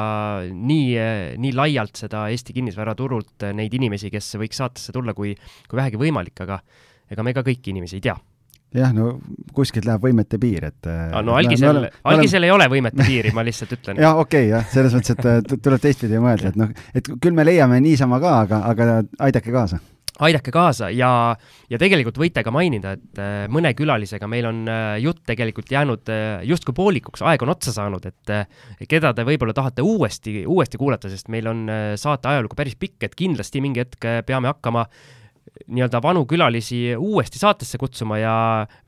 nii, 0.53 0.93
nii 1.41 1.57
laialt 1.57 1.97
seda 1.97 2.27
Eesti 2.29 2.53
kinnisvaraturult 2.53 3.49
neid 3.57 3.73
inimesi, 3.73 4.13
kes 4.13 4.35
võiks 4.37 4.61
saatesse 4.61 4.93
tulla, 4.93 5.17
kui, 5.17 5.33
kui 5.65 5.81
vähegi 5.81 6.05
võimalik, 6.05 6.45
aga 6.45 6.61
ega 7.09 7.23
me 7.25 7.33
ka 7.33 7.41
kõiki 7.47 7.73
inimesi 7.73 7.97
ei 7.97 8.09
tea 8.11 8.19
jah, 8.75 8.93
no 8.95 9.17
kuskilt 9.55 9.87
läheb 9.87 10.03
võimete 10.03 10.39
piir, 10.41 10.67
et 10.71 10.89
ah, 10.91 11.19
no 11.25 11.37
algisel, 11.39 11.85
algisel 12.07 12.47
ei 12.47 12.53
ole 12.53 12.67
võimete 12.71 13.05
piiri, 13.07 13.33
ma 13.35 13.45
lihtsalt 13.47 13.77
ütlen. 13.77 13.99
jah, 14.03 14.17
okei 14.19 14.47
okay,, 14.47 14.53
jah, 14.55 14.71
selles 14.73 14.97
mõttes, 14.97 15.15
et 15.17 15.53
tuleb 15.63 15.83
teistpidi 15.83 16.23
mõelda, 16.23 16.51
et 16.51 16.59
noh, 16.59 16.73
et 16.97 17.13
küll 17.21 17.37
me 17.37 17.47
leiame 17.47 17.79
niisama 17.83 18.19
ka, 18.23 18.39
aga, 18.47 18.63
aga 18.73 18.97
aidake 19.29 19.55
kaasa 19.55 19.79
aidake 20.23 20.51
kaasa 20.53 20.89
ja, 20.93 21.09
ja 21.69 21.79
tegelikult 21.81 22.17
võite 22.19 22.41
ka 22.45 22.53
mainida, 22.53 22.95
et 22.97 23.21
äh, 23.21 23.35
mõne 23.53 23.73
külalisega 23.77 24.29
meil 24.29 24.47
on 24.49 24.63
äh, 24.71 24.95
jutt 25.03 25.23
tegelikult 25.29 25.71
jäänud 25.71 26.11
äh, 26.13 26.23
justkui 26.47 26.75
poolikuks, 26.77 27.23
aeg 27.25 27.43
on 27.45 27.53
otsa 27.53 27.73
saanud, 27.75 28.07
et 28.09 28.87
keda 28.89 29.13
te 29.13 29.25
võib-olla 29.27 29.55
tahate 29.57 29.85
uuesti, 29.85 30.39
uuesti 30.49 30.79
kuulata, 30.81 31.11
sest 31.11 31.29
meil 31.33 31.49
on 31.51 31.67
saate 31.99 32.31
ajalugu 32.31 32.57
päris 32.57 32.77
pikk, 32.79 33.07
et 33.07 33.15
kindlasti 33.17 33.61
mingi 33.63 33.83
hetk 33.83 34.09
peame 34.25 34.49
hakkama 34.51 34.87
nii-öelda 35.67 36.01
vanu 36.03 36.25
külalisi 36.29 36.81
uuesti 36.97 37.39
saatesse 37.41 37.79
kutsuma 37.81 38.19
ja 38.21 38.35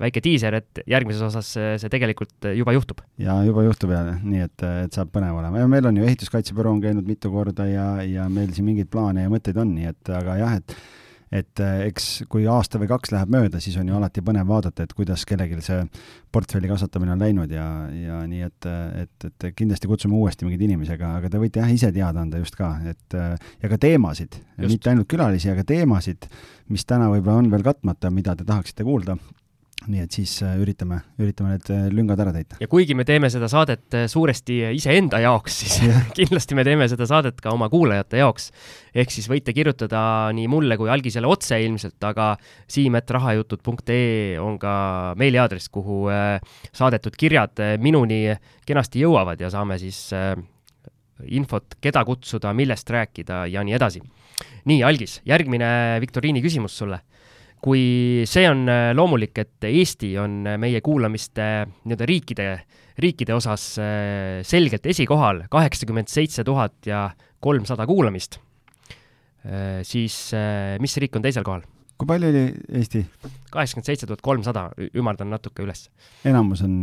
väike 0.02 0.24
diiser, 0.24 0.60
et 0.62 0.82
järgmises 0.90 1.24
osas 1.30 1.52
see, 1.56 1.92
tegelikult 1.92 2.50
juba 2.56 2.76
juhtub. 2.76 3.04
ja 3.22 3.40
juba 3.48 3.66
juhtub 3.68 3.94
ja 3.96 4.04
nii, 4.12 4.46
et, 4.48 4.68
et 4.86 4.96
saab 4.96 5.12
põnev 5.16 5.40
olema 5.40 5.64
ja 5.64 5.72
meil 5.72 5.90
on 5.90 6.00
ju 6.00 6.08
ehituskaitsebüroo 6.08 6.76
on 6.78 6.84
käinud 6.84 7.08
mitu 7.10 7.32
korda 7.34 7.68
ja, 7.70 7.90
ja 8.06 8.30
meil 8.32 8.54
siin 8.56 8.70
mingeid 8.70 8.92
plaane 8.92 9.26
ja 9.26 9.32
mõtteid 9.32 9.60
on, 9.60 9.76
nii 9.78 9.92
et 9.92 10.16
aga 10.20 10.40
jah, 10.40 10.58
et 10.62 10.78
et 11.32 11.62
eh, 11.62 11.86
eks 11.90 12.08
kui 12.30 12.48
aasta 12.50 12.82
või 12.82 12.90
kaks 12.90 13.14
läheb 13.14 13.32
mööda, 13.34 13.62
siis 13.62 13.78
on 13.82 13.90
ju 13.90 13.98
alati 13.98 14.24
põnev 14.26 14.50
vaadata, 14.50 14.86
et 14.86 14.94
kuidas 14.98 15.26
kellelgi 15.30 15.62
see 15.66 15.82
portfelli 16.34 16.70
kasvatamine 16.70 17.14
on 17.16 17.24
läinud 17.24 17.54
ja, 17.54 17.66
ja 17.94 18.20
nii, 18.30 18.44
et, 18.46 18.70
et, 19.04 19.28
et 19.30 19.50
kindlasti 19.58 19.90
kutsume 19.90 20.18
uuesti 20.18 20.48
mingeid 20.48 20.66
inimesi, 20.68 20.96
aga, 20.98 21.16
aga 21.22 21.32
te 21.32 21.42
võite 21.42 21.64
jah 21.64 21.74
ise 21.74 21.92
teada 21.96 22.24
anda 22.26 22.42
just 22.42 22.58
ka, 22.58 22.76
et 22.90 23.18
ja 23.18 23.72
ka 23.72 23.82
teemasid, 23.82 24.40
mitte 24.66 24.94
ainult 24.94 25.10
külalisi, 25.10 25.52
aga 25.54 25.66
teemasid, 25.68 26.30
mis 26.74 26.86
täna 26.86 27.10
võib-olla 27.14 27.44
on 27.44 27.52
veel 27.54 27.66
katmata, 27.66 28.14
mida 28.14 28.38
te 28.38 28.48
tahaksite 28.48 28.86
kuulda 28.88 29.18
nii 29.88 30.02
et 30.04 30.16
siis 30.16 30.34
äh, 30.44 30.58
üritame, 30.60 31.00
üritame 31.22 31.54
need 31.54 31.70
äh, 31.72 31.86
lüngad 31.94 32.20
ära 32.20 32.34
täita. 32.36 32.58
ja 32.60 32.68
kuigi 32.68 32.96
me 32.98 33.06
teeme 33.08 33.30
seda 33.32 33.48
saadet 33.52 33.96
äh, 33.96 34.08
suuresti 34.12 34.58
iseenda 34.76 35.22
jaoks, 35.24 35.60
siis 35.62 35.78
yeah. 35.86 36.04
kindlasti 36.18 36.58
me 36.58 36.66
teeme 36.68 36.88
seda 36.92 37.08
saadet 37.08 37.40
ka 37.40 37.54
oma 37.56 37.70
kuulajate 37.72 38.20
jaoks. 38.20 38.50
ehk 38.92 39.14
siis 39.14 39.30
võite 39.32 39.56
kirjutada 39.56 40.02
nii 40.36 40.50
mulle 40.52 40.78
kui 40.80 40.92
Algisele 40.92 41.30
otse 41.32 41.62
ilmselt, 41.64 41.98
aga 42.04 42.34
siim.rahajutud.ee 42.68 44.38
on 44.44 44.60
ka 44.60 44.74
meiliaadress, 45.20 45.72
kuhu 45.72 46.08
saadetud 46.76 47.16
kirjad 47.20 47.62
minuni 47.80 48.26
kenasti 48.68 49.06
jõuavad 49.06 49.40
ja 49.40 49.52
saame 49.54 49.80
siis 49.80 50.10
infot, 51.30 51.78
keda 51.82 52.04
kutsuda, 52.08 52.52
millest 52.56 52.90
rääkida 52.90 53.46
ja 53.52 53.64
nii 53.64 53.78
edasi. 53.80 54.04
nii, 54.66 54.84
Algis, 54.84 55.22
järgmine 55.28 56.00
viktoriini 56.04 56.44
küsimus 56.44 56.76
sulle 56.78 57.00
kui 57.64 58.24
see 58.30 58.48
on 58.50 58.64
äh, 58.72 58.90
loomulik, 58.96 59.38
et 59.42 59.68
Eesti 59.70 60.14
on 60.22 60.42
äh, 60.48 60.58
meie 60.62 60.82
kuulamiste 60.84 61.48
nii-öelda 61.84 62.08
riikide, 62.08 62.48
riikide 63.00 63.36
osas 63.36 63.72
äh, 63.82 64.40
selgelt 64.48 64.88
esikohal, 64.90 65.44
kaheksakümmend 65.52 66.12
seitse 66.12 66.46
tuhat 66.48 66.88
ja 66.88 67.10
kolmsada 67.40 67.86
kuulamist, 67.88 68.36
siis 69.88 70.16
mis 70.84 70.98
riik 71.00 71.14
on 71.16 71.24
teisel 71.24 71.46
kohal? 71.48 71.62
kui 72.00 72.08
palju 72.08 72.28
oli 72.28 72.42
Eesti? 72.76 73.00
kaheksakümmend 73.52 73.88
seitse 73.88 74.10
tuhat 74.10 74.20
kolmsada, 74.24 74.66
ümardan 75.00 75.32
natuke 75.32 75.64
üles. 75.64 75.86
enamus 76.28 76.66
on 76.68 76.82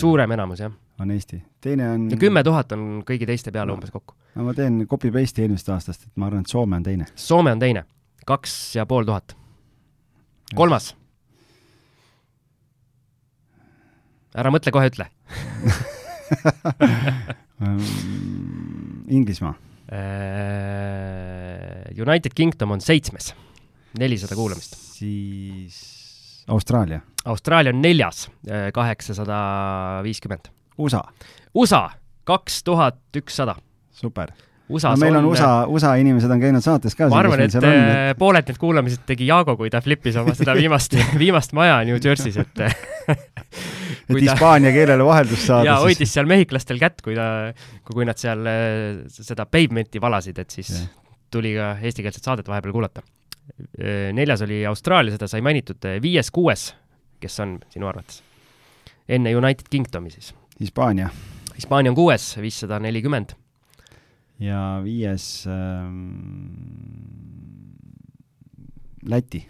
suurem 0.00 0.32
enamus, 0.32 0.62
jah. 0.64 0.72
on 1.04 1.12
Eesti. 1.12 1.42
teine 1.60 1.90
on 1.92 2.06
kümme 2.16 2.40
tuhat 2.44 2.72
on 2.72 3.02
kõigi 3.04 3.28
teiste 3.28 3.52
peale 3.52 3.68
no. 3.68 3.76
umbes 3.76 3.92
kokku. 3.92 4.16
no 4.40 4.48
ma 4.48 4.56
teen 4.56 4.86
copy-paste'i 4.88 5.44
eelmisest 5.44 5.68
aastast, 5.76 6.08
et 6.08 6.16
ma 6.16 6.32
arvan, 6.32 6.48
et 6.48 6.56
Soome 6.56 6.80
on 6.80 6.88
teine. 6.88 7.10
Soome 7.20 7.52
on 7.52 7.60
teine, 7.60 7.84
kaks 8.24 8.56
ja 8.80 8.88
pool 8.88 9.04
tuhat 9.04 9.36
kolmas. 10.54 10.94
ära 14.34 14.50
mõtle, 14.54 14.70
kohe 14.70 14.86
ütle 14.90 15.06
Inglismaa. 19.10 19.54
Äh, 19.90 19.98
United 21.98 22.32
Kingdom 22.38 22.70
on 22.76 22.80
seitsmes, 22.80 23.34
nelisada 23.98 24.34
kuulamist. 24.38 24.76
siis 24.94 26.44
Austraalia. 26.48 27.00
Austraalia 27.24 27.74
on 27.74 27.82
neljas, 27.82 28.30
äh, 28.46 28.70
kaheksasada 28.72 29.40
viiskümmend. 30.06 30.48
USA, 30.78 31.02
USA 31.54 31.90
kaks 32.24 32.62
tuhat 32.64 32.98
ükssada. 33.16 33.56
super. 33.90 34.30
USA-s 34.70 34.98
no 34.98 35.04
meil 35.04 35.16
on 35.18 35.24
on 35.24 35.32
USA, 35.32 35.50
USA 35.68 35.94
inimesed 36.00 36.30
on 36.30 36.40
käinud 36.42 36.64
saates 36.64 36.96
ka. 36.98 37.08
ma 37.10 37.20
arvan, 37.22 37.42
et 37.44 37.56
äh, 37.58 38.12
pooled 38.18 38.48
need 38.48 38.60
kuulamised 38.60 39.04
tegi 39.08 39.28
Jaago, 39.28 39.56
kui 39.58 39.70
ta 39.72 39.82
flipis 39.84 40.18
oma 40.20 40.34
seda 40.38 40.54
viimast, 40.58 40.96
viimast 41.22 41.54
maja 41.56 41.80
New 41.88 41.98
Jersey's, 42.02 42.38
et 42.40 42.62
et 42.64 43.24
kui 44.10 44.22
ta 44.22 44.36
hispaania 44.36 44.72
keelele 44.74 45.06
vaheldust 45.06 45.48
saada 45.48 45.68
ja. 45.72 45.78
hoidis 45.82 46.14
seal 46.14 46.30
mehhiklastel 46.30 46.80
kätt, 46.82 47.02
kui 47.04 47.16
ta, 47.18 47.26
kui 47.86 48.06
nad 48.08 48.20
seal 48.20 48.46
äh, 48.50 49.02
seda 49.10 49.46
pavement'i 49.50 50.02
valasid, 50.02 50.38
et 50.42 50.58
siis 50.58 50.72
Jah. 50.76 50.86
tuli 51.34 51.56
ka 51.58 51.72
eestikeelset 51.82 52.30
saadet 52.30 52.48
vahepeal 52.50 52.76
kuulata. 52.76 53.04
neljas 54.14 54.44
oli 54.46 54.62
Austraalia, 54.66 55.16
seda 55.16 55.26
sai 55.28 55.42
mainitud, 55.42 55.82
viies-kuues, 56.02 56.68
kes 57.20 57.40
on 57.42 57.58
sinu 57.72 57.90
arvates? 57.90 58.22
enne 59.10 59.32
United 59.34 59.66
Kingdomi 59.66 60.12
siis. 60.14 60.30
Hispaania 60.60 61.08
Hispaania 61.60 61.90
on 61.90 61.96
kuues, 61.98 62.38
viissada 62.40 62.78
nelikümmend. 62.80 63.34
Ja 64.40 64.80
viies 64.84 65.44
ähm, 65.46 66.06
Läti. 69.08 69.46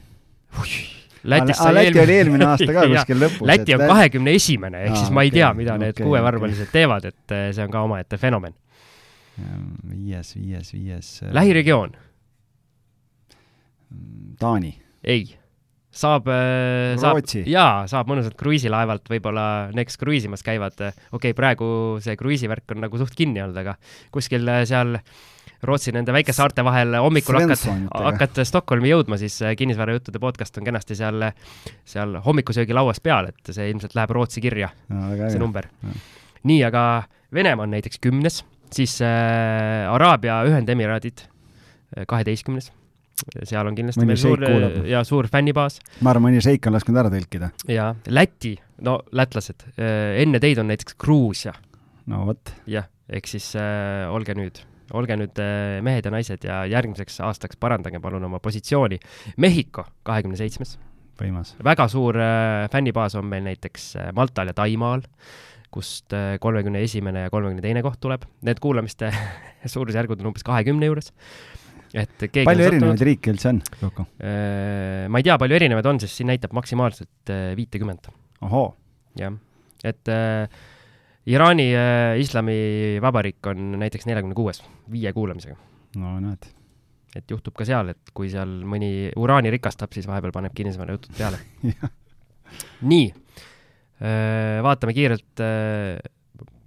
Lätis 1.25 1.57
sai 1.59 1.75
Läti 1.75 1.87
eelmine- 1.91 2.03
oli 2.05 2.15
eelmine 2.17 2.47
aasta 2.49 2.73
ka 2.73 2.85
kuskil 2.95 3.19
lõpus. 3.21 3.47
Läti 3.47 3.75
on 3.77 3.83
kahekümne 3.91 4.33
esimene, 4.39 4.85
ehk 4.89 4.97
siis 4.97 5.11
ma 5.15 5.23
ei 5.27 5.29
okei, 5.31 5.41
tea, 5.41 5.51
mida 5.55 5.75
need 5.79 5.95
okei, 5.97 6.07
kuuevarbalised 6.07 6.71
teevad, 6.73 7.05
et 7.11 7.35
eh, 7.37 7.49
see 7.57 7.65
on 7.67 7.71
ka 7.75 7.83
omaette 7.87 8.19
fenomen. 8.19 8.55
viies, 9.91 10.35
viies, 10.37 10.73
viies. 10.75 11.11
lähiregioon, 11.33 11.93
Taani. 14.39 14.75
ei. 15.05 15.37
saab, 15.91 16.29
saab 17.01 17.19
Rootsi., 17.19 17.43
jaa, 17.51 17.87
saab 17.91 18.11
mõnusalt 18.11 18.37
kruiisilaevalt 18.39 19.11
võib-olla 19.11 19.45
Next 19.77 20.01
kruiisimas 20.01 20.45
käivad, 20.47 20.79
okei 20.79 21.03
okay,, 21.19 21.37
praegu 21.37 21.99
see 22.05 22.17
kruiisivärk 22.21 22.77
on 22.77 22.85
nagu 22.87 23.01
suht 23.01 23.17
kinni 23.19 23.43
olnud, 23.43 23.59
aga 23.63 23.77
kuskil 24.15 24.47
eh, 24.49 24.63
seal 24.71 24.97
Rootsi 25.67 25.93
nende 25.93 26.15
väikesaarte 26.17 26.65
vahel 26.65 26.95
hommikul 26.97 27.37
hakkad, 27.37 27.59
Svenssonitega. 27.59 28.05
hakkad 28.07 28.39
Stockholmi 28.49 28.95
jõudma, 28.95 29.19
siis 29.21 29.35
kinnisvarajuttude 29.61 30.23
podcast 30.23 30.57
on 30.57 30.65
kenasti 30.65 30.97
seal, 30.97 31.27
seal 31.85 32.17
hommikusöögilauas 32.25 33.03
peal, 33.05 33.29
et 33.35 33.53
see 33.53 33.69
ilmselt 33.75 33.99
läheb 33.99 34.17
Rootsi 34.17 34.41
kirja, 34.41 34.71
see 34.89 35.43
number 35.43 35.69
nii, 36.43 36.63
aga 36.65 36.85
Venemaa 37.35 37.63
on 37.67 37.75
näiteks 37.75 38.01
kümnes, 38.03 38.41
siis 38.75 38.97
äh, 39.03 39.87
Araabia 39.93 40.41
Ühendemiraadid 40.49 41.23
äh, 41.23 42.07
kaheteistkümnes. 42.07 42.73
Seal 43.45 43.67
on 43.67 43.79
kindlasti 43.79 44.03
Mõni 44.03 44.13
meil 44.15 44.21
suur 44.21 44.39
šeik 44.41 44.55
kuulab. 44.55 44.79
ja 44.91 45.03
suur 45.07 45.29
fännibaas 45.33 45.81
ma 46.01 46.15
arvan, 46.15 46.29
mõni 46.29 46.45
šeik 46.45 46.69
on 46.71 46.77
lasknud 46.79 47.01
ära 47.03 47.13
tõlkida. 47.13 47.53
ja 47.69 47.93
Läti, 48.09 48.57
no 48.87 49.01
lätlased, 49.13 49.67
enne 49.79 50.41
teid 50.43 50.63
on 50.63 50.71
näiteks 50.73 50.99
Gruusia, 51.01 51.55
no 52.11 52.25
vot, 52.29 52.53
jah, 52.71 52.89
ehk 53.11 53.29
siis 53.31 53.53
äh, 53.59 54.07
olge 54.11 54.35
nüüd, 54.39 54.63
olge 54.97 55.17
nüüd 55.19 55.41
äh, 55.43 55.79
mehed 55.85 56.07
ja 56.07 56.13
naised 56.15 56.47
ja 56.47 56.63
järgmiseks 56.71 57.21
aastaks 57.27 57.59
parandage 57.61 58.01
palun 58.03 58.27
oma 58.27 58.41
positsiooni. 58.43 59.01
Mehhiko 59.41 59.85
kahekümne 60.07 60.39
seitsmes, 60.41 60.77
võimas. 61.21 61.55
väga 61.65 61.87
suur 61.93 62.19
äh, 62.21 62.67
fännibaas 62.73 63.17
on 63.19 63.31
meil 63.31 63.47
näiteks 63.47 63.93
äh, 64.01 64.11
Maltal 64.17 64.53
ja 64.53 64.57
Taimaal, 64.57 65.05
kust 65.71 66.11
kolmekümne 66.43 66.81
esimene 66.83 67.29
ja 67.29 67.31
kolmekümne 67.31 67.63
teine 67.63 67.83
koht 67.87 68.01
tuleb. 68.03 68.25
Need 68.43 68.59
kuulamiste 68.63 69.13
suurusjärgud 69.75 70.23
on 70.23 70.33
umbes 70.33 70.47
kahekümne 70.47 70.89
juures. 70.91 71.13
Et 71.97 72.23
keegi 72.23 72.47
palju 72.47 72.67
on 72.67 72.69
erinevaid 72.71 73.03
riike 73.07 73.33
üldse 73.35 73.51
on 73.51 73.61
kokku? 73.81 74.07
ma 74.21 75.21
ei 75.21 75.27
tea, 75.27 75.37
palju 75.43 75.57
erinevaid 75.59 75.89
on, 75.91 76.01
sest 76.03 76.21
siin 76.21 76.31
näitab 76.31 76.55
maksimaalselt 76.57 77.33
äh, 77.35 77.51
viitekümmet, 77.59 78.11
ohoo, 78.47 78.69
jah. 79.19 79.35
et 79.85 80.11
äh, 80.13 80.61
Iraani 81.31 81.67
äh, 81.77 82.21
Islamivabariik 82.23 83.51
on 83.51 83.75
näiteks 83.83 84.07
neljakümne 84.09 84.39
kuues, 84.39 84.63
viie 84.91 85.13
kuulamisega. 85.17 85.57
no 86.01 86.15
näed. 86.23 86.47
et 87.19 87.35
juhtub 87.35 87.57
ka 87.59 87.67
seal, 87.67 87.91
et 87.95 88.15
kui 88.15 88.31
seal 88.33 88.61
mõni 88.71 89.11
uraani 89.19 89.51
rikastab, 89.57 89.91
siis 89.95 90.07
vahepeal 90.11 90.35
paneb 90.37 90.55
kinnisvarajutud 90.55 91.19
peale. 91.19 91.43
nii, 92.93 93.11
vaatame 94.63 94.95
kiirelt. 94.95 95.43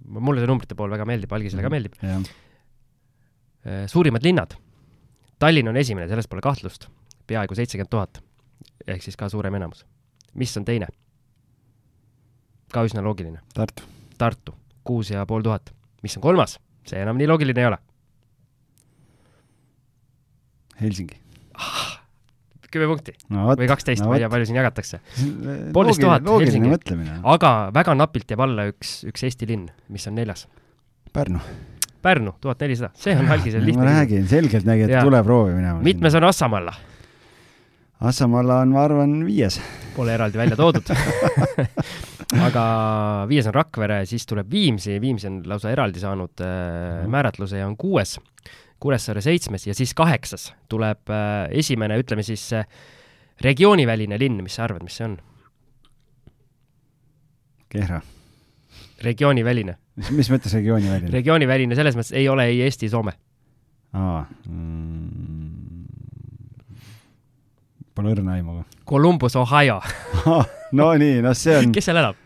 mulle 0.04 0.44
see 0.44 0.52
numbrite 0.52 0.76
pool 0.76 0.92
väga 0.92 1.08
meeldib, 1.08 1.32
Algisele 1.32 1.64
ka 1.64 1.72
meeldib. 1.72 1.96
jah, 2.04 2.28
suurimad 3.88 4.20
linnad. 4.20 4.52
Tallinn 5.38 5.68
on 5.68 5.76
esimene, 5.76 6.08
selles 6.08 6.28
pole 6.30 6.40
kahtlust, 6.44 6.88
peaaegu 7.26 7.56
seitsekümmend 7.58 7.90
tuhat 7.90 8.22
ehk 8.86 9.02
siis 9.04 9.16
ka 9.16 9.28
suurem 9.28 9.54
enamus. 9.54 9.84
mis 10.34 10.56
on 10.56 10.64
teine? 10.64 10.86
ka 12.72 12.82
üsna 12.82 13.02
loogiline, 13.06 13.38
Tartu. 13.54 13.84
Tartu, 14.18 14.54
kuus 14.84 15.10
ja 15.10 15.26
pool 15.26 15.42
tuhat. 15.42 15.74
mis 16.02 16.16
on 16.16 16.22
kolmas? 16.22 16.58
see 16.86 17.00
enam 17.00 17.16
nii 17.16 17.28
loogiline 17.28 17.60
ei 17.60 17.66
ole. 17.66 17.78
Helsingi. 20.80 21.20
kümme 22.74 22.88
punkti 22.90 23.12
no 23.30 23.44
vot 23.46 23.60
või. 23.60 23.68
kaksteist 23.70 24.02
no 24.02 24.10
ma 24.10 24.16
ei 24.18 24.24
tea, 24.24 24.30
palju 24.32 24.48
siin 24.50 24.58
jagatakse. 24.58 25.00
Poolteist 25.76 26.02
tuhat 26.02 26.26
Helsingi. 26.26 26.74
aga 27.22 27.54
väga 27.74 27.94
napilt 27.94 28.30
jääb 28.30 28.42
alla 28.48 28.68
üks, 28.72 28.98
üks 29.08 29.28
Eesti 29.30 29.48
linn, 29.48 29.70
mis 29.88 30.06
on 30.10 30.18
neljas. 30.18 30.48
Pärnu. 31.14 31.38
Pärnu, 32.04 32.34
tuhat 32.40 32.60
nelisada, 32.60 32.92
see 33.00 33.14
on 33.16 33.30
algisel 33.32 33.62
ma 33.62 33.66
lihtne. 33.70 33.86
räägin, 33.88 34.26
selgelt 34.28 34.66
nägi, 34.68 34.84
et 34.84 34.92
Jaa. 34.92 35.04
tule 35.06 35.22
proovi 35.24 35.54
minema. 35.56 35.80
mitmes 35.84 36.14
on 36.18 36.26
Assamalla? 36.28 36.74
Assamalla 38.04 38.58
on, 38.60 38.74
ma 38.74 38.82
arvan, 38.84 39.14
viies. 39.24 39.56
Pole 39.96 40.12
eraldi 40.12 40.38
välja 40.38 40.58
toodud. 40.58 40.90
aga 42.46 42.64
viies 43.30 43.48
on 43.48 43.54
Rakvere, 43.56 44.02
siis 44.08 44.26
tuleb 44.28 44.50
Viimsi, 44.50 44.98
Viimsi 45.00 45.30
on 45.30 45.40
lausa 45.48 45.72
eraldi 45.72 46.02
saanud 46.02 46.44
äh, 46.44 47.04
määratluse 47.08 47.62
ja 47.62 47.68
on 47.68 47.78
kuues. 47.80 48.18
Kuressaare 48.82 49.22
seitsmes 49.24 49.64
ja 49.68 49.74
siis 49.76 49.94
kaheksas 49.96 50.50
tuleb 50.68 51.08
äh, 51.08 51.46
esimene, 51.56 51.96
ütleme 52.02 52.26
siis 52.26 52.50
äh, 52.52 52.66
regiooniväline 53.40 54.18
linn, 54.20 54.42
mis 54.44 54.58
sa 54.58 54.66
arvad, 54.68 54.84
mis 54.84 54.98
see 55.00 55.08
on? 55.08 55.16
Kehra. 57.72 58.02
regiooniväline. 59.02 59.76
mis, 59.96 60.10
mis 60.10 60.30
mõttes 60.32 60.54
regiooni 60.54 60.90
väline? 60.90 61.12
regiooniväline 61.14 61.78
selles 61.78 61.96
mõttes 61.98 62.14
ei 62.16 62.28
ole 62.28 62.46
ei 62.50 62.62
Eesti, 62.66 62.88
Soome. 62.92 63.16
aa 63.92 64.24
mm,. 64.48 65.50
Pole 67.94 68.10
õrna 68.10 68.32
aimu 68.34 68.56
ka. 68.56 68.80
Columbus, 68.90 69.36
Ohio. 69.38 69.76
no 70.78 70.88
nii, 70.98 71.20
noh, 71.22 71.34
see 71.38 71.54
on, 71.60 71.70
kes 71.74 71.86
seal 71.90 72.00
elab? 72.00 72.18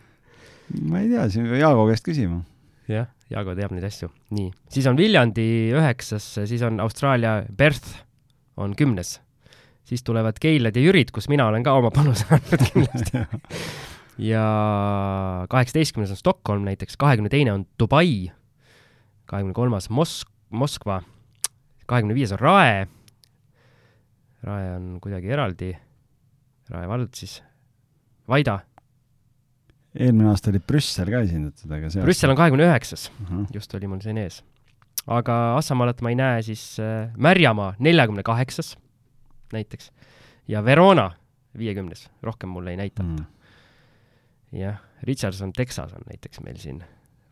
ma 0.89 1.01
ei 1.03 1.09
tea, 1.11 1.27
siin 1.29 1.45
peab 1.45 1.61
Jaago 1.61 1.85
käest 1.89 2.05
küsima. 2.05 2.41
jah, 2.89 3.09
Jaago 3.29 3.53
teab 3.57 3.73
neid 3.75 3.85
asju. 3.89 4.09
nii, 4.33 4.49
siis 4.73 4.89
on 4.89 4.97
Viljandi 4.97 5.47
üheksas, 5.77 6.25
siis 6.49 6.65
on 6.65 6.81
Austraalia 6.81 7.43
Perth 7.57 7.99
on 8.57 8.75
kümnes. 8.75 9.19
siis 9.83 10.03
tulevad 10.03 10.41
Keilad 10.41 10.75
ja 10.75 10.81
Jürid, 10.81 11.13
kus 11.13 11.29
mina 11.29 11.47
olen 11.49 11.63
ka 11.63 11.73
oma 11.77 11.91
panuse 11.93 12.25
andnud 12.33 12.65
kindlasti. 12.73 13.23
ja 14.19 14.45
kaheksateistkümnes 15.49 16.11
on 16.11 16.19
Stockholm 16.19 16.65
näiteks, 16.67 16.97
kahekümne 16.99 17.31
teine 17.31 17.53
on 17.53 17.65
Dubai, 17.79 18.31
kahekümne 19.25 19.53
kolmas 19.53 19.89
Mosk-, 19.89 20.31
Moskva, 20.49 21.01
kahekümne 21.87 22.15
viies 22.17 22.33
on 22.35 22.41
Rae. 22.41 22.87
Rae 24.43 24.73
on 24.75 24.97
kuidagi 25.03 25.31
eraldi, 25.35 25.73
Rae 26.69 26.87
vald 26.87 27.15
siis, 27.17 27.39
Vaida, 28.29 28.59
eelmine 29.97 30.29
aasta 30.29 30.51
oli 30.51 30.61
Brüssel 30.61 31.09
ka 31.09 31.23
esindatud, 31.25 31.71
aga 31.73 31.89
see 31.89 32.03
Brüssel 32.05 32.31
on 32.31 32.37
kahekümne 32.39 32.67
üheksas. 32.67 33.09
on. 33.31 33.47
just 33.53 33.73
oli 33.75 33.89
mul 33.89 34.03
siin 34.03 34.19
ees. 34.21 34.43
aga 35.07 35.39
Assamaalat 35.57 36.03
ma 36.05 36.13
ei 36.13 36.19
näe, 36.19 36.43
siis 36.45 36.63
äh, 36.83 37.09
Märjamaa 37.17 37.73
neljakümne 37.79 38.23
kaheksas 38.23 38.75
näiteks 39.53 39.91
ja 40.47 40.63
Verona 40.65 41.11
viiekümnes, 41.57 42.07
rohkem 42.23 42.49
mulle 42.53 42.75
ei 42.75 42.77
näita 42.77 43.03
Mm. 43.03 43.25
jah, 44.55 44.79
Richardson, 45.07 45.51
Texas 45.53 45.93
on 45.93 46.05
näiteks 46.09 46.41
meil 46.45 46.57
siin, 46.61 46.81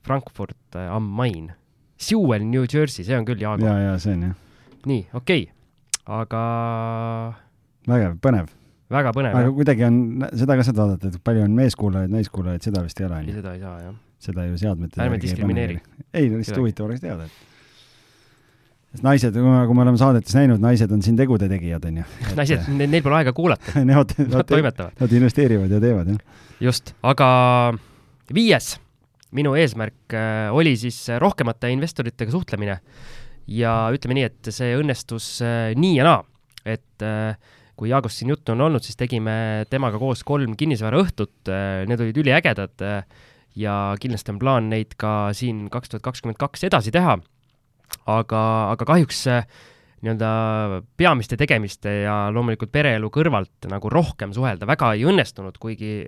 Frankfurt 0.06 0.76
äh, 0.76 0.90
am 0.94 1.10
Main, 1.18 1.52
Sewell, 1.98 2.46
New 2.46 2.66
Jersey, 2.70 3.06
see 3.06 3.18
on 3.18 3.26
küll 3.28 3.42
Jaago. 3.42 3.66
ja, 3.66 3.78
ja 3.92 3.98
see 4.02 4.16
on 4.18 4.30
jah, 4.30 4.38
nii, 4.86 5.08
okei 5.18 5.48
okay., 5.48 5.54
aga 6.18 6.44
vägev, 7.90 8.18
põnev. 8.24 8.54
väga 8.94 9.14
põnev 9.18 9.36
aga 9.36 9.50
jah, 9.50 9.56
kuidagi 9.58 9.88
on, 9.90 10.00
seda 10.32 10.60
ka 10.60 10.68
saad 10.68 10.82
vaadata, 10.84 11.12
et 11.12 11.26
palju 11.26 11.46
on 11.48 11.58
meeskuulajaid, 11.58 12.14
naiskuulajaid, 12.14 12.70
seda 12.70 12.86
vist 12.86 13.02
ei 13.02 13.10
ole, 13.10 13.20
ei 13.20 13.28
onju. 13.28 13.42
seda 13.42 13.58
ei 13.58 13.66
saa 13.66 13.76
jah. 13.84 14.00
seda 14.30 14.48
ju 14.48 14.62
seadmete 14.62 15.04
Ärme 15.04 15.22
diskrimineeri. 15.22 15.82
ei, 16.14 16.30
no 16.32 16.42
lihtsalt 16.42 16.62
huvitav 16.62 16.90
oleks 16.90 17.04
teada, 17.04 17.28
et 17.28 17.47
sest 18.98 19.06
naised, 19.06 19.36
kui 19.38 19.76
me, 19.78 19.84
oleme 19.84 20.00
saadetes 20.00 20.34
näinud, 20.34 20.62
naised 20.64 20.92
on 20.94 21.04
siin 21.06 21.18
tegude 21.20 21.48
tegijad, 21.52 21.86
onju. 21.86 22.06
naised, 22.38 22.66
neil 22.80 23.04
pole 23.06 23.20
aega 23.20 23.34
kuulata, 23.36 23.78
Nemad, 23.86 24.16
nad 24.18 24.40
nad, 24.40 24.48
toimetavad. 24.50 24.98
nad 24.98 25.14
investeerivad 25.20 25.72
ja 25.72 25.82
teevad, 25.84 26.10
jah. 26.14 26.48
just, 26.70 26.94
aga 27.06 27.28
viies 28.34 28.74
minu 29.38 29.54
eesmärk 29.60 30.16
äh, 30.16 30.48
oli 30.56 30.74
siis 30.80 30.98
rohkemate 31.20 31.70
investoritega 31.76 32.34
suhtlemine 32.34 32.80
ja 33.52 33.76
ütleme 33.94 34.18
nii, 34.18 34.26
et 34.32 34.52
see 34.56 34.74
õnnestus 34.80 35.38
äh, 35.46 35.76
nii 35.78 36.00
ja 36.00 36.08
naa, 36.08 36.26
et 36.66 37.06
äh, 37.06 37.38
kui 37.78 37.92
Jaagost 37.92 38.18
siin 38.18 38.34
juttu 38.34 38.56
on 38.56 38.66
olnud, 38.66 38.82
siis 38.82 38.98
tegime 38.98 39.68
temaga 39.70 40.00
koos 40.02 40.24
kolm 40.26 40.56
kinnisvaraõhtut, 40.58 41.52
need 41.86 42.02
olid 42.02 42.18
üliägedad 42.24 42.82
ja 43.62 43.74
kindlasti 44.02 44.34
on 44.34 44.40
plaan 44.42 44.72
neid 44.72 44.96
ka 44.98 45.30
siin 45.38 45.68
kaks 45.70 45.94
tuhat 45.94 46.08
kakskümmend 46.08 46.40
kaks 46.42 46.66
edasi 46.66 46.90
teha. 46.96 47.20
Aga, 48.06 48.44
aga 48.74 48.88
kahjuks 48.88 49.26
nii-öelda 50.04 50.82
peamiste 50.98 51.38
tegemiste 51.40 51.92
ja 52.04 52.28
loomulikult 52.34 52.72
pereelu 52.74 53.10
kõrvalt 53.14 53.68
nagu 53.72 53.90
rohkem 53.90 54.34
suhelda 54.36 54.68
väga 54.70 54.92
ei 54.94 55.08
õnnestunud, 55.10 55.58
kuigi 55.62 56.04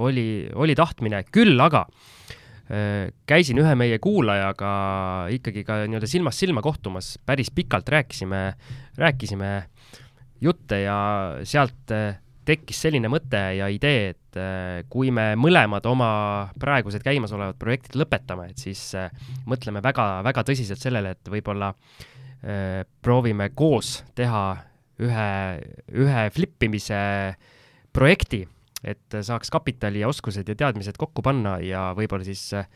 oli, 0.00 0.46
oli 0.56 0.76
tahtmine, 0.78 1.20
küll 1.32 1.60
aga 1.60 1.84
äh, 1.84 3.12
käisin 3.28 3.60
ühe 3.60 3.74
meie 3.78 4.00
kuulajaga 4.02 4.72
ikkagi 5.36 5.66
ka 5.68 5.82
nii-öelda 5.84 6.08
silmast 6.10 6.42
silma 6.42 6.64
kohtumas, 6.64 7.16
päris 7.28 7.52
pikalt 7.52 7.88
rääkisime, 7.92 8.42
rääkisime 8.96 9.52
jutte 10.40 10.80
ja 10.86 10.98
sealt 11.44 11.92
äh, 11.92 12.16
tekkis 12.46 12.80
selline 12.86 13.10
mõte 13.12 13.40
ja 13.58 13.68
idee, 13.72 14.10
et 14.14 14.40
äh, 14.40 14.82
kui 14.92 15.12
me 15.14 15.32
mõlemad 15.40 15.86
oma 15.90 16.10
praegused 16.60 17.02
käimasolevad 17.04 17.58
projektid 17.58 17.98
lõpetame, 17.98 18.50
et 18.52 18.62
siis 18.62 18.92
mõtleme 19.50 19.82
väga-väga 19.84 20.46
tõsiselt 20.46 20.82
sellele, 20.82 21.16
et 21.16 21.32
võib-olla 21.32 21.72
äh, 21.74 22.06
Äh, 22.46 22.84
proovime 23.02 23.48
koos 23.56 24.04
teha 24.14 24.42
ühe, 25.02 25.30
ühe 25.98 26.24
flippimise 26.30 26.98
projekti, 27.96 28.42
et 28.86 29.16
saaks 29.24 29.50
kapitali 29.50 30.04
ja 30.04 30.10
oskused 30.12 30.46
ja 30.46 30.54
teadmised 30.54 31.00
kokku 31.00 31.24
panna 31.26 31.56
ja 31.64 31.88
võib-olla 31.96 32.28
siis 32.28 32.44
äh, 32.54 32.68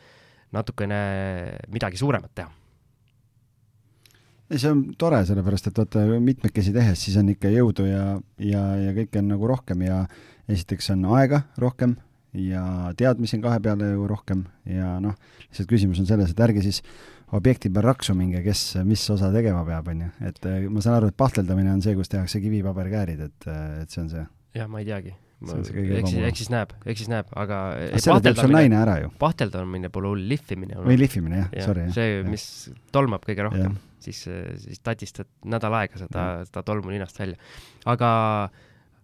natukene 0.51 0.99
midagi 1.71 2.01
suuremat 2.01 2.33
teha 2.35 2.60
see 4.57 4.71
on 4.71 4.83
tore, 4.99 5.21
sellepärast 5.27 5.71
et 5.71 5.81
vaata 5.81 6.05
mitmekesi 6.19 6.73
tehes, 6.75 6.99
siis 7.05 7.17
on 7.21 7.31
ikka 7.33 7.51
jõudu 7.53 7.87
ja, 7.87 8.05
ja, 8.41 8.63
ja 8.81 8.95
kõike 8.97 9.21
on 9.21 9.31
nagu 9.31 9.51
rohkem 9.51 9.85
ja 9.87 10.03
esiteks 10.51 10.91
on 10.95 11.05
aega 11.17 11.43
rohkem 11.61 11.95
ja 12.33 12.91
teadmisi 12.97 13.37
on 13.37 13.45
kahe 13.45 13.59
peale 13.63 13.93
ju 13.93 14.05
rohkem 14.07 14.45
ja 14.67 14.97
noh, 15.03 15.17
lihtsalt 15.47 15.69
küsimus 15.71 15.99
on 16.01 16.07
selles, 16.09 16.31
et 16.31 16.43
ärge 16.43 16.63
siis 16.63 16.81
objekti 17.35 17.71
peal 17.71 17.85
raksu 17.87 18.15
minge, 18.17 18.43
kes 18.45 18.77
mis 18.87 19.03
osa 19.13 19.31
tegema 19.33 19.63
peab, 19.67 19.89
on 19.91 20.05
ju. 20.05 20.11
et 20.29 20.47
äh, 20.47 20.61
ma 20.71 20.83
saan 20.83 20.99
aru, 20.99 21.11
et 21.11 21.19
pahteldamine 21.19 21.73
on 21.73 21.83
see, 21.83 21.95
kus 21.97 22.11
tehakse 22.11 22.41
kivipaberkäärid, 22.43 23.27
et, 23.27 23.51
äh, 23.51 23.83
et 23.83 23.91
see 23.91 24.03
on 24.03 24.09
see. 24.11 24.23
jah, 24.57 24.71
ma 24.71 24.81
ei 24.83 24.87
teagi. 24.87 25.13
eks 25.41 26.11
siis, 26.11 26.25
eks 26.27 26.43
siis 26.43 26.51
näeb, 26.53 26.73
eks 26.85 27.03
siis 27.03 27.11
näeb, 27.11 27.31
aga 27.39 27.61
selle 27.97 28.19
teeb 28.27 28.41
sul 28.41 28.53
naine 28.53 28.77
ära 28.79 28.99
ju. 29.01 29.13
pahteldamine 29.21 29.91
pole 29.93 30.11
hull, 30.11 30.27
lihvimine 30.31 30.79
on. 30.79 30.85
või 30.89 30.99
lihvimine, 31.01 31.45
jah 31.45 31.55
ja,, 31.55 31.69
sorry. 31.69 31.87
see, 31.95 32.19
mis 32.27 32.45
tolmab 32.95 33.25
kõige 33.27 33.47
rohkem, 33.47 33.79
siis, 34.03 34.25
siis 34.63 34.83
tatistad 34.83 35.29
nädal 35.45 35.75
aega 35.79 36.01
seda, 36.01 36.27
seda 36.47 36.63
tolmu 36.67 36.93
ninast 36.93 37.19
välja. 37.19 37.39
aga 37.85 38.11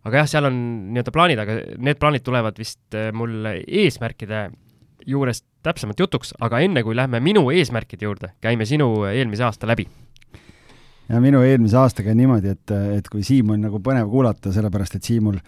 aga 0.08 0.24
jah, 0.24 0.30
seal 0.32 0.48
on 0.50 0.58
nii-öelda 0.94 1.14
plaanid, 1.14 1.42
aga 1.44 1.60
need 1.84 2.00
plaanid 2.00 2.26
tulevad 2.26 2.60
vist 2.60 2.96
äh, 2.96 3.10
mul 3.16 3.52
eesmärkide 3.52 4.48
juurest 5.08 5.46
täpsemalt 5.66 6.00
jutuks, 6.00 6.34
aga 6.44 6.60
enne 6.64 6.84
kui 6.86 6.96
lähme 6.96 7.20
minu 7.24 7.48
eesmärkide 7.54 8.08
juurde, 8.08 8.34
käime 8.44 8.68
sinu 8.68 9.08
eelmise 9.10 9.46
aasta 9.48 9.70
läbi. 9.70 9.88
ja 11.08 11.22
minu 11.24 11.42
eelmise 11.48 11.78
aastaga 11.80 12.12
on 12.12 12.20
niimoodi, 12.20 12.52
et, 12.56 12.76
et 12.98 13.08
kui 13.12 13.24
Siimu 13.24 13.56
on 13.56 13.66
nagu 13.68 13.80
põnev 13.84 14.10
kuulata, 14.12 14.52
sellepärast 14.56 14.98
et 15.00 15.08
Siimul, 15.08 15.40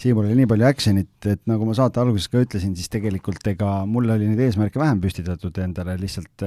Siimul 0.00 0.26
oli 0.26 0.40
nii 0.40 0.50
palju 0.50 0.66
action'it, 0.66 1.28
et 1.30 1.42
nagu 1.50 1.66
ma 1.68 1.76
saate 1.78 2.02
alguses 2.02 2.26
ka 2.30 2.42
ütlesin, 2.42 2.74
siis 2.74 2.90
tegelikult 2.90 3.46
ega 3.52 3.76
mul 3.86 4.10
oli 4.10 4.26
neid 4.30 4.42
eesmärke 4.48 4.82
vähem 4.82 5.02
püstitatud 5.02 5.62
endale, 5.62 5.94
lihtsalt 6.00 6.46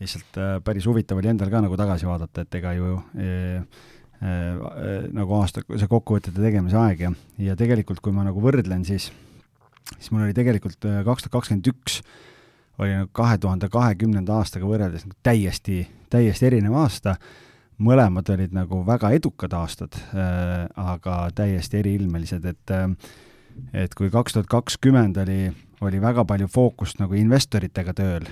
lihtsalt 0.00 0.40
päris 0.64 0.86
huvitav 0.88 1.20
oli 1.20 1.30
endal 1.32 1.52
ka 1.52 1.62
nagu 1.64 1.76
tagasi 1.78 2.08
vaadata, 2.08 2.44
et 2.44 2.58
ega 2.58 2.72
ju 2.76 2.98
e, 3.16 3.28
e, 4.20 4.34
nagu 5.16 5.38
aasta, 5.38 5.62
see 5.72 5.88
kokkuvõtete 5.88 6.36
tegemise 6.36 6.76
aeg 6.80 7.06
ja, 7.06 7.12
ja 7.50 7.56
tegelikult, 7.56 8.02
kui 8.04 8.12
ma 8.12 8.26
nagu 8.26 8.42
võrdlen, 8.44 8.84
siis 8.84 9.08
siis 9.94 10.10
mul 10.10 10.26
oli 10.26 10.34
tegelikult 10.36 10.84
äh, 10.88 11.02
kaks 11.06 11.26
tuhat 11.26 11.34
kakskümmend 11.38 11.70
üks 11.70 12.00
oli 12.82 12.92
nagu 12.92 13.10
kahe 13.16 13.38
tuhande 13.40 13.68
kahekümnenda 13.72 14.40
aastaga 14.40 14.68
võrreldes 14.68 15.06
nagu 15.06 15.16
täiesti, 15.24 15.84
täiesti 16.12 16.48
erinev 16.50 16.76
aasta, 16.76 17.16
mõlemad 17.80 18.28
olid 18.34 18.56
nagu 18.56 18.82
väga 18.86 19.12
edukad 19.16 19.54
aastad 19.56 19.96
äh,, 19.96 20.66
aga 20.76 21.26
täiesti 21.36 21.80
eriilmelised, 21.80 22.44
et 22.44 22.74
äh, 22.74 22.90
et 23.72 23.94
kui 23.96 24.10
kaks 24.12 24.36
tuhat 24.36 24.50
kakskümmend 24.52 25.16
oli, 25.22 25.46
oli 25.80 26.00
väga 26.00 26.26
palju 26.28 26.48
fookust 26.52 27.00
nagu 27.00 27.16
investoritega 27.16 27.94
tööl 27.96 28.26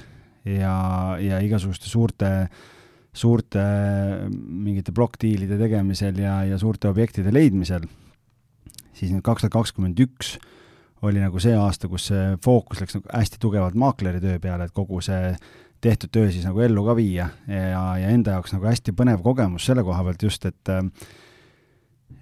ja, 0.44 0.76
ja 1.20 1.40
igasuguste 1.44 1.90
suurte 1.90 2.30
suurte 3.14 3.62
mingite 4.28 4.92
plokkdiilide 4.94 5.58
tegemisel 5.60 6.18
ja, 6.18 6.40
ja 6.48 6.58
suurte 6.58 6.88
objektide 6.90 7.30
leidmisel, 7.30 7.86
siis 8.94 9.12
nüüd 9.14 9.22
kaks 9.22 9.44
tuhat 9.44 9.54
kakskümmend 9.54 10.00
üks 10.02 10.34
oli 11.04 11.20
nagu 11.22 11.40
see 11.42 11.54
aasta, 11.58 11.88
kus 11.90 12.08
see 12.10 12.32
fookus 12.42 12.80
läks 12.82 12.96
nagu 12.96 13.10
hästi 13.12 13.38
tugevalt 13.42 13.76
maakleri 13.78 14.22
töö 14.22 14.40
peale, 14.42 14.66
et 14.66 14.74
kogu 14.74 15.02
see 15.04 15.34
tehtud 15.84 16.12
töö 16.14 16.30
siis 16.32 16.46
nagu 16.48 16.62
ellu 16.64 16.84
ka 16.86 16.94
viia. 16.96 17.28
Ja, 17.46 17.84
ja 18.00 18.12
enda 18.14 18.38
jaoks 18.38 18.54
nagu 18.54 18.66
hästi 18.66 18.94
põnev 18.96 19.22
kogemus 19.24 19.66
selle 19.68 19.84
koha 19.84 20.04
pealt 20.06 20.24
just, 20.24 20.46
et 20.48 20.72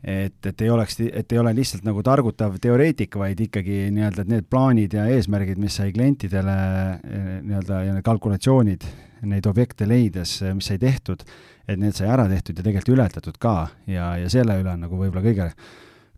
et, 0.03 0.39
et 0.47 0.65
ei 0.65 0.71
oleks, 0.73 0.99
et 1.05 1.33
ei 1.33 1.39
ole 1.39 1.53
lihtsalt 1.57 1.85
nagu 1.87 2.03
targutav 2.07 2.57
teoreetik, 2.63 3.17
vaid 3.21 3.41
ikkagi 3.47 3.87
nii-öelda, 3.95 4.25
et 4.25 4.33
need 4.33 4.51
plaanid 4.51 4.97
ja 4.99 5.07
eesmärgid, 5.13 5.61
mis 5.63 5.79
sai 5.79 5.93
klientidele 5.95 6.57
nii-öelda 7.45 7.85
ja 7.87 7.97
need 7.97 8.07
kalkulatsioonid 8.07 8.89
neid 9.29 9.47
objekte 9.47 9.87
leides, 9.87 10.41
mis 10.57 10.67
sai 10.67 10.81
tehtud, 10.83 11.23
et 11.71 11.79
need 11.79 11.95
sai 11.95 12.09
ära 12.11 12.27
tehtud 12.31 12.59
ja 12.59 12.65
tegelikult 12.67 12.97
ületatud 12.97 13.39
ka. 13.43 13.57
Ja, 13.87 14.17
ja 14.19 14.31
selle 14.33 14.57
üle 14.59 14.75
on 14.75 14.83
nagu 14.83 14.99
võib-olla 14.99 15.23
kõige 15.25 15.53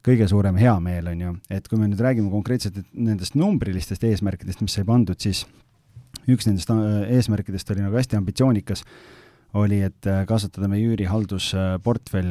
kõige 0.05 0.27
suurem 0.29 0.57
heameel, 0.61 1.07
on 1.15 1.21
ju, 1.23 1.35
et 1.49 1.69
kui 1.69 1.81
me 1.81 1.87
nüüd 1.89 2.01
räägime 2.05 2.29
konkreetselt 2.29 2.77
nendest 2.93 3.39
numbrilistest 3.41 4.03
eesmärkidest, 4.05 4.61
mis 4.61 4.75
sai 4.77 4.85
pandud, 4.85 5.17
siis 5.17 5.47
üks 6.29 6.45
nendest 6.49 6.71
äh, 6.75 7.07
eesmärkidest 7.17 7.73
oli 7.73 7.85
nagu 7.85 7.97
hästi 7.97 8.19
ambitsioonikas, 8.19 8.85
oli, 9.55 9.81
et 9.87 10.07
äh, 10.11 10.23
kasvatada 10.29 10.69
meie 10.71 10.87
üürihaldus 10.90 11.53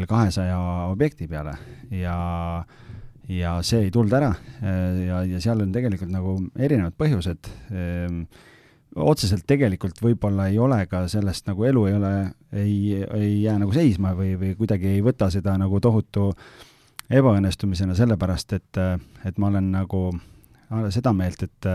kahesaja 0.09 0.57
objekti 0.91 1.27
peale 1.27 1.57
ja 1.91 2.17
ja 3.31 3.53
see 3.63 3.85
ei 3.85 3.91
tulnud 3.91 4.13
ära 4.13 4.33
äh, 4.33 5.05
ja, 5.07 5.21
ja 5.27 5.39
seal 5.43 5.61
on 5.63 5.71
tegelikult 5.71 6.11
nagu 6.11 6.35
erinevad 6.59 6.97
põhjused. 6.99 7.47
Ehm, 7.71 8.25
otseselt 8.93 9.47
tegelikult 9.47 10.01
võib-olla 10.03 10.49
ei 10.51 10.59
ole 10.61 10.83
ka 10.91 11.07
sellest 11.09 11.47
nagu 11.47 11.63
elu 11.65 11.87
ei 11.89 11.95
ole, 11.97 12.13
ei, 12.51 12.75
ei 13.15 13.31
jää 13.41 13.55
nagu 13.63 13.73
seisma 13.73 14.11
või, 14.17 14.35
või 14.37 14.53
kuidagi 14.59 14.91
ei 14.91 15.01
võta 15.01 15.31
seda 15.33 15.55
nagu 15.57 15.79
tohutu 15.81 16.27
äh, 16.29 16.69
ebaõnnestumisena 17.11 17.95
sellepärast, 17.97 18.53
et, 18.57 18.81
et 19.25 19.39
ma 19.41 19.49
olen 19.51 19.71
nagu 19.73 20.03
seda 20.93 21.13
meelt, 21.15 21.43
et 21.45 21.69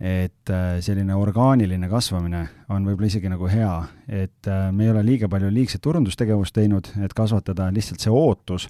et 0.00 0.50
selline 0.84 1.14
orgaaniline 1.14 1.88
kasvamine 1.88 2.40
on 2.74 2.86
võib-olla 2.86 3.06
isegi 3.06 3.30
nagu 3.30 3.46
hea, 3.48 3.72
et 4.10 4.48
me 4.74 4.84
ei 4.84 4.90
ole 4.90 5.04
liiga 5.06 5.28
palju 5.30 5.52
liigset 5.54 5.80
turundustegevust 5.84 6.54
teinud, 6.56 6.90
et 6.98 7.14
kasvatada 7.14 7.68
lihtsalt 7.72 8.02
see 8.02 8.12
ootus, 8.12 8.66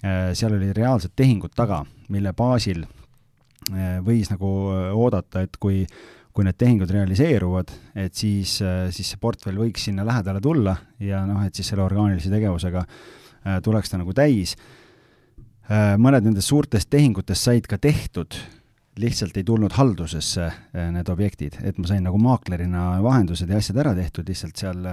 seal 0.00 0.56
oli 0.56 0.70
reaalsed 0.74 1.12
tehingud 1.16 1.52
taga, 1.54 1.82
mille 2.08 2.32
baasil 2.36 2.86
võis 4.06 4.32
nagu 4.32 4.52
oodata, 4.96 5.44
et 5.44 5.60
kui 5.60 5.84
kui 6.36 6.44
need 6.44 6.56
tehingud 6.60 6.90
realiseeruvad, 6.92 7.70
et 7.96 8.12
siis, 8.12 8.58
siis 8.92 9.12
see 9.12 9.20
portfell 9.20 9.56
võiks 9.56 9.86
sinna 9.88 10.04
lähedale 10.04 10.40
tulla 10.44 10.74
ja 11.00 11.22
noh, 11.24 11.40
et 11.46 11.56
siis 11.56 11.70
selle 11.72 11.84
orgaanilise 11.84 12.28
tegevusega 12.28 12.82
äh, 12.82 12.98
Äh, 13.46 13.60
tuleks 13.62 13.92
ta 13.92 14.00
nagu 14.00 14.14
täis. 14.16 14.56
Äh, 15.70 15.94
mõned 16.00 16.26
nendest 16.26 16.50
suurtest 16.50 16.90
tehingutest 16.90 17.46
said 17.46 17.68
ka 17.70 17.78
tehtud, 17.78 18.34
lihtsalt 19.00 19.36
ei 19.36 19.44
tulnud 19.44 19.74
haldusesse 19.76 20.46
äh, 20.46 20.90
need 20.94 21.08
objektid, 21.12 21.58
et 21.66 21.78
ma 21.78 21.88
sain 21.90 22.04
nagu 22.06 22.18
maaklerina 22.22 22.88
vahendused 23.04 23.50
ja 23.50 23.60
asjad 23.60 23.80
ära 23.82 23.94
tehtud, 23.96 24.28
lihtsalt 24.28 24.56
seal, 24.60 24.88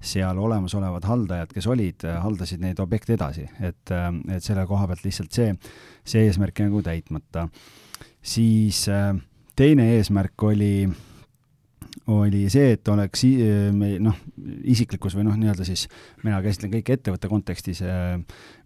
seal 0.00 0.38
olemasolevad 0.42 1.06
haldajad, 1.08 1.52
kes 1.54 1.68
olid, 1.70 2.06
haldasid 2.24 2.62
neid 2.64 2.80
objekte 2.82 3.14
edasi, 3.18 3.46
et, 3.60 3.94
et 3.94 4.44
selle 4.44 4.66
koha 4.66 4.88
pealt 4.90 5.04
lihtsalt 5.06 5.34
see, 5.34 5.52
see 6.04 6.26
eesmärk 6.26 6.58
jäi 6.58 6.70
nagu 6.70 6.82
täitmata. 6.82 7.48
siis 8.22 8.86
teine 9.56 9.92
eesmärk 9.96 10.42
oli 10.42 10.88
oli 12.08 12.46
see, 12.52 12.72
et 12.76 12.88
oleks 12.88 13.24
noh, 13.74 14.16
isiklikus 14.72 15.16
või 15.18 15.26
noh, 15.26 15.36
nii-öelda 15.36 15.66
siis 15.68 15.84
mina 16.24 16.40
käsitlen 16.44 16.72
kõike 16.78 16.96
ettevõtte 16.96 17.28
kontekstis, 17.28 17.82
äh, 17.84 18.16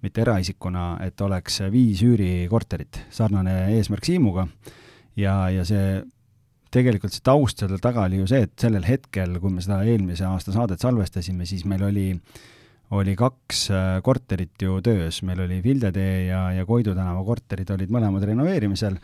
mitte 0.04 0.22
eraisikuna, 0.22 0.96
et 1.06 1.20
oleks 1.20 1.62
viis 1.72 2.04
üürikorterit, 2.06 3.02
sarnane 3.10 3.72
eesmärk 3.76 4.06
Siimuga. 4.06 4.46
Ja, 5.18 5.50
ja 5.52 5.64
see 5.68 6.00
tegelikult 6.72 7.12
see 7.12 7.24
taust 7.26 7.60
selle 7.60 7.76
taga 7.82 8.06
oli 8.06 8.22
ju 8.22 8.28
see, 8.30 8.46
et 8.46 8.54
sellel 8.60 8.86
hetkel, 8.86 9.36
kui 9.42 9.52
me 9.52 9.64
seda 9.64 9.82
eelmise 9.84 10.24
aasta 10.28 10.54
saadet 10.54 10.80
salvestasime, 10.80 11.44
siis 11.48 11.66
meil 11.68 11.82
oli, 11.88 12.06
oli 12.94 13.16
kaks 13.18 13.66
äh, 13.74 13.90
korterit 14.06 14.62
ju 14.62 14.78
töös, 14.84 15.20
meil 15.26 15.42
oli 15.44 15.58
Vilde 15.64 15.90
tee 15.92 16.28
ja, 16.28 16.46
ja 16.54 16.68
Koidu 16.68 16.94
tänava 16.94 17.26
korterid 17.26 17.74
olid 17.74 17.92
mõlemad 17.92 18.24
renoveerimisel. 18.30 18.96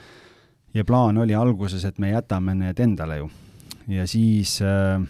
Ja 0.76 0.84
plaan 0.84 1.16
oli 1.18 1.34
alguses, 1.34 1.82
et 1.88 1.98
me 1.98 2.12
jätame 2.12 2.54
need 2.54 2.80
endale 2.84 3.22
ju 3.22 3.28
ja 3.88 4.06
siis 4.08 4.58
äh, 4.64 5.00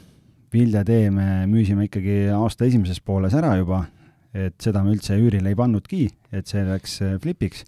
Vilja 0.52 0.84
tee 0.86 1.10
me 1.12 1.44
müüsime 1.50 1.88
ikkagi 1.88 2.28
aasta 2.32 2.68
esimeses 2.68 3.02
pooles 3.04 3.34
ära 3.36 3.52
juba, 3.58 3.82
et 4.32 4.56
seda 4.62 4.80
me 4.84 4.94
üldse 4.94 5.18
üürile 5.20 5.52
ei 5.52 5.58
pannudki, 5.58 6.06
et 6.32 6.48
see 6.48 6.64
läks 6.64 7.00
äh, 7.04 7.16
flipiks. 7.22 7.64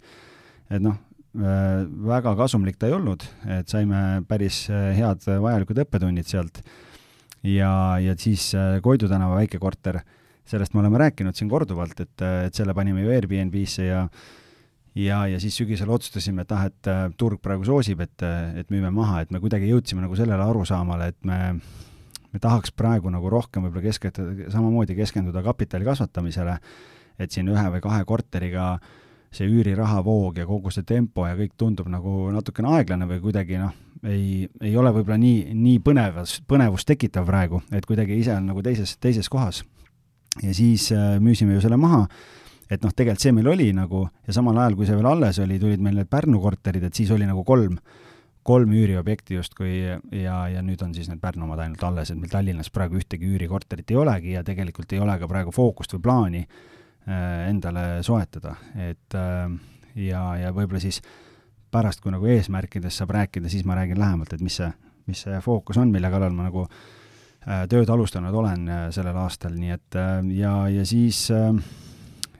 et 0.70 0.82
noh, 0.82 0.98
väga 1.30 2.32
kasumlik 2.34 2.74
ta 2.78 2.88
ei 2.88 2.94
olnud, 2.96 3.22
et 3.46 3.68
saime 3.70 4.24
päris 4.26 4.64
head 4.68 5.22
vajalikud 5.28 5.78
õppetunnid 5.84 6.26
sealt. 6.26 6.58
ja, 7.46 7.98
ja 8.02 8.16
siis 8.18 8.48
Koidu 8.82 9.06
tänava 9.08 9.36
väikekorter, 9.38 10.00
sellest 10.42 10.74
me 10.74 10.82
oleme 10.82 10.98
rääkinud 10.98 11.38
siin 11.38 11.50
korduvalt, 11.50 12.00
et, 12.02 12.26
et 12.48 12.54
selle 12.54 12.74
panime 12.74 13.04
ju 13.04 13.14
Airbnb-sse 13.14 13.86
ja 13.86 14.08
ja, 14.94 15.26
ja 15.30 15.40
siis 15.42 15.56
sügisel 15.60 15.90
otsustasime, 15.90 16.42
et 16.42 16.52
ah, 16.56 16.66
et 16.70 16.90
turg 17.18 17.42
praegu 17.42 17.66
soosib, 17.68 18.00
et, 18.00 18.26
et 18.60 18.72
müüme 18.72 18.90
maha, 18.94 19.20
et 19.22 19.30
me 19.30 19.40
kuidagi 19.42 19.70
jõudsime 19.70 20.02
nagu 20.04 20.18
sellele 20.18 20.46
arusaamale, 20.46 21.12
et 21.12 21.24
me 21.24 21.40
me 22.32 22.38
tahaks 22.38 22.72
praegu 22.76 23.10
nagu 23.10 23.30
rohkem 23.30 23.66
võib-olla 23.66 23.88
keskenduda, 23.88 24.50
samamoodi 24.54 24.96
keskenduda 24.98 25.42
kapitali 25.42 25.86
kasvatamisele, 25.86 26.56
et 27.20 27.34
siin 27.34 27.50
ühe 27.50 27.66
või 27.74 27.82
kahe 27.84 28.04
korteriga 28.08 28.72
see 29.34 29.46
üürirahavoo 29.46 30.32
ja 30.34 30.46
kogu 30.46 30.72
see 30.74 30.86
tempo 30.86 31.26
ja 31.26 31.36
kõik 31.38 31.54
tundub 31.58 31.90
nagu 31.90 32.30
natukene 32.34 32.72
aeglane 32.76 33.06
või 33.10 33.20
kuidagi 33.22 33.60
noh, 33.60 33.74
ei, 34.02 34.48
ei 34.62 34.74
ole 34.78 34.90
võib-olla 34.94 35.18
nii, 35.22 35.54
nii 35.54 35.82
põnevus, 35.86 36.40
põnevust 36.50 36.88
tekitav 36.88 37.28
praegu, 37.28 37.62
et 37.74 37.86
kuidagi 37.86 38.18
ise 38.18 38.34
on 38.34 38.50
nagu 38.50 38.62
teises, 38.66 38.96
teises 38.98 39.30
kohas. 39.30 39.62
ja 40.42 40.54
siis 40.54 40.90
äh, 40.94 41.18
müüsime 41.22 41.54
ju 41.54 41.62
selle 41.62 41.78
maha, 41.78 42.06
et 42.70 42.84
noh, 42.84 42.92
tegelikult 42.94 43.24
see 43.24 43.34
meil 43.34 43.50
oli 43.50 43.72
nagu 43.74 44.04
ja 44.26 44.36
samal 44.36 44.58
ajal, 44.62 44.78
kui 44.78 44.86
see 44.88 44.98
veel 44.98 45.10
alles 45.10 45.40
oli, 45.42 45.58
tulid 45.62 45.82
meil 45.82 45.98
need 45.98 46.10
Pärnu 46.10 46.40
korterid, 46.42 46.86
et 46.86 46.96
siis 46.96 47.10
oli 47.14 47.28
nagu 47.28 47.44
kolm 47.46 47.78
kolm 48.46 48.72
üüriobjekti 48.72 49.36
justkui 49.36 49.74
ja, 49.84 50.36
ja 50.48 50.62
nüüd 50.64 50.80
on 50.84 50.94
siis 50.96 51.10
need 51.10 51.20
Pärnu 51.22 51.44
omad 51.44 51.60
ainult 51.64 51.82
alles, 51.84 52.10
et 52.10 52.20
meil 52.20 52.32
Tallinnas 52.32 52.70
praegu 52.72 52.96
ühtegi 53.00 53.28
üürikorterit 53.28 53.92
ei 53.92 53.98
olegi 54.00 54.32
ja 54.32 54.44
tegelikult 54.46 54.92
ei 54.96 55.02
ole 55.02 55.18
ka 55.20 55.28
praegu 55.30 55.52
fookust 55.54 55.92
või 55.96 56.04
plaani 56.06 56.40
äh, 56.44 57.50
endale 57.50 58.00
soetada, 58.06 58.54
et 58.88 59.18
äh, 59.18 59.44
ja, 60.06 60.22
ja 60.40 60.54
võib-olla 60.56 60.80
siis 60.82 61.02
pärast, 61.70 62.00
kui 62.02 62.14
nagu 62.14 62.26
eesmärkidest 62.26 63.02
saab 63.02 63.12
rääkida, 63.18 63.52
siis 63.52 63.66
ma 63.68 63.76
räägin 63.78 64.00
lähemalt, 64.00 64.32
et 64.34 64.42
mis 64.42 64.56
see, 64.62 64.70
mis 65.10 65.26
see 65.26 65.42
fookus 65.44 65.78
on, 65.78 65.92
mille 65.92 66.10
kallal 66.10 66.32
ma 66.34 66.48
nagu 66.48 66.64
äh, 66.64 67.66
tööd 67.70 67.92
alustanud 67.92 68.34
olen 68.34 68.66
äh, 68.72 68.82
sellel 68.94 69.20
aastal, 69.20 69.52
nii 69.60 69.76
et 69.76 70.00
äh, 70.00 70.16
ja, 70.40 70.54
ja 70.72 70.88
siis 70.88 71.26
äh, 71.34 71.52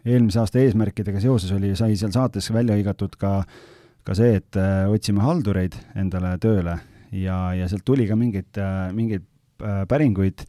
eelmise 0.04 0.40
aasta 0.40 0.62
eesmärkidega 0.62 1.20
seoses 1.20 1.52
oli, 1.52 1.74
sai 1.76 1.96
seal 1.96 2.12
saates 2.14 2.52
välja 2.54 2.78
hõigatud 2.78 3.18
ka 3.20 3.38
äh, 3.42 3.60
ka 4.06 4.16
see, 4.16 4.38
et 4.40 4.58
äh, 4.58 4.88
otsime 4.90 5.22
haldureid 5.24 5.76
endale 5.98 6.34
tööle 6.42 6.76
ja, 7.12 7.38
ja 7.56 7.68
sealt 7.70 7.84
tuli 7.86 8.06
ka 8.08 8.16
mingeid, 8.18 8.50
äh, 8.58 8.90
mingeid 8.96 9.26
äh, 9.62 9.82
päringuid, 9.90 10.46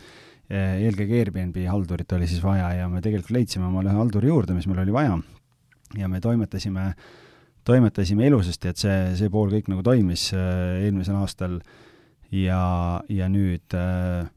eelkõige 0.52 1.16
Airbnb 1.16 1.56
haldurit 1.72 2.12
oli 2.12 2.26
siis 2.28 2.42
vaja 2.44 2.74
ja 2.76 2.90
me 2.92 3.00
tegelikult 3.00 3.32
leidsime 3.32 3.70
omale 3.70 3.88
ühe 3.88 3.96
halduri 3.96 4.28
juurde, 4.28 4.52
mis 4.52 4.66
meil 4.68 4.82
oli 4.84 4.92
vaja. 4.92 5.14
ja 5.96 6.10
me 6.12 6.20
toimetasime, 6.20 6.90
toimetasime 7.64 8.28
ilusasti, 8.28 8.74
et 8.74 8.82
see, 8.82 8.98
see 9.16 9.32
pool 9.32 9.48
kõik 9.54 9.70
nagu 9.72 9.80
toimis 9.86 10.26
eelmisel 10.36 11.22
aastal 11.22 11.56
ja, 12.36 12.66
ja 13.08 13.32
nüüd 13.32 13.78
äh, 13.80 14.28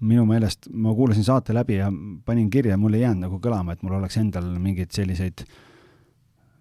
minu 0.00 0.26
meelest 0.28 0.68
ma 0.72 0.92
kuulasin 0.94 1.24
saate 1.24 1.54
läbi 1.56 1.78
ja 1.78 1.92
panin 2.24 2.50
kirja, 2.50 2.76
mul 2.76 2.98
ei 2.98 3.06
jäänud 3.06 3.28
nagu 3.28 3.40
kõlama, 3.40 3.72
et 3.72 3.82
mul 3.82 3.96
oleks 3.96 4.18
endal 4.20 4.50
mingeid 4.60 4.92
selliseid 4.92 5.44
äh, 5.44 5.54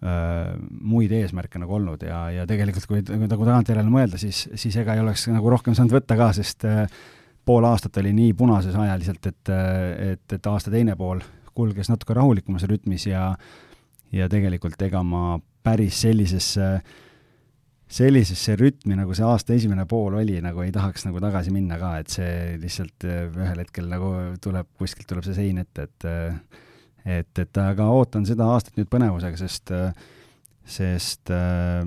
Äh, 0.06 0.52
muid 0.86 1.14
eesmärke 1.16 1.58
nagu 1.58 1.78
olnud 1.78 2.04
ja, 2.06 2.18
ja 2.30 2.44
tegelikult 2.46 2.84
kui 2.86 3.00
nagu 3.02 3.46
tagantjärele 3.48 3.90
mõelda, 3.90 4.20
siis, 4.22 4.44
siis 4.60 4.76
ega 4.78 4.94
ei 4.94 5.02
oleks 5.02 5.24
nagu 5.32 5.50
rohkem 5.50 5.74
saanud 5.74 5.96
võtta 5.96 6.18
ka, 6.20 6.28
sest 6.36 6.66
äh, 6.68 6.84
pool 7.48 7.66
aastat 7.66 7.98
oli 8.04 8.12
nii 8.14 8.36
punases 8.38 8.76
ajaliselt, 8.76 9.30
et, 9.32 9.52
äh, 9.56 10.12
et, 10.12 10.36
et 10.36 10.50
aasta 10.52 10.74
teine 10.74 10.98
pool 11.00 11.24
kulges 11.58 11.90
natuke 11.90 12.14
rahulikumas 12.18 12.68
rütmis 12.70 13.08
ja 13.08 13.32
ja 14.14 14.28
tegelikult 14.30 14.84
ega 14.86 15.02
ma 15.02 15.40
päris 15.66 16.04
sellisesse, 16.04 16.68
sellisesse 17.86 18.56
rütmi, 18.58 18.96
nagu 18.98 19.14
see 19.14 19.26
aasta 19.28 19.54
esimene 19.54 19.86
pool 19.90 20.18
oli, 20.18 20.40
nagu 20.42 20.64
ei 20.66 20.72
tahaks 20.74 21.06
nagu 21.06 21.22
tagasi 21.22 21.54
minna 21.54 21.78
ka, 21.82 21.92
et 22.02 22.14
see 22.14 22.56
lihtsalt 22.62 23.06
ühel 23.06 23.62
hetkel 23.62 23.90
nagu 23.92 24.12
tuleb, 24.42 24.72
kuskilt 24.80 25.08
tuleb 25.12 25.28
see 25.28 25.38
sein 25.38 25.62
ette, 25.62 25.86
et 25.86 26.08
et, 27.06 27.40
et 27.40 27.62
aga 27.62 27.88
ootan 27.94 28.26
seda 28.26 28.48
aastat 28.56 28.80
nüüd 28.80 28.90
põnevusega, 28.92 29.38
sest, 29.38 29.74
sest 30.66 31.32
äh, 31.34 31.84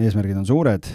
eesmärgid 0.00 0.40
on 0.40 0.48
suured, 0.48 0.88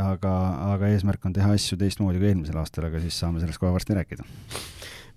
aga, 0.00 0.34
aga 0.74 0.92
eesmärk 0.92 1.24
on 1.24 1.34
teha 1.36 1.54
asju 1.56 1.78
teistmoodi 1.80 2.20
kui 2.20 2.30
eelmisel 2.32 2.60
aastal, 2.60 2.88
aga 2.90 3.00
siis 3.02 3.16
saame 3.20 3.40
sellest 3.40 3.60
kohe 3.62 3.72
varsti 3.72 3.96
rääkida. 3.96 4.28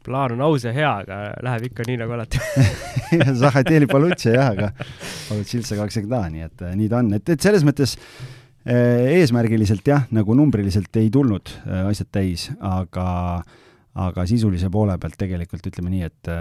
plaan 0.08 0.38
on 0.38 0.42
aus 0.48 0.64
ja 0.64 0.72
hea, 0.72 0.92
aga 1.04 1.18
läheb 1.44 1.68
ikka 1.68 1.84
nii 1.88 1.98
nagu 2.00 2.16
alati 2.16 2.40
Zahhateli 3.42 3.90
Palutše 3.92 4.38
jah, 4.38 4.54
aga 4.54 4.72
Palutšilse 5.28 5.78
kaksegda, 5.80 6.24
nii 6.34 6.46
et 6.48 6.66
äh, 6.66 6.76
nii 6.80 6.90
ta 6.92 7.02
on, 7.04 7.14
et, 7.18 7.32
et 7.34 7.44
selles 7.44 7.66
mõttes 7.68 7.96
äh, 7.98 9.18
eesmärgiliselt 9.18 9.88
jah, 9.88 10.06
nagu 10.16 10.36
numbriliselt 10.38 11.02
ei 11.02 11.10
tulnud 11.14 11.54
äh, 11.66 11.88
asjad 11.92 12.12
täis, 12.20 12.48
aga, 12.64 13.08
aga 14.08 14.28
sisulise 14.30 14.72
poole 14.74 14.98
pealt 15.02 15.20
tegelikult 15.20 15.72
ütleme 15.72 15.94
nii, 15.94 16.12
et 16.12 16.34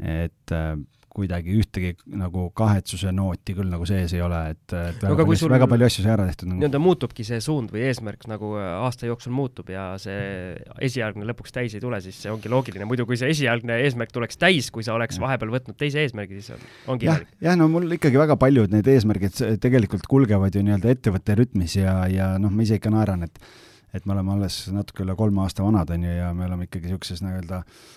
et 0.00 0.52
kuidagi 1.10 1.54
ühtegi 1.58 1.90
nagu 2.18 2.46
kahetsuse 2.56 3.10
nooti 3.14 3.54
küll 3.56 3.70
nagu 3.70 3.86
sees 3.88 4.12
ei 4.14 4.22
ole, 4.22 4.38
et, 4.52 4.62
et 4.70 5.02
väga, 5.02 5.24
palju, 5.24 5.38
sul, 5.40 5.50
väga 5.52 5.66
palju 5.70 5.86
asju 5.88 6.04
sai 6.04 6.12
ära 6.14 6.26
tehtud 6.28 6.50
nagu.. 6.50 6.60
nii-öelda 6.60 6.80
muutubki 6.82 7.26
see 7.26 7.40
suund 7.42 7.72
või 7.74 7.82
eesmärk 7.88 8.26
nagu 8.30 8.52
äh, 8.60 8.68
aasta 8.86 9.08
jooksul 9.08 9.34
muutub 9.34 9.72
ja 9.74 9.88
see 10.00 10.54
esialgne 10.86 11.26
lõpuks 11.32 11.54
täis 11.56 11.74
ei 11.74 11.82
tule, 11.82 11.98
siis 12.04 12.20
see 12.22 12.30
ongi 12.32 12.52
loogiline, 12.52 12.86
muidu 12.88 13.08
kui 13.08 13.18
see 13.18 13.32
esialgne 13.34 13.80
eesmärk 13.86 14.14
tuleks 14.14 14.38
täis, 14.40 14.70
kui 14.74 14.86
sa 14.86 14.94
oleks 14.94 15.18
vahepeal 15.22 15.54
võtnud 15.56 15.78
teise 15.80 16.04
eesmärgi, 16.04 16.38
siis 16.38 16.54
on, 16.54 16.68
ongi 16.94 17.10
jah, 17.10 17.24
jah, 17.42 17.58
no 17.58 17.66
mul 17.72 17.90
ikkagi 17.98 18.20
väga 18.20 18.38
paljud 18.40 18.70
need 18.74 18.90
eesmärgid 18.94 19.42
tegelikult 19.62 20.06
kulgevad 20.10 20.54
ju 20.54 20.62
nii-öelda 20.66 20.94
ettevõtte 20.94 21.38
rütmis 21.42 21.74
ja, 21.80 22.04
ja 22.10 22.36
noh, 22.38 22.54
ma 22.54 22.66
ise 22.66 22.78
ikka 22.78 22.94
naeran, 22.94 23.26
et 23.26 23.42
et 23.90 24.04
me 24.06 24.14
oleme 24.14 24.36
alles 24.36 24.68
natuke 24.70 25.02
üle 25.02 25.16
kolme 25.18 25.42
aasta 25.42 25.64
vanad, 25.66 25.88
on 25.90 26.04
ju, 26.06 26.10
ja 26.14 26.28
me 26.30 26.44
oleme 26.46 26.68
ikkagi 26.68 26.86
niisuguses 26.86 27.24
nii-öelda 27.24 27.56
äh, 27.64 27.88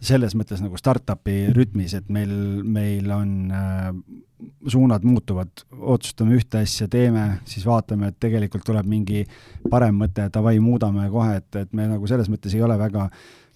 selles 0.00 0.34
mõttes 0.38 0.60
nagu 0.62 0.78
startup'i 0.78 1.48
rütmis, 1.56 1.94
et 1.98 2.08
meil, 2.12 2.30
meil 2.62 3.10
on 3.14 3.32
äh, 3.50 3.88
suunad 4.70 5.02
muutuvad, 5.06 5.64
otsustame 5.74 6.36
ühte 6.38 6.62
asja, 6.62 6.86
teeme, 6.90 7.40
siis 7.48 7.66
vaatame, 7.66 8.12
et 8.12 8.18
tegelikult 8.22 8.66
tuleb 8.66 8.86
mingi 8.88 9.24
parem 9.70 9.98
mõte, 9.98 10.28
davai, 10.34 10.58
muudame 10.62 11.08
kohe, 11.10 11.40
et, 11.40 11.50
et 11.64 11.74
me 11.74 11.88
nagu 11.90 12.10
selles 12.10 12.30
mõttes 12.30 12.54
ei 12.54 12.62
ole 12.62 12.78
väga 12.78 13.08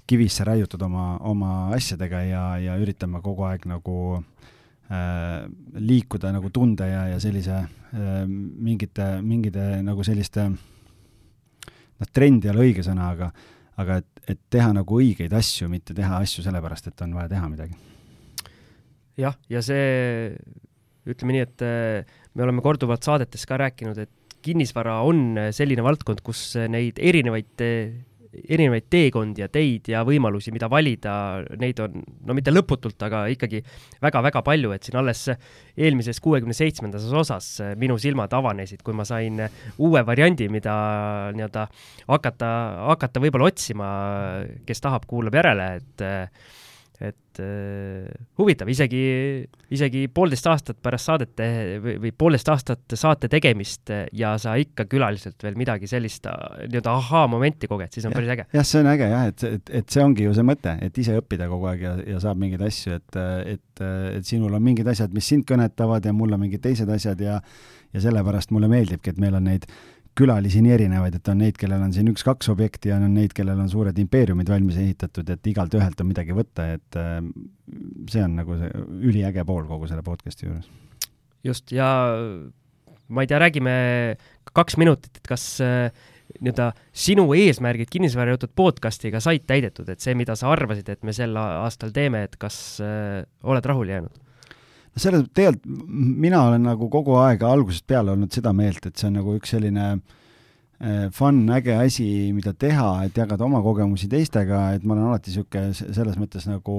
kivisse 0.08 0.44
raiutud 0.44 0.82
oma, 0.82 1.14
oma 1.30 1.52
asjadega 1.76 2.24
ja, 2.26 2.42
ja 2.58 2.76
üritame 2.80 3.22
kogu 3.22 3.46
aeg 3.46 3.68
nagu 3.70 3.96
äh, 4.18 5.46
liikuda 5.78 6.32
nagu 6.34 6.50
tunde 6.50 6.88
ja, 6.90 7.06
ja 7.12 7.22
sellise 7.22 7.62
äh, 7.62 8.22
mingite, 8.26 9.14
mingite 9.22 9.78
nagu 9.86 10.02
selliste 10.06 10.48
noh, 10.50 12.10
trend 12.10 12.44
ei 12.44 12.54
ole 12.54 12.66
õige 12.66 12.82
sõna, 12.86 13.12
aga 13.14 13.30
aga 13.80 14.00
et, 14.02 14.24
et 14.34 14.40
teha 14.52 14.72
nagu 14.76 14.98
õigeid 15.00 15.32
asju, 15.36 15.68
mitte 15.72 15.96
teha 15.96 16.18
asju 16.22 16.44
sellepärast, 16.44 16.90
et 16.90 17.04
on 17.06 17.14
vaja 17.16 17.30
teha 17.32 17.48
midagi. 17.48 17.78
jah, 19.20 19.36
ja 19.52 19.62
see, 19.64 20.32
ütleme 21.08 21.36
nii, 21.36 21.46
et 21.46 21.64
äh, 21.66 22.18
me 22.34 22.46
oleme 22.46 22.64
korduvalt 22.64 23.04
saadetes 23.06 23.46
ka 23.48 23.60
rääkinud, 23.62 23.98
et 23.98 24.38
kinnisvara 24.42 25.00
on 25.06 25.38
selline 25.54 25.84
valdkond, 25.86 26.20
kus 26.26 26.56
neid 26.70 26.98
erinevaid 26.98 27.62
erinevaid 28.32 28.86
teekondi 28.92 29.42
ja 29.44 29.48
teid 29.52 29.90
ja 29.92 30.02
võimalusi, 30.08 30.52
mida 30.54 30.68
valida, 30.72 31.14
neid 31.60 31.80
on 31.84 32.00
no 32.28 32.36
mitte 32.36 32.54
lõputult, 32.54 32.96
aga 33.04 33.24
ikkagi 33.32 33.60
väga-väga 34.02 34.42
palju, 34.46 34.72
et 34.72 34.88
siin 34.88 34.98
alles 35.00 35.26
eelmises 35.76 36.20
kuuekümne 36.24 36.56
seitsmendas 36.56 37.04
osas 37.12 37.50
minu 37.80 37.98
silmad 38.00 38.32
avanesid, 38.36 38.82
kui 38.84 38.96
ma 38.96 39.06
sain 39.08 39.40
uue 39.76 40.04
variandi, 40.06 40.48
mida 40.52 40.74
nii-öelda 41.36 41.66
hakata, 42.08 42.50
hakata 42.92 43.22
võib-olla 43.22 43.52
otsima, 43.52 43.92
kes 44.68 44.84
tahab, 44.84 45.06
kuulab 45.10 45.36
järele, 45.40 45.70
et 45.82 46.06
et 47.00 47.40
äh, 47.42 48.06
huvitav, 48.38 48.68
isegi, 48.70 49.02
isegi 49.72 50.04
poolteist 50.14 50.46
aastat 50.50 50.78
pärast 50.82 51.08
saadete 51.08 51.48
või, 51.82 51.96
või 52.04 52.12
poolteist 52.18 52.50
aastat 52.52 52.96
saate 52.98 53.30
tegemist 53.32 53.90
ja 54.12 54.34
sa 54.42 54.54
ikka 54.60 54.86
külaliselt 54.90 55.42
veel 55.42 55.58
midagi 55.58 55.90
sellist 55.90 56.28
nii-öelda 56.28 56.96
ahaa-momenti 57.00 57.70
koged, 57.70 57.94
siis 57.94 58.06
on 58.06 58.14
ja, 58.14 58.20
päris 58.20 58.34
äge. 58.36 58.46
jah, 58.52 58.68
see 58.68 58.84
on 58.84 58.90
äge 58.92 59.10
jah, 59.10 59.26
et, 59.32 59.46
et, 59.58 59.74
et 59.80 59.96
see 59.96 60.04
ongi 60.04 60.28
ju 60.28 60.34
see 60.36 60.46
mõte, 60.46 60.76
et 60.84 61.02
ise 61.02 61.18
õppida 61.18 61.48
kogu 61.50 61.70
aeg 61.72 61.86
ja, 61.86 61.94
ja 62.14 62.22
saab 62.22 62.40
mingeid 62.42 62.66
asju, 62.68 62.98
et, 63.00 63.20
et, 63.56 63.86
et 64.18 64.28
sinul 64.28 64.54
on 64.54 64.62
mingid 64.62 64.88
asjad, 64.92 65.14
mis 65.16 65.32
sind 65.32 65.48
kõnetavad 65.48 66.06
ja 66.06 66.14
mul 66.16 66.36
on 66.36 66.44
mingid 66.44 66.62
teised 66.64 66.90
asjad 66.92 67.20
ja 67.22 67.40
ja 67.92 68.00
sellepärast 68.00 68.52
mulle 68.56 68.70
meeldibki, 68.72 69.12
et 69.12 69.18
meil 69.20 69.34
on 69.36 69.44
neid 69.50 69.66
külalisi 70.18 70.60
nii 70.64 70.74
erinevaid, 70.74 71.16
et 71.16 71.28
on 71.32 71.40
neid, 71.40 71.56
kellel 71.60 71.82
on 71.86 71.92
siin 71.94 72.10
üks-kaks 72.12 72.50
objekti 72.52 72.90
ja 72.92 72.98
on 73.00 73.14
neid, 73.16 73.32
kellel 73.36 73.60
on 73.62 73.70
suured 73.72 73.96
impeeriumid 74.02 74.50
valmis 74.52 74.78
ehitatud, 74.82 75.28
et 75.32 75.52
igalt 75.52 75.74
ühelt 75.78 76.00
on 76.04 76.10
midagi 76.10 76.36
võtta, 76.36 76.68
et 76.76 76.98
äh, 77.00 77.18
see 78.12 78.24
on 78.24 78.36
nagu 78.40 78.58
see 78.60 78.72
üliäge 79.12 79.46
pool 79.48 79.64
kogu 79.70 79.88
selle 79.90 80.04
podcast'i 80.06 80.48
juures. 80.48 80.68
just, 81.44 81.72
ja 81.72 81.88
ma 83.08 83.24
ei 83.24 83.30
tea, 83.30 83.40
räägime 83.42 83.76
kaks 84.52 84.76
minutit, 84.80 85.16
et 85.16 85.28
kas 85.32 85.46
äh, 85.64 85.88
nii-öelda 86.40 86.70
sinu 86.96 87.26
eesmärgid 87.36 87.90
kinnisvarajutud 87.92 88.52
podcast'iga 88.56 89.20
said 89.24 89.44
täidetud, 89.48 89.88
et 89.92 90.04
see, 90.04 90.16
mida 90.18 90.36
sa 90.38 90.52
arvasid, 90.52 90.88
et 90.92 91.02
me 91.06 91.14
sel 91.16 91.36
aastal 91.36 91.92
teeme, 91.94 92.24
et 92.28 92.36
kas 92.40 92.56
äh, 92.84 93.22
oled 93.48 93.72
rahule 93.72 93.96
jäänud? 93.96 94.21
Selles, 95.00 95.28
tegelikult 95.32 95.68
mina 96.22 96.42
olen 96.48 96.66
nagu 96.66 96.88
kogu 96.92 97.16
aeg 97.22 97.44
algusest 97.46 97.86
peale 97.88 98.12
olnud 98.12 98.32
seda 98.34 98.52
meelt, 98.56 98.84
et 98.86 98.98
see 98.98 99.08
on 99.08 99.16
nagu 99.20 99.36
üks 99.38 99.54
selline 99.54 99.86
äh, 99.96 101.08
fun, 101.16 101.42
äge 101.56 101.76
asi, 101.78 102.06
mida 102.36 102.52
teha, 102.52 102.90
et 103.06 103.16
jagada 103.16 103.46
oma 103.46 103.62
kogemusi 103.64 104.10
teistega, 104.12 104.66
et 104.76 104.84
ma 104.84 104.96
olen 104.96 105.08
alati 105.10 105.32
niisugune 105.32 105.72
selles 105.80 106.20
mõttes 106.20 106.48
nagu 106.50 106.76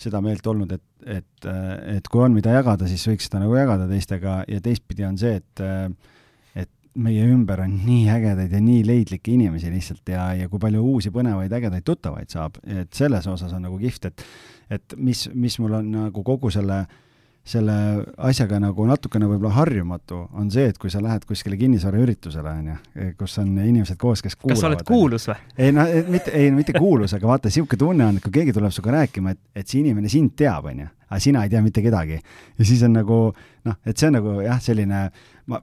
seda 0.00 0.22
meelt 0.24 0.46
olnud, 0.48 0.76
et, 0.76 0.86
et, 1.20 1.48
äh, 1.48 1.74
et 1.96 2.12
kui 2.12 2.24
on, 2.24 2.36
mida 2.36 2.52
jagada, 2.58 2.88
siis 2.90 3.08
võiks 3.08 3.28
seda 3.30 3.42
nagu 3.42 3.56
jagada 3.56 3.88
teistega 3.88 4.40
ja 4.48 4.60
teistpidi 4.64 5.08
on 5.08 5.20
see, 5.20 5.40
et 5.40 5.64
äh, 5.64 6.16
et 6.60 6.72
meie 7.00 7.24
ümber 7.30 7.62
on 7.64 7.76
nii 7.86 8.08
ägedaid 8.12 8.52
ja 8.52 8.60
nii 8.60 8.80
leidlikke 8.84 9.32
inimesi 9.32 9.70
lihtsalt 9.72 10.10
ja, 10.12 10.32
ja 10.36 10.48
kui 10.50 10.60
palju 10.60 10.82
uusi 10.92 11.12
põnevaid 11.14 11.52
ägedaid 11.56 11.86
tuttavaid 11.86 12.32
saab, 12.32 12.58
et 12.66 12.90
selles 12.92 13.28
osas 13.30 13.54
on 13.56 13.64
nagu 13.64 13.80
kihvt, 13.80 14.10
et 14.10 14.26
et 14.70 14.92
mis, 14.94 15.24
mis 15.34 15.56
mul 15.58 15.80
on 15.80 15.86
nagu 15.90 16.22
kogu 16.22 16.50
selle 16.54 16.84
äh, 16.84 16.98
selle 17.46 17.74
asjaga 18.20 18.58
nagu 18.60 18.84
natukene 18.86 19.26
võib-olla 19.30 19.54
harjumatu, 19.56 20.20
on 20.38 20.50
see, 20.52 20.68
et 20.70 20.78
kui 20.78 20.92
sa 20.92 21.00
lähed 21.02 21.24
kuskile 21.28 21.56
kinnisvaraüritusele, 21.60 22.52
on 22.52 22.70
ju, 22.70 23.08
kus 23.18 23.38
on 23.42 23.50
inimesed 23.58 23.98
koos, 24.00 24.22
kes 24.22 24.36
kuulavad. 24.36 24.56
kas 24.56 24.62
sa 24.62 24.70
oled 24.70 24.84
kuulus 24.86 25.28
või? 25.30 25.38
ei 25.56 25.72
no 25.74 25.86
mitte, 26.12 26.34
ei 26.36 26.50
mitte 26.54 26.74
kuulus, 26.76 27.14
aga 27.16 27.30
vaata, 27.32 27.50
niisugune 27.50 27.80
tunne 27.80 28.06
on, 28.06 28.18
et 28.20 28.26
kui 28.26 28.34
keegi 28.40 28.54
tuleb 28.56 28.74
sinuga 28.76 28.98
rääkima, 28.98 29.34
et, 29.34 29.40
et 29.56 29.66
see 29.66 29.80
inimene 29.80 30.12
sind 30.12 30.36
teab, 30.38 30.68
on 30.70 30.84
ju, 30.84 30.90
aga 31.08 31.22
sina 31.24 31.46
ei 31.46 31.52
tea 31.52 31.64
mitte 31.64 31.84
kedagi. 31.84 32.20
ja 32.20 32.68
siis 32.68 32.84
on 32.86 32.94
nagu 33.00 33.22
noh, 33.32 33.80
et 33.84 33.96
see 33.96 34.12
on 34.12 34.18
nagu 34.20 34.36
jah, 34.44 34.60
selline 34.62 35.06
ma, 35.50 35.62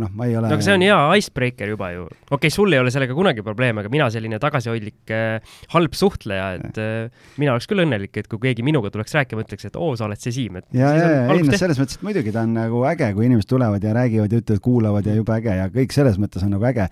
noh, 0.00 0.10
ma 0.14 0.28
ei 0.28 0.36
ole. 0.38 0.50
no 0.50 0.58
aga 0.58 0.66
see 0.66 0.76
on 0.76 0.84
hea 0.84 0.98
icebreaker 1.20 1.72
juba 1.74 1.90
ju. 1.94 2.06
okei 2.08 2.36
okay,, 2.36 2.52
sul 2.52 2.72
ei 2.74 2.82
ole 2.82 2.92
sellega 2.94 3.16
kunagi 3.16 3.44
probleeme, 3.46 3.84
aga 3.84 3.92
mina 3.92 4.08
selline 4.12 4.40
tagasihoidlik 4.42 5.14
äh, 5.14 5.56
halb 5.74 5.96
suhtleja, 5.98 6.50
et 6.58 6.80
äh, 6.82 7.26
mina 7.40 7.54
oleks 7.56 7.68
küll 7.70 7.84
õnnelik, 7.84 8.14
et 8.20 8.30
kui 8.30 8.42
keegi 8.42 8.66
minuga 8.66 8.92
tuleks 8.94 9.16
rääkima, 9.18 9.46
ütleks, 9.46 9.68
et 9.70 9.78
oo, 9.80 9.92
sa 9.98 10.08
oled 10.08 10.20
see 10.20 10.34
Siim, 10.34 10.60
et. 10.60 10.68
ja, 10.74 10.90
ja, 10.96 11.10
ja 11.14 11.26
ei 11.34 11.44
noh, 11.44 11.58
selles 11.58 11.80
mõttes, 11.80 12.00
et 12.00 12.06
muidugi 12.06 12.34
ta 12.34 12.44
on 12.46 12.56
nagu 12.56 12.84
äge, 12.90 13.10
kui 13.16 13.28
inimesed 13.28 13.50
tulevad 13.50 13.84
ja 13.84 13.94
räägivad 13.96 14.32
ja 14.32 14.42
ütlevad, 14.42 14.64
kuulavad 14.64 15.10
ja 15.10 15.18
jube 15.18 15.36
äge 15.36 15.58
ja 15.60 15.68
kõik 15.72 15.94
selles 15.94 16.18
mõttes 16.22 16.46
on 16.46 16.54
nagu 16.56 16.70
äge. 16.70 16.88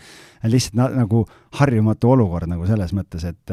Lihtsalt 0.51 0.77
na, 0.79 0.89
nagu 1.03 1.23
harjumatu 1.59 2.13
olukord 2.15 2.51
nagu 2.51 2.67
selles 2.67 2.95
mõttes, 2.97 3.25
et, 3.29 3.53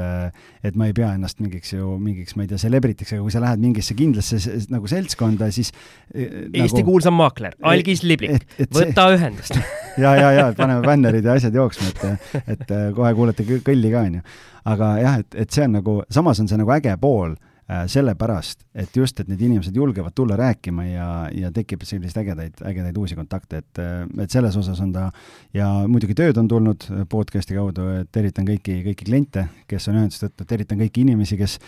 et 0.65 0.77
ma 0.79 0.87
ei 0.89 0.95
pea 0.97 1.11
ennast 1.17 1.41
mingiks 1.43 1.73
ju, 1.75 1.97
mingiks, 2.01 2.35
ma 2.37 2.45
ei 2.45 2.51
tea, 2.51 2.61
celebrity'ks, 2.61 3.13
aga 3.15 3.25
kui 3.25 3.35
sa 3.35 3.43
lähed 3.43 3.63
mingisse 3.63 3.97
kindlasse 3.97 4.39
nagu 4.73 4.89
seltskonda, 4.89 5.51
siis 5.55 5.73
eh, 6.13 6.47
Eesti 6.47 6.81
nagu, 6.81 6.87
kuulsam 6.91 7.17
maakler, 7.19 7.57
Algis 7.69 8.05
Liblik, 8.07 8.47
võta 8.65 9.09
see... 9.09 9.19
ühendust 9.19 9.59
ja, 10.03 10.15
ja, 10.15 10.31
ja 10.37 10.47
paneme 10.57 10.85
bännerid 10.87 11.27
ja 11.27 11.37
asjad 11.37 11.59
jooksma, 11.59 11.91
et, 11.91 12.41
et 12.55 12.73
kohe 12.97 13.13
kuulete 13.17 13.45
kõlli 13.45 13.93
ka, 13.93 14.07
onju. 14.07 14.25
aga 14.73 14.95
jah, 15.03 15.21
et, 15.25 15.43
et 15.45 15.53
see 15.53 15.67
on 15.67 15.77
nagu, 15.81 15.99
samas 16.13 16.41
on 16.41 16.49
see 16.51 16.59
nagu 16.61 16.73
äge 16.79 16.95
pool 17.01 17.35
äh, 17.35 17.48
sellepärast, 17.69 18.63
et 18.81 18.95
just, 18.97 19.19
et 19.21 19.27
need 19.29 19.41
inimesed 19.45 19.75
julgevad 19.75 20.15
tulla 20.17 20.33
rääkima 20.39 20.87
ja, 20.87 21.09
ja 21.35 21.51
tekib 21.53 21.83
selliseid 21.85 22.23
ägedaid, 22.23 22.63
ägedaid 22.65 22.97
uusi 22.97 23.17
kontakte, 23.17 23.61
et, 23.61 23.81
et 24.23 24.33
selles 24.33 24.57
osas 24.57 24.79
on 24.81 24.93
ta 24.95 25.09
ja 25.53 25.67
muidugi 25.85 26.17
tööd 26.17 26.37
on 26.41 26.49
tulnud 26.49 26.87
podcast'i 27.11 27.57
kaudu, 27.59 27.85
et 28.01 28.09
tervitan 28.15 28.47
kõiki, 28.47 28.79
kõiki 28.87 29.05
kliente, 29.11 29.45
kes 29.69 29.85
on 29.91 30.01
ühendust 30.01 30.25
võtnud, 30.25 30.49
tervitan 30.49 30.81
kõiki 30.81 31.05
inimesi, 31.05 31.37
kes 31.37 31.59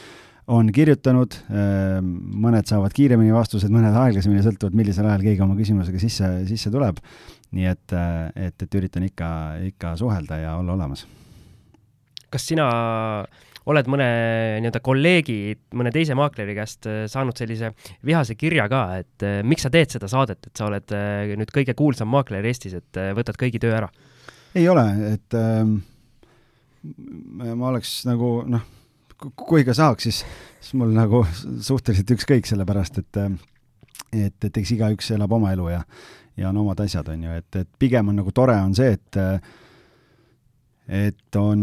on 0.52 0.72
kirjutanud, 0.74 1.38
mõned 2.41 2.68
saavad 2.68 2.95
kiiremini 2.97 3.34
vastused, 3.36 3.70
mõned 3.72 3.93
aeglasemini, 3.93 4.41
sõltuvalt 4.45 4.76
millisel 4.78 5.06
ajal 5.06 5.28
keegi 5.28 5.45
oma 5.45 5.56
küsimusega 5.60 6.02
sisse, 6.02 6.32
sisse 6.49 6.74
tuleb. 6.74 6.97
nii 7.52 7.68
et, 7.68 7.93
et, 8.39 8.64
et 8.64 8.76
üritan 8.80 9.04
ikka, 9.04 9.30
ikka 9.68 9.95
suhelda 9.99 10.38
ja 10.39 10.58
olla 10.58 10.74
olemas. 10.74 11.06
kas 12.32 12.47
sina 12.47 12.68
oled 13.70 13.89
mõne 13.91 14.07
nii-öelda 14.64 14.82
kolleegi, 14.84 15.38
mõne 15.78 15.91
teise 15.93 16.16
maakleri 16.18 16.55
käest 16.57 16.88
äh, 16.89 17.03
saanud 17.12 17.38
sellise 17.38 17.72
vihase 18.07 18.36
kirja 18.39 18.68
ka, 18.72 18.84
et 19.03 19.26
äh, 19.28 19.39
miks 19.45 19.68
sa 19.68 19.72
teed 19.74 19.93
seda 19.93 20.09
saadet, 20.12 20.49
et 20.49 20.57
sa 20.57 20.68
oled 20.70 20.95
äh, 20.97 21.36
nüüd 21.39 21.53
kõige 21.53 21.76
kuulsam 21.78 22.09
maakler 22.14 22.45
Eestis, 22.49 22.76
et 22.80 23.01
võtad 23.18 23.38
kõigi 23.39 23.62
töö 23.62 23.76
ära? 23.78 23.91
ei 24.57 24.68
ole, 24.68 24.86
et 25.14 25.38
äh, 25.38 25.62
ma 27.53 27.70
oleks 27.70 28.01
nagu 28.09 28.41
noh, 28.49 28.66
kui 29.38 29.64
ka 29.68 29.76
saaks, 29.78 30.09
siis, 30.09 30.24
siis 30.59 30.76
mul 30.80 30.91
nagu 30.95 31.24
suhteliselt 31.32 32.18
ükskõik, 32.18 32.49
sellepärast 32.49 33.01
et 33.03 33.24
et, 34.12 34.43
et 34.43 34.57
eks 34.57 34.74
igaüks 34.76 35.14
elab 35.16 35.32
oma 35.38 35.53
elu 35.53 35.70
ja 35.72 35.84
ja 36.39 36.49
on 36.49 36.57
omad 36.64 36.80
asjad, 36.82 37.07
on 37.12 37.24
ju, 37.28 37.34
et, 37.38 37.55
et 37.59 37.70
pigem 37.80 38.07
on 38.09 38.18
nagu 38.18 38.32
tore 38.34 38.55
on 38.64 38.74
see, 38.76 38.95
et 38.95 39.20
et 40.92 41.38
on 41.39 41.62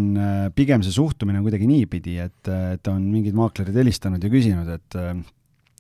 pigem 0.56 0.84
see 0.84 0.94
suhtumine 0.94 1.40
on 1.40 1.44
kuidagi 1.44 1.66
niipidi, 1.68 2.16
et, 2.22 2.48
et 2.48 2.88
on 2.88 3.02
mingid 3.12 3.36
maaklerid 3.36 3.76
helistanud 3.76 4.22
ja 4.24 4.30
küsinud, 4.32 4.70
et 4.78 5.00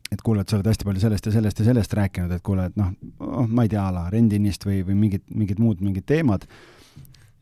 et 0.08 0.22
kuule, 0.24 0.40
et 0.40 0.48
sa 0.48 0.56
oled 0.56 0.68
hästi 0.68 0.86
palju 0.88 1.02
sellest 1.02 1.26
ja 1.28 1.32
sellest 1.34 1.58
ja 1.60 1.68
sellest 1.68 1.94
rääkinud, 1.96 2.32
et 2.32 2.44
kuule, 2.44 2.68
et 2.70 2.76
noh, 2.80 2.92
oh, 3.24 3.44
ma 3.44 3.66
ei 3.66 3.72
tea, 3.72 3.82
a 3.84 3.92
la 3.92 4.06
rendinnist 4.12 4.64
või, 4.64 4.80
või 4.86 4.96
mingid, 4.96 5.24
mingid 5.36 5.60
muud 5.60 5.82
mingid 5.84 6.06
teemad, 6.08 6.46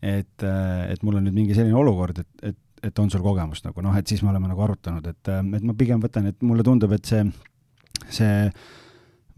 et, 0.03 0.47
et 0.47 1.05
mul 1.07 1.21
on 1.21 1.29
nüüd 1.29 1.37
mingi 1.37 1.55
selline 1.55 1.79
olukord, 1.79 2.23
et, 2.23 2.33
et 2.51 2.63
et 2.85 2.99
on 3.03 3.11
sul 3.11 3.23
kogemust 3.25 3.65
nagu 3.67 3.83
noh, 3.83 3.95
et 3.99 4.07
siis 4.07 4.23
me 4.23 4.31
oleme 4.31 4.51
nagu 4.51 4.63
arutanud, 4.63 5.07
et, 5.11 5.31
et 5.33 5.65
ma 5.65 5.75
pigem 5.79 6.03
võtan, 6.03 6.29
et 6.31 6.43
mulle 6.47 6.65
tundub, 6.67 6.93
et 6.95 7.09
see, 7.09 7.23
see 8.13 8.35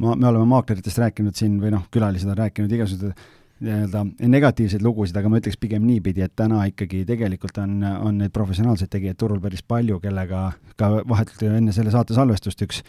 ma, 0.03 0.15
me 0.15 0.29
oleme 0.31 0.47
maakleritest 0.51 1.01
rääkinud 1.05 1.39
siin 1.39 1.59
või 1.63 1.73
noh, 1.75 1.87
külalised 1.95 2.29
on 2.29 2.39
rääkinud 2.39 2.75
igasuguseid 2.79 3.27
nii-öelda 3.65 4.05
negatiivseid 4.31 4.83
lugusid, 4.85 5.17
aga 5.19 5.31
ma 5.31 5.41
ütleks 5.41 5.59
pigem 5.61 5.85
niipidi, 5.87 6.23
et 6.23 6.35
täna 6.39 6.61
ikkagi 6.71 7.03
tegelikult 7.09 7.59
on, 7.63 7.81
on 7.83 8.21
neid 8.23 8.33
professionaalseid 8.35 8.91
tegijaid 8.93 9.19
turul 9.19 9.41
päris 9.43 9.65
palju, 9.67 9.99
kellega 10.03 10.43
ka 10.79 10.91
vahetult 11.09 11.43
enne 11.49 11.75
selle 11.75 11.93
saate 11.95 12.15
salvestust 12.17 12.63
üks, 12.67 12.83